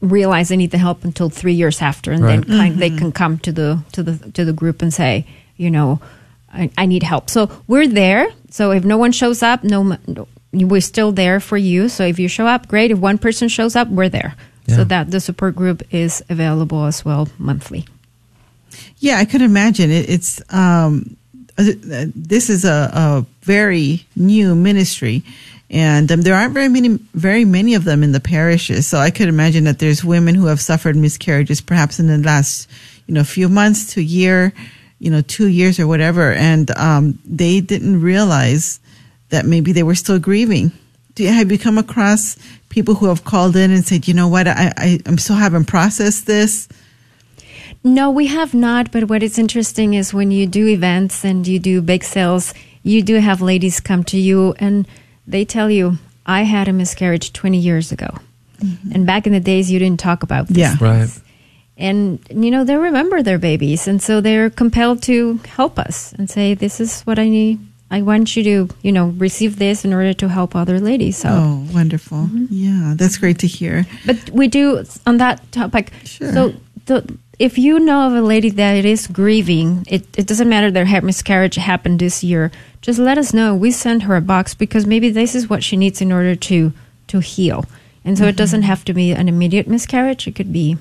realize 0.00 0.48
they 0.48 0.56
need 0.56 0.72
the 0.72 0.78
help 0.78 1.04
until 1.04 1.30
three 1.30 1.52
years 1.52 1.80
after, 1.80 2.10
and 2.10 2.24
then 2.24 2.40
Right. 2.40 2.48
kind 2.48 2.78
they 2.82 2.90
can 2.90 3.12
come 3.12 3.38
to 3.46 3.52
the 3.52 3.78
to 3.92 4.02
the 4.02 4.14
to 4.32 4.44
the 4.44 4.52
group 4.52 4.82
and 4.82 4.92
say, 4.92 5.24
you 5.56 5.70
know, 5.70 6.00
I, 6.52 6.68
I 6.76 6.86
need 6.86 7.04
help. 7.04 7.30
So 7.30 7.48
we're 7.68 7.86
there. 7.86 8.26
So 8.50 8.72
if 8.72 8.84
no 8.84 8.98
one 8.98 9.12
shows 9.12 9.40
up, 9.40 9.62
no, 9.62 9.96
no, 10.08 10.26
we're 10.52 10.80
still 10.80 11.12
there 11.12 11.38
for 11.38 11.56
you. 11.56 11.88
So 11.88 12.04
if 12.04 12.18
you 12.18 12.26
show 12.26 12.48
up, 12.48 12.66
great. 12.66 12.90
If 12.90 12.98
one 12.98 13.18
person 13.18 13.46
shows 13.48 13.76
up, 13.76 13.86
we're 13.86 14.08
there. 14.08 14.34
Yeah. 14.66 14.76
So 14.76 14.84
that 14.84 15.12
the 15.12 15.20
support 15.20 15.54
group 15.54 15.84
is 15.94 16.24
available 16.28 16.86
as 16.86 17.04
well 17.04 17.28
monthly. 17.38 17.86
Yeah, 18.98 19.18
I 19.18 19.26
could 19.26 19.42
imagine 19.42 19.92
it, 19.92 20.10
it's 20.10 20.42
um, 20.52 21.16
this 21.56 22.50
is 22.50 22.64
a, 22.64 22.90
a 22.92 23.26
very 23.42 24.06
new 24.14 24.54
ministry, 24.54 25.22
and 25.70 26.10
um, 26.12 26.22
there 26.22 26.34
aren't 26.34 26.54
very 26.54 26.68
many 26.68 26.98
very 27.14 27.44
many 27.44 27.74
of 27.74 27.84
them 27.84 28.02
in 28.02 28.12
the 28.12 28.20
parishes. 28.20 28.86
So 28.86 28.98
I 28.98 29.10
could 29.10 29.28
imagine 29.28 29.64
that 29.64 29.78
there's 29.78 30.04
women 30.04 30.34
who 30.34 30.46
have 30.46 30.60
suffered 30.60 30.96
miscarriages, 30.96 31.60
perhaps 31.60 31.98
in 31.98 32.06
the 32.08 32.18
last 32.18 32.68
you 33.06 33.14
know 33.14 33.24
few 33.24 33.48
months 33.48 33.94
to 33.94 34.02
year, 34.02 34.52
you 34.98 35.10
know 35.10 35.22
two 35.22 35.48
years 35.48 35.80
or 35.80 35.86
whatever, 35.86 36.32
and 36.32 36.70
um, 36.76 37.18
they 37.24 37.60
didn't 37.60 38.00
realize 38.00 38.80
that 39.30 39.44
maybe 39.44 39.72
they 39.72 39.82
were 39.82 39.94
still 39.94 40.18
grieving. 40.18 40.72
Do 41.14 41.22
you, 41.22 41.30
have 41.30 41.50
you 41.50 41.58
come 41.58 41.78
across 41.78 42.36
people 42.68 42.94
who 42.94 43.06
have 43.06 43.24
called 43.24 43.56
in 43.56 43.70
and 43.70 43.84
said, 43.84 44.06
you 44.06 44.12
know 44.12 44.28
what, 44.28 44.46
I, 44.46 44.72
I 44.76 45.00
I'm 45.06 45.16
still 45.16 45.36
haven't 45.36 45.64
processed 45.64 46.26
this? 46.26 46.68
No, 47.86 48.10
we 48.10 48.26
have 48.26 48.52
not. 48.52 48.90
But 48.90 49.04
what 49.08 49.22
is 49.22 49.38
interesting 49.38 49.94
is 49.94 50.12
when 50.12 50.30
you 50.30 50.46
do 50.46 50.66
events 50.66 51.24
and 51.24 51.46
you 51.46 51.58
do 51.58 51.80
big 51.80 52.02
sales, 52.04 52.52
you 52.82 53.02
do 53.02 53.16
have 53.20 53.40
ladies 53.40 53.80
come 53.80 54.02
to 54.04 54.18
you 54.18 54.54
and 54.58 54.86
they 55.26 55.44
tell 55.44 55.70
you, 55.70 55.98
I 56.26 56.42
had 56.42 56.66
a 56.68 56.72
miscarriage 56.72 57.32
20 57.32 57.58
years 57.58 57.92
ago. 57.92 58.08
Mm-hmm. 58.60 58.92
And 58.92 59.06
back 59.06 59.26
in 59.26 59.32
the 59.32 59.40
days, 59.40 59.70
you 59.70 59.78
didn't 59.78 60.00
talk 60.00 60.22
about 60.24 60.48
this. 60.48 60.58
Yeah. 60.58 60.74
Right. 60.80 61.08
And, 61.76 62.18
you 62.30 62.50
know, 62.50 62.64
they 62.64 62.74
remember 62.76 63.22
their 63.22 63.38
babies. 63.38 63.86
And 63.86 64.02
so 64.02 64.20
they're 64.20 64.50
compelled 64.50 65.02
to 65.04 65.38
help 65.46 65.78
us 65.78 66.12
and 66.14 66.28
say, 66.28 66.54
this 66.54 66.80
is 66.80 67.02
what 67.02 67.18
I 67.18 67.28
need. 67.28 67.60
I 67.88 68.02
want 68.02 68.34
you 68.34 68.42
to, 68.42 68.74
you 68.82 68.90
know, 68.90 69.08
receive 69.10 69.58
this 69.60 69.84
in 69.84 69.92
order 69.92 70.12
to 70.14 70.28
help 70.28 70.56
other 70.56 70.80
ladies. 70.80 71.18
So, 71.18 71.28
Oh, 71.30 71.66
wonderful. 71.72 72.18
Mm-hmm. 72.18 72.46
Yeah, 72.50 72.94
that's 72.96 73.18
great 73.18 73.38
to 73.40 73.46
hear. 73.46 73.86
but 74.04 74.30
we 74.30 74.48
do 74.48 74.84
on 75.06 75.18
that 75.18 75.40
topic. 75.52 75.92
Sure. 76.04 76.32
So, 76.32 76.54
the, 76.86 77.16
if 77.38 77.58
you 77.58 77.78
know 77.78 78.06
of 78.06 78.14
a 78.14 78.22
lady 78.22 78.50
that 78.50 78.84
is 78.84 79.06
grieving, 79.06 79.84
it, 79.88 80.06
it 80.16 80.26
doesn't 80.26 80.48
matter 80.48 80.70
their 80.70 80.86
ha- 80.86 81.00
miscarriage 81.00 81.56
happened 81.56 82.00
this 82.00 82.24
year. 82.24 82.50
Just 82.80 82.98
let 82.98 83.18
us 83.18 83.34
know. 83.34 83.54
We 83.54 83.70
send 83.70 84.04
her 84.04 84.16
a 84.16 84.20
box 84.20 84.54
because 84.54 84.86
maybe 84.86 85.10
this 85.10 85.34
is 85.34 85.50
what 85.50 85.62
she 85.62 85.76
needs 85.76 86.00
in 86.00 86.12
order 86.12 86.34
to 86.36 86.72
to 87.08 87.20
heal. 87.20 87.64
And 88.04 88.16
so 88.16 88.24
it 88.24 88.30
mm-hmm. 88.30 88.36
doesn't 88.36 88.62
have 88.62 88.84
to 88.86 88.94
be 88.94 89.12
an 89.12 89.28
immediate 89.28 89.68
miscarriage. 89.68 90.26
It 90.26 90.34
could 90.34 90.52
be, 90.52 90.76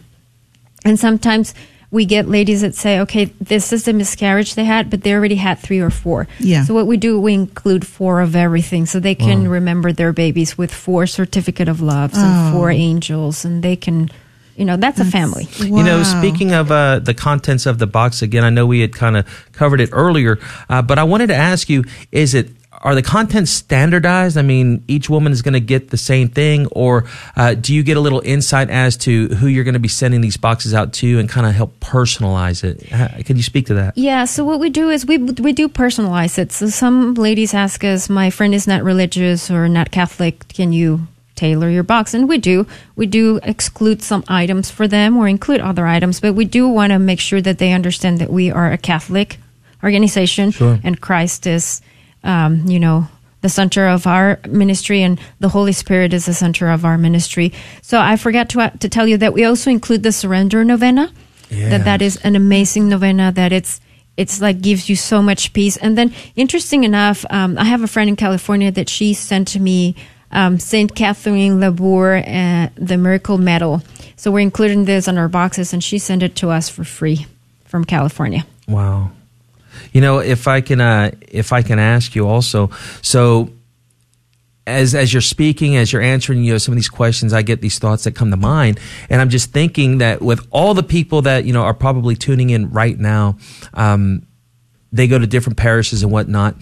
and 0.84 1.00
sometimes 1.00 1.54
we 1.92 2.06
get 2.06 2.28
ladies 2.28 2.62
that 2.62 2.76
say, 2.76 3.00
okay, 3.00 3.26
this 3.40 3.72
is 3.72 3.86
the 3.86 3.94
miscarriage 3.94 4.56
they 4.56 4.66
had, 4.66 4.90
but 4.90 5.02
they 5.02 5.14
already 5.14 5.36
had 5.36 5.60
three 5.60 5.80
or 5.80 5.90
four. 5.90 6.28
Yeah. 6.40 6.64
So 6.64 6.74
what 6.74 6.88
we 6.88 6.98
do, 6.98 7.20
we 7.20 7.34
include 7.34 7.88
four 7.88 8.22
of 8.22 8.36
everything, 8.36 8.86
so 8.86 9.00
they 9.00 9.16
can 9.16 9.48
oh. 9.48 9.50
remember 9.50 9.92
their 9.92 10.12
babies 10.12 10.58
with 10.58 10.74
four 10.74 11.08
certificate 11.08 11.68
of 11.68 11.82
loves 11.82 12.18
and 12.18 12.54
four 12.54 12.70
oh. 12.70 12.74
angels, 12.74 13.46
and 13.46 13.64
they 13.64 13.76
can, 13.76 14.10
you 14.56 14.66
know, 14.66 14.78
that's 14.78 15.00
a 15.00 15.06
family. 15.06 15.48
You 15.60 15.84
know, 15.84 16.04
speaking 16.04 16.54
of 16.54 16.72
uh, 16.72 17.00
the 17.00 17.14
contents 17.14 17.66
of 17.66 17.78
the 17.78 17.88
box 17.88 18.22
again, 18.22 18.44
I 18.44 18.50
know 18.50 18.66
we 18.66 18.80
had 18.80 18.94
kind 18.94 19.18
of 19.18 19.26
covered 19.52 19.82
it 19.82 19.90
earlier, 19.92 20.40
uh, 20.70 20.82
but 20.82 20.98
I 20.98 21.04
wanted 21.04 21.28
to 21.28 21.36
ask 21.36 21.70
you: 21.70 21.84
Is 22.12 22.34
it 22.34 22.50
are 22.82 22.96
the 22.96 23.02
contents 23.02 23.52
standardized? 23.52 24.38
I 24.38 24.42
mean, 24.42 24.84
each 24.88 25.10
woman 25.10 25.32
is 25.32 25.42
going 25.42 25.54
to 25.54 25.60
get 25.60 25.90
the 25.90 25.98
same 25.98 26.30
thing, 26.30 26.68
or 26.68 27.06
uh, 27.36 27.56
do 27.56 27.74
you 27.74 27.84
get 27.84 27.98
a 27.98 28.00
little 28.00 28.22
insight 28.22 28.70
as 28.70 28.96
to 28.98 29.28
who 29.30 29.48
you're 29.48 29.64
going 29.64 29.74
to 29.74 29.80
be 29.80 29.88
sending 29.88 30.22
these 30.22 30.38
boxes 30.38 30.74
out 30.74 30.94
to, 30.94 31.20
and 31.20 31.28
kind 31.28 31.48
of 31.48 31.54
help 31.54 31.80
personalize 31.80 32.64
it? 32.64 32.88
How, 32.90 33.08
can 33.24 33.38
you 33.38 33.44
speak 33.44 33.66
to 33.68 33.74
that? 33.76 33.98
Yeah, 33.98 34.26
so 34.26 34.46
what 34.46 34.60
we 34.60 34.70
do 34.70 34.90
is 34.90 35.06
we 35.06 35.18
we 35.18 35.52
do 35.52 35.68
personalize 35.68 36.38
it. 36.38 36.52
So 36.52 36.70
some 36.70 37.16
ladies 37.16 37.54
ask 37.54 37.84
us, 37.84 38.10
"My 38.10 38.30
friend 38.30 38.54
is 38.54 38.68
not 38.68 38.84
religious 38.84 39.50
or 39.50 39.68
not 39.68 39.92
Catholic. 39.92 40.48
Can 40.50 40.72
you 40.72 41.08
tailor 41.36 41.70
your 41.70 41.84
box?" 41.84 42.14
And 42.14 42.28
we 42.28 42.38
do. 42.38 42.66
We 42.96 43.06
do 43.06 43.40
exclude 43.44 44.02
some 44.02 44.24
items 44.28 44.70
for 44.72 44.88
them 44.88 45.18
or 45.18 45.28
include 45.28 45.62
other 45.62 45.86
items, 45.86 46.20
but 46.20 46.34
we 46.34 46.46
do 46.46 46.68
want 46.68 46.92
to 46.92 47.00
make 47.00 47.20
sure 47.20 47.42
that 47.42 47.58
they 47.58 47.74
understand 47.74 48.20
that 48.20 48.32
we 48.32 48.52
are 48.52 48.72
a 48.72 48.78
Catholic 48.78 49.38
organization 49.84 50.52
Sure. 50.52 50.80
and 50.84 51.00
Christ 51.00 51.46
is, 51.48 51.82
um, 52.24 52.64
you 52.68 52.80
know. 52.80 53.08
The 53.42 53.50
center 53.50 53.88
of 53.88 54.08
our 54.08 54.40
ministry 54.50 55.04
and 55.04 55.20
the 55.40 55.50
Holy 55.50 55.72
Spirit 55.72 56.14
is 56.14 56.26
the 56.26 56.34
center 56.34 56.72
of 56.72 56.84
our 56.84 56.98
ministry. 56.98 57.54
So 57.84 58.00
I 58.02 58.16
forgot 58.16 58.50
to 58.50 58.72
to 58.80 58.90
tell 58.90 59.08
you 59.08 59.18
that 59.18 59.36
we 59.36 59.46
also 59.46 59.70
include 59.70 60.02
the 60.02 60.12
Surrender 60.12 60.64
Novena. 60.66 61.12
That 61.52 61.86
that 61.86 62.02
is 62.02 62.18
an 62.24 62.36
amazing 62.36 62.90
novena. 62.90 63.32
That 63.32 63.52
it's 63.52 63.80
it's 64.18 64.42
like 64.42 64.62
gives 64.62 64.90
you 64.90 64.96
so 64.96 65.22
much 65.22 65.54
peace. 65.54 65.78
And 65.78 65.96
then, 65.96 66.12
interesting 66.36 66.86
enough, 66.86 67.24
um, 67.30 67.56
I 67.60 67.66
have 67.66 67.84
a 67.84 67.88
friend 67.88 68.10
in 68.10 68.16
California 68.16 68.72
that 68.72 68.90
she 68.90 69.14
sent 69.14 69.48
to 69.50 69.60
me 69.60 69.94
um, 70.36 70.60
Saint 70.60 70.94
Catherine 70.94 71.60
Labouré, 71.60 72.22
uh, 72.28 72.70
the 72.76 72.98
Miracle 72.98 73.38
Medal. 73.38 73.82
So 74.18 74.32
we're 74.32 74.42
including 74.42 74.86
this 74.86 75.08
on 75.08 75.18
our 75.18 75.30
boxes, 75.30 75.74
and 75.74 75.84
she 75.84 75.98
sent 75.98 76.22
it 76.22 76.36
to 76.38 76.50
us 76.50 76.70
for 76.70 76.84
free 76.84 77.26
from 77.66 77.86
California. 77.86 78.46
Wow. 78.68 79.12
You 79.94 80.02
know, 80.02 80.20
if 80.20 80.48
I 80.48 80.62
can, 80.62 80.82
uh, 80.82 81.12
if 81.22 81.54
I 81.54 81.62
can 81.62 81.80
ask 81.80 82.16
you 82.16 82.28
also, 82.28 82.70
so 83.02 83.50
as 84.68 84.94
as 84.94 85.14
you're 85.14 85.22
speaking, 85.22 85.78
as 85.78 85.94
you're 85.94 86.02
answering, 86.02 86.44
you 86.44 86.52
know, 86.52 86.58
some 86.58 86.74
of 86.74 86.76
these 86.76 86.90
questions, 86.90 87.32
I 87.34 87.42
get 87.42 87.62
these 87.62 87.80
thoughts 87.80 88.04
that 88.04 88.14
come 88.14 88.32
to 88.32 88.38
mind, 88.38 88.80
and 89.10 89.22
I'm 89.22 89.30
just 89.30 89.52
thinking 89.52 90.00
that 90.00 90.22
with 90.22 90.46
all 90.52 90.74
the 90.74 90.84
people 90.84 91.22
that 91.24 91.46
you 91.46 91.54
know 91.54 91.62
are 91.62 91.74
probably 91.74 92.16
tuning 92.16 92.50
in 92.50 92.72
right 92.72 92.98
now, 92.98 93.38
um, 93.74 94.26
they 94.92 95.08
go 95.08 95.18
to 95.18 95.28
different 95.28 95.58
parishes 95.58 96.04
and 96.04 96.12
whatnot. 96.12 96.56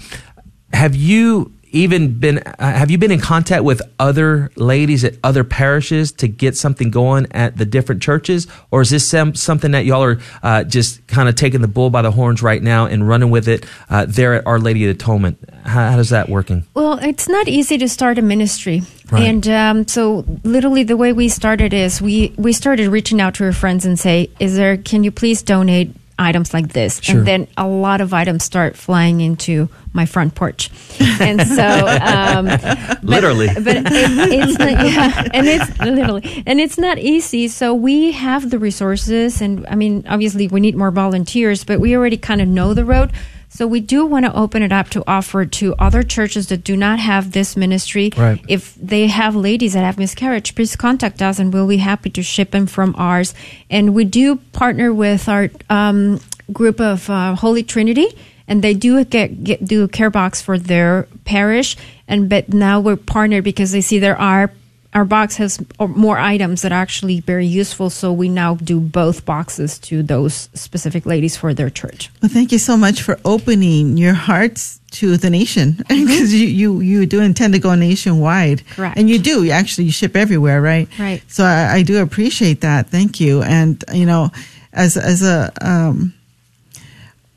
Have 0.74 0.96
you 0.96 1.54
even 1.74 2.20
been 2.20 2.38
uh, 2.38 2.54
have 2.60 2.90
you 2.90 2.98
been 2.98 3.12
in 3.12 3.20
contact 3.20 3.64
with 3.64 3.82
other 4.00 4.52
ladies 4.56 5.04
at 5.04 5.16
other 5.24 5.44
parishes 5.44 6.12
to 6.12 6.28
get 6.28 6.56
something 6.56 6.90
going 6.90 7.28
at 7.32 7.58
the 7.58 7.66
different 7.66 8.02
churches 8.02 8.48
or 8.72 8.82
is 8.82 8.92
this 8.92 9.08
some, 9.08 9.36
something 9.36 9.72
that 9.72 9.84
y'all 9.86 10.04
are 10.04 10.20
uh, 10.44 10.64
just 10.64 11.06
kind 11.08 11.28
of 11.28 11.36
taking 11.36 11.62
the 11.62 11.68
bull 11.68 11.90
by 11.90 12.02
the 12.02 12.12
horns 12.12 12.42
right 12.42 12.62
now 12.62 12.86
and 12.86 13.08
running 13.08 13.30
with 13.30 13.48
it 13.48 13.66
uh, 13.90 14.06
there 14.08 14.36
at 14.36 14.48
our 14.48 14.60
lady 14.60 14.86
of 14.86 14.96
atonement 14.96 15.38
how, 15.66 15.90
how 15.90 15.98
does 15.98 16.10
that 16.10 16.30
working 16.30 16.64
Well, 16.74 17.00
it's 17.02 17.28
not 17.28 17.48
easy 17.48 17.78
to 17.80 17.90
start 17.90 18.18
a 18.18 18.22
ministry. 18.22 18.84
Right. 19.12 19.24
And 19.24 19.48
um, 19.48 19.88
so, 19.88 20.26
literally, 20.44 20.84
the 20.84 20.98
way 20.98 21.14
we 21.14 21.30
started 21.30 21.74
is 21.74 22.02
we, 22.02 22.34
we 22.38 22.54
started 22.54 22.88
reaching 22.88 23.22
out 23.22 23.36
to 23.36 23.46
our 23.46 23.52
friends 23.52 23.86
and 23.86 24.00
say, 24.00 24.32
"Is 24.40 24.56
there? 24.56 24.78
Can 24.78 25.04
you 25.04 25.12
please 25.12 25.42
donate 25.44 25.94
items 26.24 26.54
like 26.54 26.70
this?" 26.74 27.00
Sure. 27.04 27.18
And 27.20 27.28
then 27.28 27.48
a 27.58 27.68
lot 27.68 28.02
of 28.02 28.14
items 28.14 28.44
start 28.44 28.76
flying 28.76 29.22
into 29.22 29.70
my 29.94 30.06
front 30.08 30.34
porch. 30.34 30.72
And 31.20 31.46
so, 31.48 31.64
um, 32.02 32.46
but- 32.46 33.04
Literally. 33.04 33.48
but 33.54 33.78
it, 33.78 33.84
it's 33.88 34.58
not, 34.58 34.72
yeah, 34.72 35.30
and 35.34 35.48
it's 35.48 35.80
literally, 35.80 36.44
and 36.48 36.60
it's 36.60 36.78
not 36.80 36.98
easy. 36.98 37.48
So 37.48 37.74
we 37.76 38.12
have 38.14 38.50
the 38.50 38.58
resources, 38.58 39.42
and 39.42 39.68
I 39.68 39.76
mean, 39.76 40.06
obviously, 40.10 40.48
we 40.48 40.60
need 40.62 40.76
more 40.76 40.90
volunteers, 40.92 41.64
but 41.64 41.80
we 41.80 41.96
already 41.96 42.18
kind 42.18 42.42
of 42.42 42.48
know 42.48 42.74
the 42.74 42.86
road. 42.86 43.12
So 43.54 43.68
we 43.68 43.82
do 43.82 44.08
want 44.08 44.26
to 44.26 44.36
open 44.36 44.64
it 44.64 44.72
up 44.72 44.90
to 44.90 45.04
offer 45.06 45.46
to 45.46 45.76
other 45.76 46.02
churches 46.02 46.48
that 46.48 46.64
do 46.64 46.76
not 46.76 46.98
have 46.98 47.34
this 47.34 47.56
ministry. 47.56 48.10
Right. 48.18 48.44
If 48.48 48.74
they 48.74 49.06
have 49.06 49.36
ladies 49.36 49.74
that 49.74 49.86
have 49.86 50.00
miscarriage, 50.00 50.56
please 50.56 50.76
contact 50.76 51.22
us 51.22 51.38
and 51.38 51.54
we'll 51.54 51.68
be 51.68 51.78
happy 51.78 52.10
to 52.10 52.24
ship 52.24 52.50
them 52.50 52.66
from 52.66 52.96
ours. 52.98 53.36
And 53.70 53.94
we 53.94 54.06
do 54.06 54.38
partner 54.54 54.92
with 54.92 55.30
our 55.30 55.52
um, 55.70 56.20
group 56.52 56.82
of 56.82 57.08
uh, 57.12 57.36
Holy 57.36 57.62
Trinity. 57.62 58.08
And 58.48 58.64
they 58.64 58.74
do 58.74 59.06
get, 59.06 59.44
get 59.44 59.64
do 59.64 59.84
a 59.84 59.88
care 59.88 60.10
box 60.10 60.42
for 60.42 60.60
their 60.60 61.08
parish, 61.24 61.78
and 62.10 62.28
but 62.28 62.54
now 62.54 62.82
we're 62.82 62.98
partnered 62.98 63.46
because 63.46 63.72
they 63.72 63.80
see 63.80 64.00
there 64.00 64.20
are 64.20 64.52
our 64.94 65.06
box 65.06 65.38
has 65.38 65.60
more 65.80 66.18
items 66.18 66.62
that 66.62 66.72
are 66.72 66.82
actually 66.82 67.20
very 67.20 67.48
useful. 67.48 67.90
So 67.90 68.14
we 68.14 68.30
now 68.30 68.56
do 68.56 68.80
both 68.80 69.26
boxes 69.26 69.80
to 69.80 70.04
those 70.04 70.50
specific 70.54 71.06
ladies 71.06 71.36
for 71.36 71.54
their 71.54 71.70
church. 71.70 72.10
Well, 72.22 72.30
thank 72.30 72.52
you 72.52 72.60
so 72.60 72.78
much 72.78 73.02
for 73.02 73.20
opening 73.26 73.98
your 73.98 74.14
hearts 74.14 74.80
to 74.92 75.18
the 75.18 75.30
nation 75.30 75.78
because 75.90 76.34
you, 76.34 76.48
you, 76.48 76.80
you 76.82 77.06
do 77.06 77.22
intend 77.22 77.54
to 77.54 77.60
go 77.60 77.74
nationwide. 77.74 78.66
Correct. 78.68 78.98
And 78.98 79.10
you 79.10 79.18
do. 79.18 79.44
You 79.44 79.52
actually 79.52 79.86
you 79.86 79.92
ship 79.92 80.16
everywhere, 80.16 80.62
right? 80.62 80.88
Right. 81.00 81.24
So 81.28 81.44
I, 81.44 81.76
I 81.76 81.84
do 81.84 82.02
appreciate 82.02 82.62
that. 82.62 82.90
Thank 82.90 83.20
you. 83.20 83.42
And, 83.42 83.84
you 83.92 84.06
know, 84.06 84.30
as, 84.72 84.96
as 84.96 85.24
a, 85.24 85.52
um, 85.62 86.14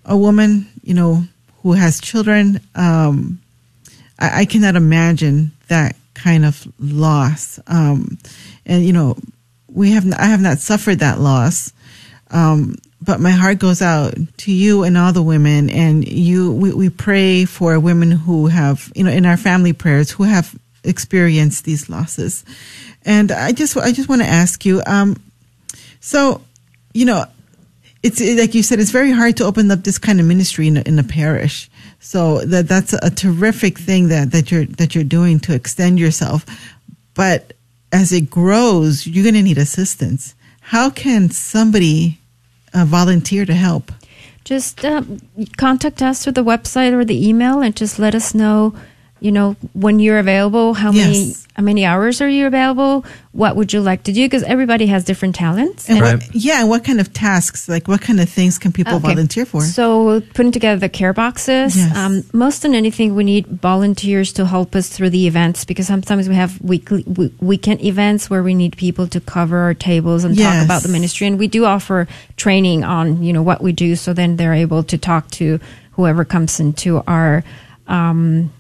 a 0.05 0.17
woman, 0.17 0.67
you 0.83 0.95
know, 0.95 1.25
who 1.63 1.73
has 1.73 2.01
children, 2.01 2.61
um, 2.75 3.41
I, 4.19 4.43
I 4.43 4.45
cannot 4.45 4.77
imagine 4.77 5.53
that 5.69 5.97
kind 6.17 6.45
of 6.45 6.67
loss. 6.81 7.61
Um, 7.69 8.19
and 8.65 8.85
you 8.85 8.93
know, 8.93 9.17
we 9.69 9.93
have 9.93 10.05
I 10.19 10.27
have 10.27 10.41
not 10.41 10.59
suffered 10.59 11.01
that 11.01 11.21
loss. 11.21 11.73
Um, 12.31 12.77
but 13.01 13.21
my 13.21 13.31
heart 13.31 13.59
goes 13.59 13.83
out 13.83 14.15
to 14.39 14.53
you 14.53 14.83
and 14.83 14.97
all 14.99 15.13
the 15.13 15.23
women 15.23 15.71
and 15.71 16.07
you 16.09 16.51
we, 16.53 16.73
we 16.73 16.91
pray 16.91 17.45
for 17.45 17.79
women 17.79 18.11
who 18.11 18.47
have 18.47 18.91
you 18.95 19.05
know 19.05 19.11
in 19.11 19.27
our 19.27 19.37
family 19.37 19.73
prayers 19.73 20.11
who 20.11 20.25
have 20.25 20.59
experienced 20.83 21.65
these 21.65 21.89
losses 21.89 22.45
and 23.05 23.31
i 23.31 23.53
just 23.53 23.77
i 23.77 23.93
just 23.93 24.09
want 24.09 24.23
to 24.23 24.27
ask 24.27 24.65
you 24.65 24.83
um 24.87 25.21
so 26.01 26.41
you 26.95 27.05
know 27.05 27.25
it's 28.03 28.21
like 28.21 28.55
you 28.55 28.63
said 28.63 28.81
it's 28.81 28.91
very 28.91 29.13
hard 29.13 29.37
to 29.37 29.45
open 29.45 29.71
up 29.71 29.85
this 29.85 29.99
kind 29.99 30.19
of 30.19 30.27
ministry 30.27 30.67
in 30.67 30.79
in 30.79 30.99
a 30.99 31.05
parish 31.05 31.71
so 32.07 32.39
that 32.45 32.69
that's 32.69 32.93
a 32.93 33.11
terrific 33.11 33.77
thing 33.77 34.07
that 34.11 34.31
that 34.31 34.53
you're 34.53 34.65
that 34.65 34.95
you're 34.95 35.03
doing 35.19 35.41
to 35.41 35.53
extend 35.53 35.99
yourself. 35.99 36.47
But 37.15 37.55
as 37.91 38.13
it 38.13 38.31
grows 38.31 39.09
you're 39.09 39.25
going 39.25 39.35
to 39.35 39.43
need 39.43 39.59
assistance. 39.59 40.37
How 40.61 40.89
can 40.89 41.31
somebody 41.31 42.21
uh, 42.73 42.85
volunteer 42.85 43.45
to 43.45 43.55
help? 43.55 43.91
Just 44.45 44.85
uh, 44.85 45.03
contact 45.57 46.01
us 46.01 46.23
through 46.23 46.35
the 46.35 46.45
website 46.45 46.93
or 46.93 47.05
the 47.05 47.29
email 47.29 47.61
and 47.61 47.75
just 47.75 47.99
let 47.99 48.15
us 48.15 48.35
know 48.35 48.73
you 49.21 49.33
know 49.33 49.57
when 49.73 49.99
you're 49.99 50.19
available 50.19 50.75
how 50.75 50.93
Yes. 50.93 51.07
many 51.07 51.35
how 51.57 51.63
many 51.63 51.87
hours 51.87 52.21
are 52.21 52.29
you 52.29 52.47
available 52.47 53.03
what 53.33 53.57
would 53.57 53.73
you 53.73 53.81
like 53.81 54.03
to 54.03 54.13
do 54.13 54.25
because 54.27 54.43
everybody 54.43 54.87
has 54.89 55.05
different 55.05 55.35
talents 55.35 55.89
and 55.89 56.01
what, 56.03 56.35
yeah 56.35 56.65
what 56.65 56.85
kind 56.85 57.01
of 57.01 57.11
tasks 57.15 57.67
like 57.67 57.89
what 57.89 58.03
kind 58.03 58.21
of 58.21 58.29
things 58.29 58.59
can 58.59 58.73
people 58.73 58.97
Okay. 58.97 59.09
volunteer 59.09 59.47
for 59.47 59.63
So 59.63 60.21
putting 60.35 60.53
together 60.53 60.79
the 60.79 60.91
care 60.91 61.15
boxes. 61.15 61.77
Yes. 61.77 61.97
Um, 61.97 62.25
most 62.35 62.61
than 62.63 62.75
anything, 62.75 63.15
we 63.15 63.25
need 63.25 63.47
volunteers 63.47 64.33
to 64.35 64.45
help 64.45 64.77
us 64.77 64.89
through 64.91 65.11
the 65.11 65.27
events 65.27 65.65
because 65.65 65.87
sometimes 65.87 66.29
we 66.29 66.35
have 66.35 66.61
weekly 66.61 67.03
we, 67.07 67.33
weekend 67.41 67.81
events 67.83 68.29
where 68.29 68.43
we 68.43 68.55
need 68.55 68.77
people 68.77 69.07
to 69.09 69.21
cover 69.21 69.59
our 69.59 69.75
tables 69.75 70.25
and 70.25 70.37
talk 70.37 70.63
about 70.65 70.83
the 70.83 70.89
ministry. 70.89 71.27
And 71.27 71.39
we 71.39 71.49
do 71.49 71.65
offer 71.65 72.07
training 72.37 72.85
on 72.85 73.23
you 73.23 73.33
know 73.33 73.43
what 73.43 73.63
we 73.63 73.73
do, 73.73 73.97
so 73.97 74.13
then 74.13 74.37
they're 74.37 74.55
able 74.55 74.83
to 74.85 74.99
talk 74.99 75.31
to 75.41 75.59
whoever 75.93 76.25
comes 76.25 76.61
into 76.61 77.03
our. 77.07 77.43
Um, 77.89 78.53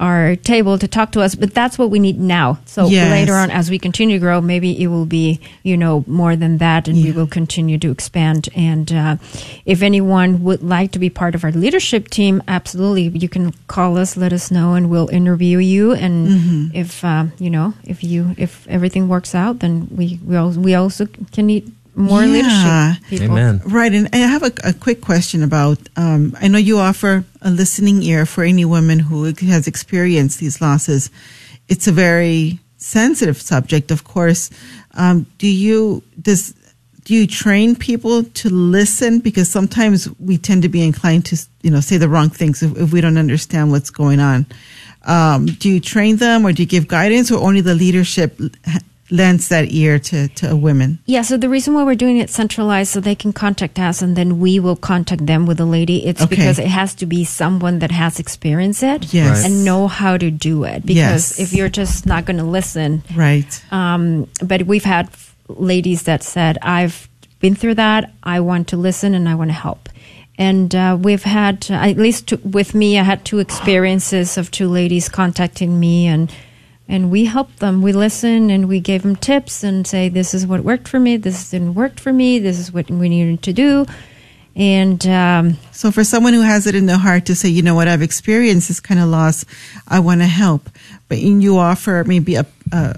our 0.00 0.34
table 0.34 0.78
to 0.78 0.88
talk 0.88 1.12
to 1.12 1.20
us, 1.20 1.34
but 1.34 1.52
that's 1.54 1.78
what 1.78 1.90
we 1.90 1.98
need 1.98 2.18
now. 2.18 2.58
So 2.64 2.88
Yes. 2.88 3.10
later 3.10 3.34
on, 3.36 3.50
as 3.50 3.70
we 3.70 3.78
continue 3.78 4.16
to 4.16 4.20
grow, 4.20 4.40
maybe 4.40 4.70
it 4.82 4.86
will 4.88 5.04
be, 5.06 5.38
you 5.62 5.76
know, 5.76 6.04
more 6.06 6.34
than 6.36 6.58
that, 6.58 6.88
and 6.88 6.96
we 7.04 7.12
will 7.12 7.26
continue 7.28 7.76
to 7.78 7.90
expand. 7.90 8.48
And 8.56 8.90
uh, 8.92 9.16
if 9.66 9.82
anyone 9.82 10.42
would 10.42 10.62
like 10.62 10.90
to 10.92 10.98
be 10.98 11.10
part 11.10 11.34
of 11.34 11.44
our 11.44 11.52
leadership 11.52 12.08
team, 12.08 12.42
absolutely, 12.48 13.08
you 13.18 13.28
can 13.28 13.52
call 13.68 13.98
us, 13.98 14.16
let 14.16 14.32
us 14.32 14.50
know, 14.50 14.72
and 14.74 14.88
we'll 14.90 15.08
interview 15.10 15.58
you. 15.58 15.92
And 15.92 16.28
Mhm. 16.28 16.70
if 16.74 17.04
uh, 17.04 17.26
you 17.38 17.50
know, 17.50 17.74
if 17.84 18.02
you 18.02 18.34
if 18.38 18.66
everything 18.68 19.06
works 19.06 19.34
out, 19.34 19.58
then 19.60 19.86
we 19.94 20.18
we 20.24 20.34
also, 20.36 20.58
we 20.60 20.74
also 20.74 21.06
can 21.32 21.46
need 21.46 21.70
more 21.94 22.22
Yeah. 22.24 22.94
leadership 22.98 23.08
people. 23.08 23.70
Right. 23.70 23.92
And 23.92 24.08
I 24.12 24.18
have 24.18 24.42
a, 24.42 24.52
a 24.64 24.72
quick 24.72 25.00
question 25.00 25.42
about 25.42 25.78
um, 25.96 26.36
I 26.40 26.48
know 26.48 26.58
you 26.58 26.78
offer 26.78 27.24
a 27.42 27.50
listening 27.50 28.02
ear 28.02 28.26
for 28.26 28.44
any 28.44 28.64
woman 28.64 28.98
who 29.00 29.24
has 29.24 29.66
experienced 29.66 30.38
these 30.40 30.60
losses. 30.60 31.10
It's 31.68 31.86
a 31.86 31.92
very 31.92 32.58
sensitive 32.76 33.40
subject, 33.40 33.90
of 33.90 34.04
course. 34.04 34.50
Um, 34.94 35.26
do 35.38 35.46
you, 35.46 36.02
does, 36.20 36.54
do 37.04 37.14
you 37.14 37.26
train 37.26 37.76
people 37.76 38.24
to 38.24 38.48
listen? 38.48 39.18
Because 39.20 39.48
sometimes 39.50 40.08
we 40.18 40.38
tend 40.38 40.62
to 40.62 40.68
be 40.68 40.82
inclined 40.82 41.26
to, 41.26 41.36
you 41.62 41.70
know, 41.70 41.80
say 41.80 41.96
the 41.98 42.08
wrong 42.08 42.30
things 42.30 42.62
if, 42.62 42.76
if 42.78 42.92
we 42.92 43.00
don't 43.00 43.18
understand 43.18 43.70
what's 43.70 43.90
going 43.90 44.20
on. 44.20 44.46
Um, 45.06 45.46
do 45.46 45.68
you 45.70 45.80
train 45.80 46.16
them 46.16 46.44
or 46.46 46.52
do 46.52 46.62
you 46.62 46.68
give 46.68 46.86
guidance 46.88 47.30
or 47.30 47.40
only 47.40 47.60
the 47.62 47.74
leadership 47.74 48.38
lends 49.10 49.48
that 49.48 49.72
ear 49.72 49.98
to, 49.98 50.28
to 50.28 50.54
women? 50.56 50.98
Yeah, 51.06 51.22
so 51.22 51.36
the 51.36 51.48
reason 51.48 51.74
why 51.74 51.82
we're 51.84 51.94
doing 51.94 52.18
it 52.18 52.30
centralized 52.30 52.92
so 52.92 53.00
they 53.00 53.14
can 53.14 53.32
contact 53.32 53.78
us 53.78 54.02
and 54.02 54.16
then 54.16 54.38
we 54.40 54.58
will 54.60 54.76
contact 54.76 55.26
them 55.26 55.46
with 55.46 55.60
a 55.60 55.64
lady, 55.64 56.06
it's 56.06 56.22
Okay. 56.22 56.36
because 56.36 56.58
it 56.58 56.68
has 56.68 56.94
to 56.96 57.06
be 57.06 57.24
someone 57.24 57.78
that 57.80 57.90
has 57.90 58.18
experienced 58.20 58.82
it 58.82 59.12
Yes. 59.12 59.44
And 59.44 59.64
know 59.64 59.88
how 59.88 60.16
to 60.16 60.30
do 60.30 60.64
it. 60.64 60.86
Because 60.86 61.38
Yes. 61.38 61.40
if 61.40 61.52
you're 61.52 61.68
just 61.68 62.06
not 62.06 62.24
going 62.24 62.38
to 62.38 62.44
listen, 62.44 63.02
Right. 63.14 63.62
um, 63.72 64.28
but 64.42 64.66
we've 64.66 64.84
had 64.84 65.08
ladies 65.48 66.02
that 66.04 66.22
said, 66.22 66.58
I've 66.62 67.08
been 67.40 67.54
through 67.54 67.74
that, 67.76 68.12
I 68.22 68.40
want 68.40 68.68
to 68.68 68.76
listen 68.76 69.14
and 69.14 69.28
I 69.28 69.34
want 69.34 69.50
to 69.50 69.54
help. 69.54 69.88
And 70.38 70.74
uh, 70.74 70.96
we've 71.00 71.24
had, 71.24 71.66
uh, 71.70 71.74
at 71.74 71.98
least 71.98 72.28
two, 72.28 72.38
with 72.44 72.74
me, 72.74 72.98
I 72.98 73.02
had 73.02 73.24
two 73.24 73.40
experiences 73.40 74.38
of 74.38 74.50
two 74.50 74.68
ladies 74.68 75.08
contacting 75.08 75.78
me 75.78 76.06
and 76.06 76.32
and 76.90 77.10
we 77.10 77.24
helped 77.24 77.60
them. 77.60 77.80
We 77.82 77.92
listened 77.92 78.50
and 78.50 78.68
we 78.68 78.80
gave 78.80 79.02
them 79.02 79.14
tips 79.16 79.62
and 79.62 79.86
say, 79.86 80.08
this 80.08 80.34
is 80.34 80.44
what 80.46 80.64
worked 80.64 80.88
for 80.88 80.98
me, 80.98 81.16
this 81.16 81.50
didn't 81.50 81.74
work 81.74 82.00
for 82.00 82.12
me, 82.12 82.38
this 82.40 82.58
is 82.58 82.72
what 82.72 82.90
we 82.90 83.08
needed 83.08 83.42
to 83.44 83.52
do. 83.52 83.86
And 84.56 85.06
um, 85.06 85.56
So 85.70 85.92
for 85.92 86.02
someone 86.02 86.34
who 86.34 86.40
has 86.42 86.66
it 86.66 86.74
in 86.74 86.86
their 86.86 86.98
heart 86.98 87.26
to 87.26 87.34
say, 87.36 87.48
you 87.48 87.62
know 87.62 87.76
what, 87.76 87.86
I've 87.86 88.02
experienced 88.02 88.66
this 88.68 88.80
kind 88.80 89.00
of 89.00 89.08
loss, 89.08 89.44
I 89.86 90.00
want 90.00 90.20
to 90.20 90.26
help, 90.26 90.68
but 91.08 91.18
you 91.18 91.56
offer 91.56 92.02
maybe 92.04 92.34
a, 92.34 92.44
uh, 92.72 92.94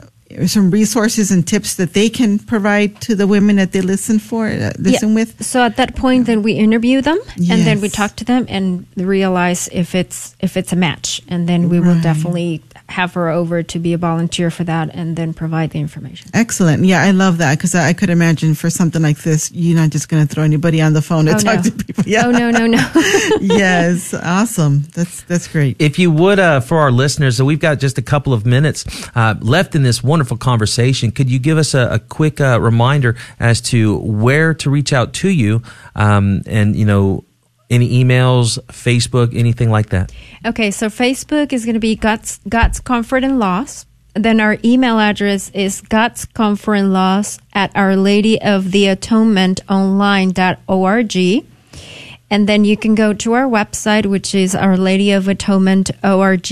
some 0.47 0.71
resources 0.71 1.31
and 1.31 1.47
tips 1.47 1.75
that 1.77 1.93
they 1.93 2.09
can 2.09 2.39
provide 2.39 2.99
to 3.03 3.15
the 3.15 3.27
women 3.27 3.57
that 3.57 3.73
they 3.73 3.83
listen 3.83 4.19
for, 4.19 4.49
uh, 4.49 4.73
listen 4.79 5.11
Yeah. 5.11 5.15
with. 5.15 5.45
So 5.45 5.63
at 5.63 5.77
that 5.77 5.95
point, 5.95 6.25
then 6.25 6.43
we 6.43 6.53
interview 6.55 7.03
them, 7.03 7.19
and 7.51 7.67
then 7.67 7.83
we 7.83 7.91
talk 7.91 8.17
to 8.17 8.25
them 8.25 8.47
and 8.49 8.87
realize 8.97 9.69
if 9.73 9.95
it's 9.95 10.35
if 10.41 10.57
it's 10.57 10.73
a 10.73 10.77
match, 10.77 11.21
and 11.29 11.47
then 11.47 11.69
we 11.69 11.81
will 11.81 11.95
Right. 11.95 12.03
definitely 12.03 12.63
have 12.93 13.15
her 13.15 13.29
over 13.29 13.63
to 13.63 13.79
be 13.79 13.93
a 13.95 13.99
volunteer 13.99 14.51
for 14.51 14.65
that, 14.65 14.91
and 14.95 15.17
then 15.17 15.33
provide 15.35 15.71
the 15.71 15.81
information. 15.81 16.31
Excellent. 16.35 16.85
Yeah, 16.85 17.03
I 17.03 17.11
love 17.11 17.39
that 17.39 17.59
because 17.59 17.75
I, 17.75 17.89
I 17.89 17.93
could 17.95 18.11
imagine 18.11 18.55
for 18.55 18.71
something 18.71 19.03
like 19.03 19.19
this, 19.23 19.51
you're 19.53 19.77
not 19.77 19.91
just 19.91 20.09
going 20.09 20.27
to 20.27 20.33
throw 20.33 20.45
anybody 20.45 20.81
on 20.81 20.93
the 20.93 21.03
phone 21.03 21.25
to 21.27 21.33
Oh, 21.35 21.39
talk 21.39 21.57
no. 21.57 21.63
to 21.63 21.73
people. 21.73 22.05
Yeah. 22.07 22.27
Oh 22.27 22.31
no 22.31 22.51
no 22.51 22.67
no! 22.67 22.79
yes, 23.41 24.15
awesome. 24.15 24.83
That's 24.95 25.23
that's 25.23 25.49
great. 25.49 25.77
If 25.81 25.99
you 25.99 26.11
would, 26.11 26.39
uh, 26.39 26.61
for 26.61 26.79
our 26.79 26.91
listeners, 26.93 27.37
so 27.37 27.45
we've 27.45 27.61
got 27.61 27.79
just 27.81 27.99
a 27.99 28.03
couple 28.03 28.33
of 28.33 28.45
minutes 28.47 28.85
uh, 29.17 29.35
left 29.41 29.75
in 29.75 29.83
this 29.83 30.03
wonderful 30.03 30.37
conversation. 30.37 31.11
Could 31.11 31.31
you 31.31 31.39
give 31.39 31.59
us 31.59 31.75
a, 31.75 31.95
a 31.95 31.99
quick 31.99 32.41
uh, 32.41 32.61
reminder 32.61 33.17
as 33.41 33.61
to 33.73 33.99
where 33.99 34.55
to 34.55 34.71
reach 34.71 34.93
out 34.93 35.13
to 35.15 35.29
you, 35.31 35.63
um, 35.97 36.43
and 36.47 36.77
you 36.77 36.85
know, 36.85 37.25
any 37.73 38.05
emails, 38.05 38.59
Facebook, 38.67 39.37
anything 39.37 39.71
like 39.71 39.89
that? 39.89 40.13
Okay, 40.45 40.71
so 40.71 40.87
Facebook 40.87 41.53
is 41.53 41.65
going 41.65 41.75
to 41.75 41.81
be 41.81 41.97
God's 41.97 42.39
God's 42.49 42.79
Comfort 42.79 43.25
and 43.25 43.39
Loss. 43.39 43.87
Then 44.15 44.41
our 44.41 44.59
email 44.63 45.01
address 45.01 45.51
is 45.55 45.81
God's 45.81 46.27
Comfort 46.27 46.75
and 46.75 46.93
Loss 46.93 47.39
at 47.55 47.75
Our 47.75 47.97
Lady 47.97 48.41
of 48.41 48.71
the 48.71 48.89
Atonement 48.89 49.61
Online.org. 49.71 51.17
And 52.31 52.49
then 52.49 52.65
you 52.65 52.77
can 52.77 52.95
go 52.95 53.13
to 53.15 53.33
our 53.33 53.47
website, 53.47 54.07
which 54.07 54.35
is 54.35 54.55
Our 54.55 54.77
Lady 54.77 55.13
of 55.13 55.29
Atonement 55.29 55.91
org, 56.05 56.43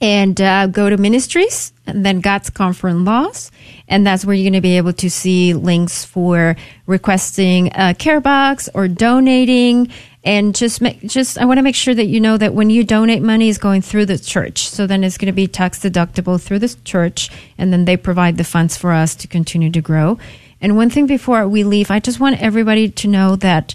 and 0.00 0.40
uh, 0.40 0.66
go 0.66 0.90
to 0.90 0.96
ministries, 0.96 1.72
and 1.86 2.04
then 2.04 2.20
God's 2.20 2.50
Comfort 2.50 2.88
in 2.88 3.04
Loss. 3.04 3.50
And 3.88 4.06
that's 4.06 4.24
where 4.24 4.34
you're 4.34 4.44
going 4.44 4.54
to 4.54 4.60
be 4.60 4.76
able 4.76 4.92
to 4.94 5.10
see 5.10 5.54
links 5.54 6.04
for 6.04 6.56
requesting 6.86 7.70
a 7.74 7.94
care 7.94 8.20
box 8.20 8.68
or 8.74 8.88
donating. 8.88 9.90
And 10.24 10.56
just 10.56 10.80
make, 10.80 11.00
just, 11.02 11.38
I 11.38 11.44
want 11.44 11.58
to 11.58 11.62
make 11.62 11.76
sure 11.76 11.94
that 11.94 12.06
you 12.06 12.18
know 12.18 12.36
that 12.36 12.52
when 12.52 12.68
you 12.68 12.82
donate 12.82 13.22
money 13.22 13.48
is 13.48 13.58
going 13.58 13.82
through 13.82 14.06
the 14.06 14.18
church. 14.18 14.68
So 14.68 14.86
then 14.86 15.04
it's 15.04 15.18
going 15.18 15.26
to 15.26 15.32
be 15.32 15.46
tax 15.46 15.78
deductible 15.78 16.42
through 16.42 16.58
the 16.58 16.76
church. 16.84 17.30
And 17.56 17.72
then 17.72 17.84
they 17.84 17.96
provide 17.96 18.36
the 18.36 18.42
funds 18.44 18.76
for 18.76 18.92
us 18.92 19.14
to 19.16 19.28
continue 19.28 19.70
to 19.70 19.80
grow. 19.80 20.18
And 20.60 20.76
one 20.76 20.90
thing 20.90 21.06
before 21.06 21.46
we 21.46 21.62
leave, 21.62 21.92
I 21.92 22.00
just 22.00 22.18
want 22.18 22.42
everybody 22.42 22.88
to 22.88 23.08
know 23.08 23.36
that 23.36 23.74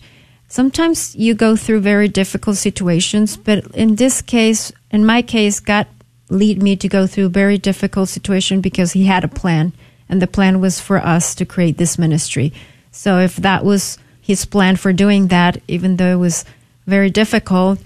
sometimes 0.50 1.16
you 1.16 1.34
go 1.34 1.56
through 1.56 1.80
very 1.80 2.10
difficult 2.10 2.58
situations, 2.58 3.38
but 3.38 3.66
in 3.74 3.96
this 3.96 4.22
case, 4.22 4.74
in 4.92 5.06
my 5.06 5.22
case, 5.22 5.62
God 5.62 5.88
lead 6.32 6.64
me 6.64 6.76
to 6.78 6.88
go 6.88 7.06
through 7.06 7.26
a 7.26 7.30
very 7.30 7.58
difficult 7.58 8.10
situation 8.10 8.62
because 8.62 8.94
He 8.94 9.06
had 9.06 9.24
a 9.24 9.28
plan, 9.28 9.74
and 10.10 10.22
the 10.22 10.28
plan 10.28 10.62
was 10.62 10.80
for 10.80 10.98
us 10.98 11.36
to 11.36 11.46
create 11.46 11.78
this 11.78 12.00
ministry. 12.00 12.54
So 12.92 13.20
if 13.20 13.36
that 13.36 13.64
was 13.64 13.98
His 14.22 14.46
plan 14.46 14.78
for 14.78 14.94
doing 14.94 15.28
that, 15.28 15.62
even 15.68 15.98
though 15.98 16.14
it 16.14 16.20
was 16.20 16.46
very 16.88 17.10
difficult, 17.10 17.80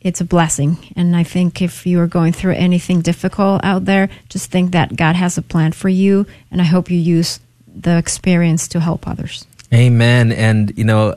it's 0.00 0.20
a 0.20 0.24
blessing. 0.24 0.78
And 0.96 1.14
I 1.14 1.22
think 1.22 1.62
if 1.62 1.86
you 1.86 2.00
are 2.00 2.08
going 2.08 2.32
through 2.32 2.54
anything 2.54 3.02
difficult 3.02 3.60
out 3.62 3.84
there, 3.84 4.08
just 4.28 4.50
think 4.50 4.72
that 4.72 4.96
God 4.96 5.14
has 5.14 5.38
a 5.38 5.42
plan 5.42 5.72
for 5.72 5.88
you, 5.88 6.26
and 6.50 6.60
I 6.60 6.64
hope 6.64 6.90
you 6.90 6.98
use 6.98 7.40
the 7.74 7.98
experience 7.98 8.68
to 8.68 8.80
help 8.80 9.06
others. 9.06 9.46
Amen. 9.72 10.32
And, 10.32 10.76
you 10.76 10.84
know, 10.84 11.16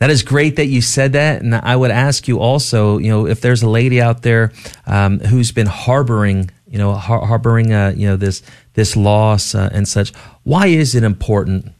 that 0.00 0.08
is 0.08 0.22
great 0.22 0.56
that 0.56 0.66
you 0.66 0.80
said 0.80 1.12
that. 1.12 1.42
And 1.42 1.54
I 1.54 1.76
would 1.76 1.90
ask 1.90 2.26
you 2.26 2.40
also, 2.40 2.98
you 2.98 3.10
know, 3.10 3.26
if 3.26 3.42
there's 3.42 3.62
a 3.62 3.68
lady 3.68 4.00
out 4.00 4.22
there 4.22 4.50
um, 4.86 5.20
who's 5.20 5.52
been 5.52 5.66
harboring, 5.66 6.50
you 6.66 6.78
know, 6.78 6.94
har- 6.94 7.24
harboring, 7.26 7.72
uh, 7.72 7.92
you 7.94 8.08
know, 8.08 8.16
this 8.16 8.42
this 8.74 8.96
loss 8.96 9.54
uh, 9.54 9.68
and 9.72 9.86
such, 9.86 10.14
why 10.42 10.68
is 10.68 10.94
it 10.94 11.04
important 11.04 11.72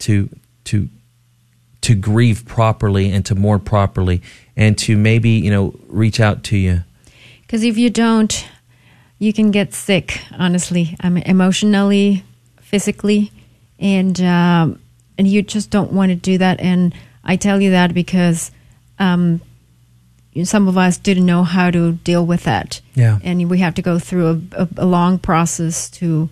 to 0.00 0.28
to 0.64 0.88
to 1.82 1.94
grieve 1.94 2.44
properly 2.46 3.12
and 3.12 3.24
to 3.26 3.36
mourn 3.36 3.60
properly 3.60 4.22
and 4.56 4.76
to 4.78 4.96
maybe 4.96 5.30
you 5.30 5.50
know 5.50 5.78
reach 5.86 6.18
out 6.18 6.42
to 6.44 6.56
you? 6.56 6.82
Because 7.42 7.62
if 7.62 7.78
you 7.78 7.90
don't, 7.90 8.44
you 9.20 9.32
can 9.32 9.52
get 9.52 9.72
sick. 9.72 10.20
Honestly, 10.36 10.96
I 11.00 11.10
mean, 11.10 11.22
emotionally, 11.24 12.24
physically, 12.60 13.30
and 13.78 14.20
um, 14.20 14.80
and 15.16 15.28
you 15.28 15.42
just 15.42 15.70
don't 15.70 15.92
want 15.92 16.10
to 16.10 16.16
do 16.16 16.38
that. 16.38 16.58
And 16.58 16.92
I 17.28 17.36
tell 17.36 17.60
you 17.62 17.70
that 17.70 17.92
because 17.94 18.50
um, 18.98 19.40
some 20.44 20.66
of 20.68 20.76
us 20.78 20.98
didn't 20.98 21.26
know 21.26 21.44
how 21.44 21.70
to 21.70 21.92
deal 21.92 22.24
with 22.26 22.42
that. 22.44 22.80
Yeah. 22.94 23.18
And 23.22 23.48
we 23.50 23.58
have 23.58 23.74
to 23.76 23.82
go 23.82 23.98
through 23.98 24.26
a, 24.52 24.62
a, 24.62 24.68
a 24.78 24.86
long 24.86 25.18
process 25.18 25.90
to 26.00 26.28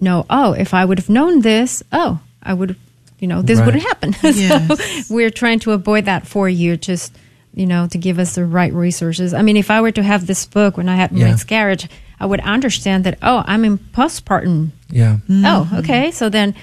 know, 0.00 0.24
oh, 0.30 0.52
if 0.52 0.72
I 0.74 0.84
would 0.84 0.98
have 0.98 1.08
known 1.10 1.40
this, 1.40 1.82
oh, 1.92 2.20
I 2.42 2.54
would 2.54 2.70
have, 2.70 2.78
you 3.18 3.26
know, 3.28 3.42
this 3.42 3.58
Right. 3.58 3.66
wouldn't 3.66 3.84
happen. 3.84 4.14
Yes. 4.22 5.06
so 5.08 5.14
we're 5.14 5.30
trying 5.30 5.58
to 5.60 5.72
avoid 5.72 6.04
that 6.06 6.26
for 6.26 6.48
you, 6.48 6.76
just, 6.76 7.14
you 7.54 7.66
know, 7.66 7.86
to 7.88 7.98
give 7.98 8.18
us 8.18 8.34
the 8.36 8.44
right 8.46 8.72
resources. 8.72 9.34
I 9.34 9.42
mean, 9.42 9.56
if 9.56 9.70
I 9.70 9.80
were 9.82 9.92
to 9.92 10.02
have 10.02 10.26
this 10.26 10.46
book 10.46 10.76
when 10.76 10.88
I 10.88 10.96
had 10.96 11.12
Yeah. 11.12 11.26
my 11.26 11.30
miscarriage, 11.32 11.88
I 12.18 12.26
would 12.26 12.40
understand 12.40 13.04
that, 13.04 13.18
oh, 13.22 13.42
I'm 13.46 13.64
in 13.64 13.78
postpartum 13.78 14.70
Yeah. 14.90 15.18
oh 15.28 15.68
okay 15.78 16.10
so 16.10 16.28
then 16.28 16.54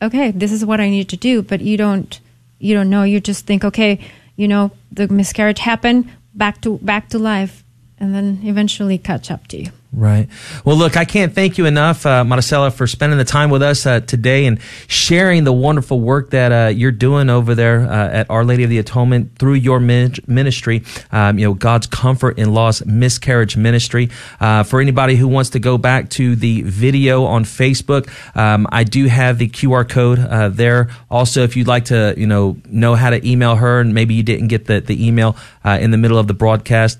okay 0.00 0.30
this 0.32 0.52
is 0.52 0.64
what 0.64 0.80
i 0.80 0.88
need 0.88 1.08
to 1.10 1.16
do 1.16 1.42
but 1.42 1.60
you 1.60 1.76
don't 1.76 2.18
you 2.58 2.74
don't 2.74 2.90
know 2.90 3.02
you 3.02 3.20
just 3.20 3.46
think 3.46 3.64
okay 3.64 3.98
you 4.36 4.48
know 4.48 4.70
the 4.92 5.08
miscarriage 5.08 5.60
happened 5.60 6.10
back 6.38 6.60
to 6.62 6.78
back 6.78 7.10
to 7.10 7.18
life. 7.18 7.64
And 8.00 8.14
then 8.14 8.40
eventually 8.44 8.96
catch 8.96 9.28
up 9.28 9.48
to 9.48 9.60
you 9.60 9.72
Right. 9.90 10.28
Well, 10.66 10.76
look, 10.76 10.98
I 10.98 11.06
can't 11.06 11.34
thank 11.34 11.56
you 11.56 11.64
enough, 11.64 12.04
uh, 12.04 12.22
Marcela, 12.22 12.70
for 12.70 12.86
spending 12.86 13.18
the 13.18 13.24
time 13.24 13.48
with 13.48 13.62
us 13.62 13.86
uh, 13.86 14.00
today 14.00 14.44
and 14.44 14.60
sharing 14.86 15.44
the 15.44 15.52
wonderful 15.52 15.98
work 15.98 16.30
that 16.30 16.52
uh, 16.52 16.68
you're 16.68 16.92
doing 16.92 17.30
over 17.30 17.54
there 17.54 17.80
uh, 17.80 18.08
at 18.10 18.28
Our 18.28 18.44
Lady 18.44 18.64
of 18.64 18.70
the 18.70 18.78
Atonement 18.78 19.38
through 19.38 19.54
your 19.54 19.80
ministry. 19.80 20.84
Um, 21.10 21.38
you 21.38 21.46
know, 21.46 21.54
God's 21.54 21.86
Comfort 21.86 22.38
in 22.38 22.52
Loss 22.52 22.84
Miscarriage 22.84 23.56
Ministry. 23.56 24.10
Uh, 24.40 24.62
for 24.62 24.82
anybody 24.82 25.16
who 25.16 25.26
wants 25.26 25.50
to 25.50 25.58
go 25.58 25.78
back 25.78 26.10
to 26.10 26.36
the 26.36 26.60
video 26.62 27.24
on 27.24 27.44
Facebook, 27.44 28.10
um, 28.36 28.66
I 28.70 28.84
do 28.84 29.06
have 29.06 29.38
the 29.38 29.48
QR 29.48 29.88
code 29.88 30.18
uh, 30.18 30.50
there. 30.50 30.90
Also, 31.10 31.44
if 31.44 31.56
you'd 31.56 31.66
like 31.66 31.86
to, 31.86 32.12
you 32.14 32.26
know, 32.26 32.58
know 32.66 32.94
how 32.94 33.08
to 33.08 33.26
email 33.26 33.56
her, 33.56 33.80
and 33.80 33.94
maybe 33.94 34.12
you 34.12 34.22
didn't 34.22 34.48
get 34.48 34.66
the 34.66 34.80
the 34.80 35.06
email 35.06 35.34
uh, 35.64 35.78
in 35.80 35.92
the 35.92 35.98
middle 35.98 36.18
of 36.18 36.26
the 36.26 36.34
broadcast. 36.34 36.98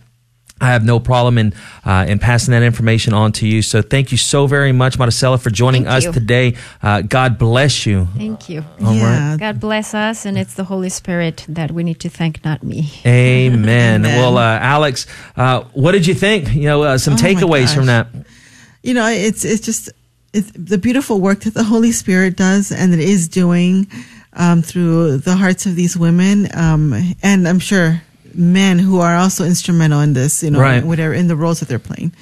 I 0.61 0.69
have 0.73 0.85
no 0.85 0.99
problem 1.01 1.39
in 1.39 1.53
uh, 1.85 2.05
in 2.09 2.19
passing 2.19 2.53
that 2.53 2.63
information 2.63 3.15
on 3.15 3.33
to 3.33 3.47
you. 3.47 3.63
So 3.63 3.81
thank 3.83 4.11
you 4.13 4.19
so 4.19 4.47
very 4.47 4.73
much, 4.73 4.99
Marcela, 4.99 5.39
for 5.39 5.51
joining 5.51 5.85
Thank 5.85 5.97
us 5.97 6.05
you. 6.05 6.13
today. 6.13 6.57
Uh, 6.83 7.03
God 7.03 7.39
bless 7.39 7.87
you. 7.87 8.07
thank 8.17 8.49
you 8.49 8.65
All 8.85 8.95
yeah. 8.95 9.37
god 9.39 9.61
bless 9.61 9.95
us 9.95 10.27
and 10.27 10.37
it's 10.39 10.55
the 10.55 10.65
holy 10.65 10.89
spirit 10.89 11.45
that 11.49 11.71
we 11.71 11.83
need 11.85 12.01
to 12.01 12.09
thank 12.09 12.45
not 12.45 12.63
me 12.63 12.91
Amen. 13.07 14.05
Amen. 14.05 14.19
Well, 14.19 14.37
uh, 14.39 14.59
Alex, 14.59 15.07
uh, 15.37 15.63
what 15.75 15.93
did 15.93 16.07
you 16.07 16.15
think? 16.15 16.53
You 16.55 16.65
know, 16.65 16.83
uh, 16.83 16.99
some 16.99 17.15
Oh 17.15 17.17
takeaways 17.17 17.75
from 17.75 17.87
that. 17.87 18.09
you 18.83 18.95
know 18.95 19.07
it's 19.07 19.45
it's 19.45 19.65
just 19.65 19.91
it's 20.33 20.51
the 20.55 20.79
beautiful 20.79 21.21
work 21.21 21.41
that 21.41 21.55
the 21.55 21.65
holy 21.65 21.93
spirit 21.93 22.37
does 22.37 22.71
and 22.73 22.93
it 22.95 23.01
is 23.01 23.29
doing 23.29 23.87
um, 24.35 24.63
through 24.63 25.19
the 25.19 25.35
hearts 25.37 25.67
of 25.67 25.75
these 25.75 25.97
women 25.97 26.47
um, 26.55 26.93
and 27.23 27.49
i'm 27.49 27.59
sure 27.59 28.01
men 28.39 28.79
who 28.79 29.01
are 29.01 29.17
also 29.17 29.45
instrumental 29.45 30.01
in 30.01 30.13
this 30.15 30.43
you 30.43 30.51
know 30.51 30.61
Right. 30.61 30.85
whatever 30.85 31.13
in 31.13 31.27
the 31.29 31.37
roles 31.37 31.59
that 31.61 31.69
they're 31.69 31.79
playing 31.91 32.13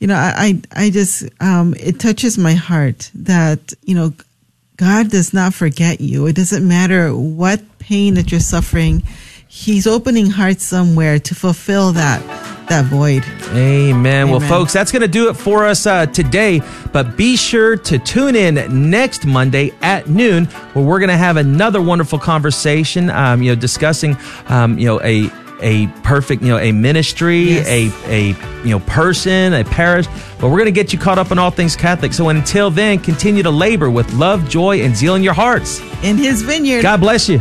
you 0.00 0.06
know 0.08 0.16
i 0.16 0.60
i, 0.74 0.84
I 0.86 0.90
just 0.90 1.24
um, 1.40 1.74
it 1.78 1.98
touches 2.00 2.36
my 2.36 2.54
heart 2.54 3.10
that 3.14 3.72
you 3.84 3.94
know 3.94 4.12
god 4.76 5.10
does 5.10 5.32
not 5.32 5.54
forget 5.54 6.00
you 6.00 6.26
it 6.26 6.34
doesn't 6.36 6.66
matter 6.66 7.10
what 7.14 7.60
pain 7.78 8.14
that 8.14 8.30
you're 8.32 8.40
suffering 8.40 9.02
he's 9.46 9.86
opening 9.86 10.30
hearts 10.30 10.64
somewhere 10.64 11.18
to 11.20 11.34
fulfill 11.34 11.92
that 11.92 12.20
that 12.68 12.84
void 12.86 13.22
Amen. 13.54 14.30
Well, 14.30 14.40
folks, 14.40 14.72
that's 14.72 14.90
going 14.90 15.02
to 15.02 15.08
do 15.08 15.28
it 15.28 15.34
for 15.34 15.66
us 15.66 15.84
uh, 15.86 16.06
today. 16.06 16.62
But 16.90 17.18
be 17.18 17.36
sure 17.36 17.76
to 17.76 17.98
tune 17.98 18.34
in 18.34 18.90
next 18.90 19.26
Monday 19.26 19.72
at 19.82 20.08
noon, 20.08 20.46
where 20.72 20.82
we're 20.82 21.00
going 21.00 21.10
to 21.10 21.18
have 21.18 21.36
another 21.36 21.82
wonderful 21.82 22.18
conversation. 22.18 23.10
Um, 23.10 23.42
you 23.42 23.50
know, 23.54 23.60
discussing, 23.60 24.16
um, 24.46 24.78
you 24.78 24.86
know, 24.86 25.02
a 25.02 25.28
a 25.62 25.86
perfect, 26.02 26.42
you 26.42 26.48
know, 26.48 26.58
a 26.58 26.72
ministry, 26.72 27.42
Yes. 27.54 27.66
a 27.68 27.90
a 28.08 28.26
you 28.64 28.70
know 28.70 28.80
person, 28.80 29.52
a 29.54 29.64
parish. 29.64 30.06
But 30.38 30.48
we're 30.48 30.58
going 30.58 30.66
to 30.66 30.72
get 30.72 30.92
you 30.92 30.98
caught 30.98 31.18
up 31.18 31.30
on 31.30 31.38
all 31.38 31.50
things 31.50 31.76
Catholic. 31.76 32.12
So 32.12 32.28
until 32.28 32.70
then, 32.70 32.98
continue 32.98 33.42
to 33.44 33.50
labor 33.50 33.88
with 33.90 34.12
love, 34.14 34.48
joy, 34.48 34.82
and 34.82 34.96
zeal 34.96 35.14
in 35.14 35.22
your 35.22 35.34
hearts. 35.34 35.80
in 36.02 36.16
his 36.18 36.42
vineyard 36.42 36.82
God 36.82 37.00
bless 37.00 37.28
you. 37.28 37.40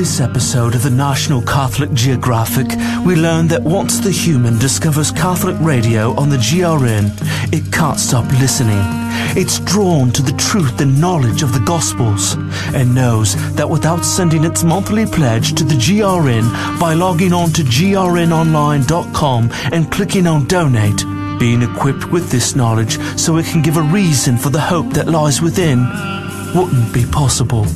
This 0.00 0.18
episode 0.18 0.74
of 0.74 0.82
the 0.82 0.88
National 0.88 1.42
Catholic 1.42 1.92
Geographic, 1.92 2.68
we 3.04 3.16
learn 3.16 3.48
that 3.48 3.62
once 3.62 3.98
the 3.98 4.10
human 4.10 4.58
discovers 4.58 5.10
Catholic 5.10 5.54
radio 5.60 6.18
on 6.18 6.30
the 6.30 6.38
GRN, 6.38 7.12
it 7.52 7.70
can't 7.70 8.00
stop 8.00 8.24
listening. 8.40 8.80
It's 9.36 9.60
drawn 9.60 10.10
to 10.12 10.22
the 10.22 10.32
truth 10.38 10.80
and 10.80 10.98
knowledge 10.98 11.42
of 11.42 11.52
the 11.52 11.60
Gospels 11.60 12.32
and 12.74 12.94
knows 12.94 13.36
that 13.56 13.68
without 13.68 14.02
sending 14.02 14.44
its 14.44 14.64
monthly 14.64 15.04
pledge 15.04 15.52
to 15.56 15.64
the 15.64 15.74
GRN 15.74 16.48
by 16.80 16.94
logging 16.94 17.34
on 17.34 17.50
to 17.50 17.62
grnonline.com 17.62 19.50
and 19.70 19.92
clicking 19.92 20.26
on 20.26 20.46
donate, 20.46 21.04
being 21.38 21.60
equipped 21.60 22.10
with 22.10 22.30
this 22.30 22.56
knowledge 22.56 22.98
so 23.18 23.36
it 23.36 23.44
can 23.44 23.60
give 23.60 23.76
a 23.76 23.82
reason 23.82 24.38
for 24.38 24.48
the 24.48 24.62
hope 24.62 24.94
that 24.94 25.08
lies 25.08 25.42
within 25.42 25.80
wouldn't 26.54 26.94
be 26.94 27.04
possible. 27.04 27.66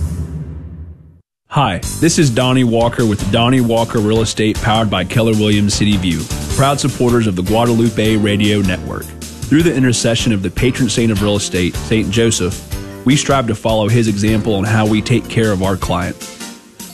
Hi, 1.55 1.79
this 2.01 2.19
is 2.19 2.31
Donnie 2.31 2.65
Walker 2.65 3.07
with 3.07 3.31
Donnie 3.31 3.61
Walker 3.61 4.01
Real 4.01 4.23
Estate 4.23 4.57
powered 4.57 4.91
by 4.91 5.05
Keller 5.05 5.35
Williams 5.35 5.75
City 5.75 5.97
View, 5.97 6.23
proud 6.57 6.81
supporters 6.81 7.29
of 7.29 7.37
the 7.37 7.45
Guadalupe 7.45 8.17
Radio 8.17 8.59
Network. 8.59 9.05
Through 9.05 9.63
the 9.63 9.73
intercession 9.73 10.33
of 10.33 10.43
the 10.43 10.51
patron 10.51 10.89
saint 10.89 11.13
of 11.13 11.23
real 11.23 11.37
estate, 11.37 11.77
St. 11.77 12.11
Joseph, 12.11 13.07
we 13.07 13.15
strive 13.15 13.47
to 13.47 13.55
follow 13.55 13.89
his 13.89 14.09
example 14.09 14.57
on 14.57 14.65
how 14.65 14.85
we 14.85 15.01
take 15.01 15.29
care 15.29 15.53
of 15.53 15.63
our 15.63 15.77
clients. 15.77 16.27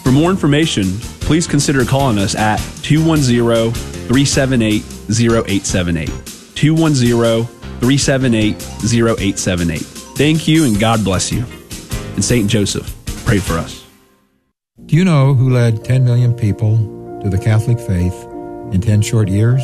For 0.03 0.13
more 0.13 0.31
information, 0.31 0.99
please 1.21 1.47
consider 1.47 1.87
calling 1.87 2.19
us 2.19 2.35
at 2.35 2.59
210 2.83 3.73
378 3.73 4.83
0878. 5.09 6.09
210 6.55 7.47
378 7.81 8.57
0878. 8.85 9.81
Thank 10.19 10.47
you 10.47 10.67
and 10.67 10.79
God 10.79 11.03
bless 11.03 11.33
you. 11.33 11.47
And 12.13 12.23
St. 12.23 12.47
Joseph, 12.47 12.95
pray 13.25 13.39
for 13.39 13.55
us. 13.55 13.80
Do 14.91 14.97
you 14.97 15.05
know 15.05 15.35
who 15.35 15.51
led 15.51 15.85
10 15.85 16.05
million 16.05 16.35
people 16.35 16.77
to 17.23 17.31
the 17.31 17.39
Catholic 17.39 17.79
faith 17.79 18.25
in 18.75 18.81
10 18.81 19.03
short 19.03 19.29
years? 19.29 19.63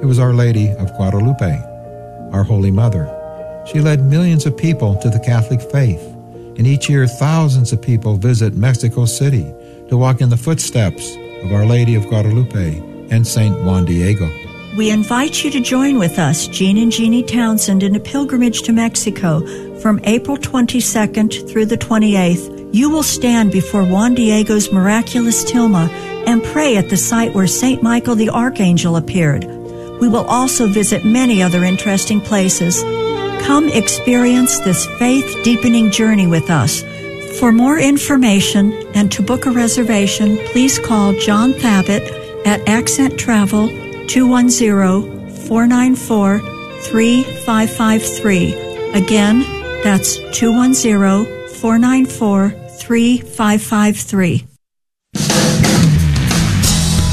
It 0.00 0.04
was 0.04 0.20
Our 0.20 0.32
Lady 0.32 0.70
of 0.74 0.94
Guadalupe, 0.94 1.58
our 2.32 2.44
Holy 2.44 2.70
Mother. 2.70 3.10
She 3.66 3.80
led 3.80 4.04
millions 4.04 4.46
of 4.46 4.56
people 4.56 4.94
to 5.02 5.10
the 5.10 5.18
Catholic 5.18 5.60
faith, 5.60 6.00
and 6.56 6.68
each 6.68 6.88
year 6.88 7.08
thousands 7.08 7.72
of 7.72 7.82
people 7.82 8.16
visit 8.16 8.54
Mexico 8.54 9.06
City 9.06 9.52
to 9.88 9.96
walk 9.96 10.20
in 10.20 10.28
the 10.28 10.36
footsteps 10.36 11.16
of 11.42 11.52
Our 11.52 11.66
Lady 11.66 11.96
of 11.96 12.06
Guadalupe 12.06 12.78
and 13.10 13.26
Saint 13.26 13.60
Juan 13.64 13.86
Diego. 13.86 14.30
We 14.76 14.92
invite 14.92 15.42
you 15.42 15.50
to 15.50 15.60
join 15.60 15.98
with 15.98 16.16
us, 16.16 16.46
Jean 16.46 16.78
and 16.78 16.92
Jeannie 16.92 17.24
Townsend, 17.24 17.82
in 17.82 17.96
a 17.96 18.00
pilgrimage 18.00 18.62
to 18.62 18.72
Mexico 18.72 19.40
from 19.80 19.98
April 20.04 20.36
22nd 20.36 21.50
through 21.50 21.66
the 21.66 21.76
28th. 21.76 22.59
You 22.72 22.88
will 22.88 23.02
stand 23.02 23.50
before 23.50 23.84
Juan 23.84 24.14
Diego's 24.14 24.70
miraculous 24.70 25.44
tilma 25.44 25.90
and 26.28 26.40
pray 26.42 26.76
at 26.76 26.88
the 26.88 26.96
site 26.96 27.34
where 27.34 27.48
St. 27.48 27.82
Michael 27.82 28.14
the 28.14 28.30
Archangel 28.30 28.94
appeared. 28.94 29.44
We 30.00 30.08
will 30.08 30.24
also 30.26 30.68
visit 30.68 31.04
many 31.04 31.42
other 31.42 31.64
interesting 31.64 32.20
places. 32.20 32.80
Come 33.44 33.68
experience 33.68 34.60
this 34.60 34.86
faith 35.00 35.42
deepening 35.42 35.90
journey 35.90 36.28
with 36.28 36.48
us. 36.48 36.84
For 37.40 37.50
more 37.50 37.76
information 37.76 38.72
and 38.94 39.10
to 39.12 39.22
book 39.22 39.46
a 39.46 39.50
reservation, 39.50 40.38
please 40.52 40.78
call 40.78 41.12
John 41.14 41.52
Thabit 41.54 42.46
at 42.46 42.68
Accent 42.68 43.18
Travel 43.18 43.68
210 44.06 45.28
494 45.48 46.38
3553. 46.38 48.52
Again, 48.92 49.40
that's 49.82 50.20
210 50.38 51.26
494 51.60 52.59
3553. 52.90 54.44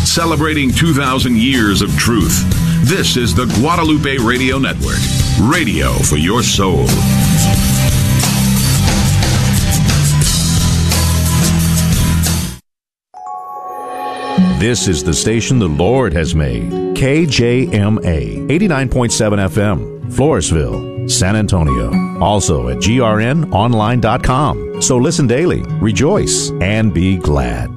Celebrating 0.06 0.72
2,000 0.72 1.38
years 1.38 1.84
of 1.84 1.96
truth. 1.96 2.44
This 2.90 3.16
is 3.16 3.36
the 3.36 3.46
Guadalupe 3.60 4.18
Radio 4.18 4.58
Network, 4.58 4.98
radio 5.40 5.94
for 5.94 6.18
your 6.18 6.42
soul. 6.42 6.88
This 14.60 14.88
is 14.88 15.04
the 15.04 15.14
station 15.14 15.60
the 15.60 15.68
Lord 15.68 16.14
has 16.14 16.34
made. 16.34 16.72
KJMA 16.96 18.50
89.7 18.50 18.52
FM, 19.50 20.12
Floresville, 20.12 21.08
San 21.08 21.36
Antonio. 21.36 22.20
Also 22.20 22.70
at 22.70 22.78
grnonline.com. 22.78 24.82
So 24.82 24.98
listen 24.98 25.28
daily, 25.28 25.62
rejoice, 25.80 26.50
and 26.60 26.92
be 26.92 27.18
glad. 27.18 27.77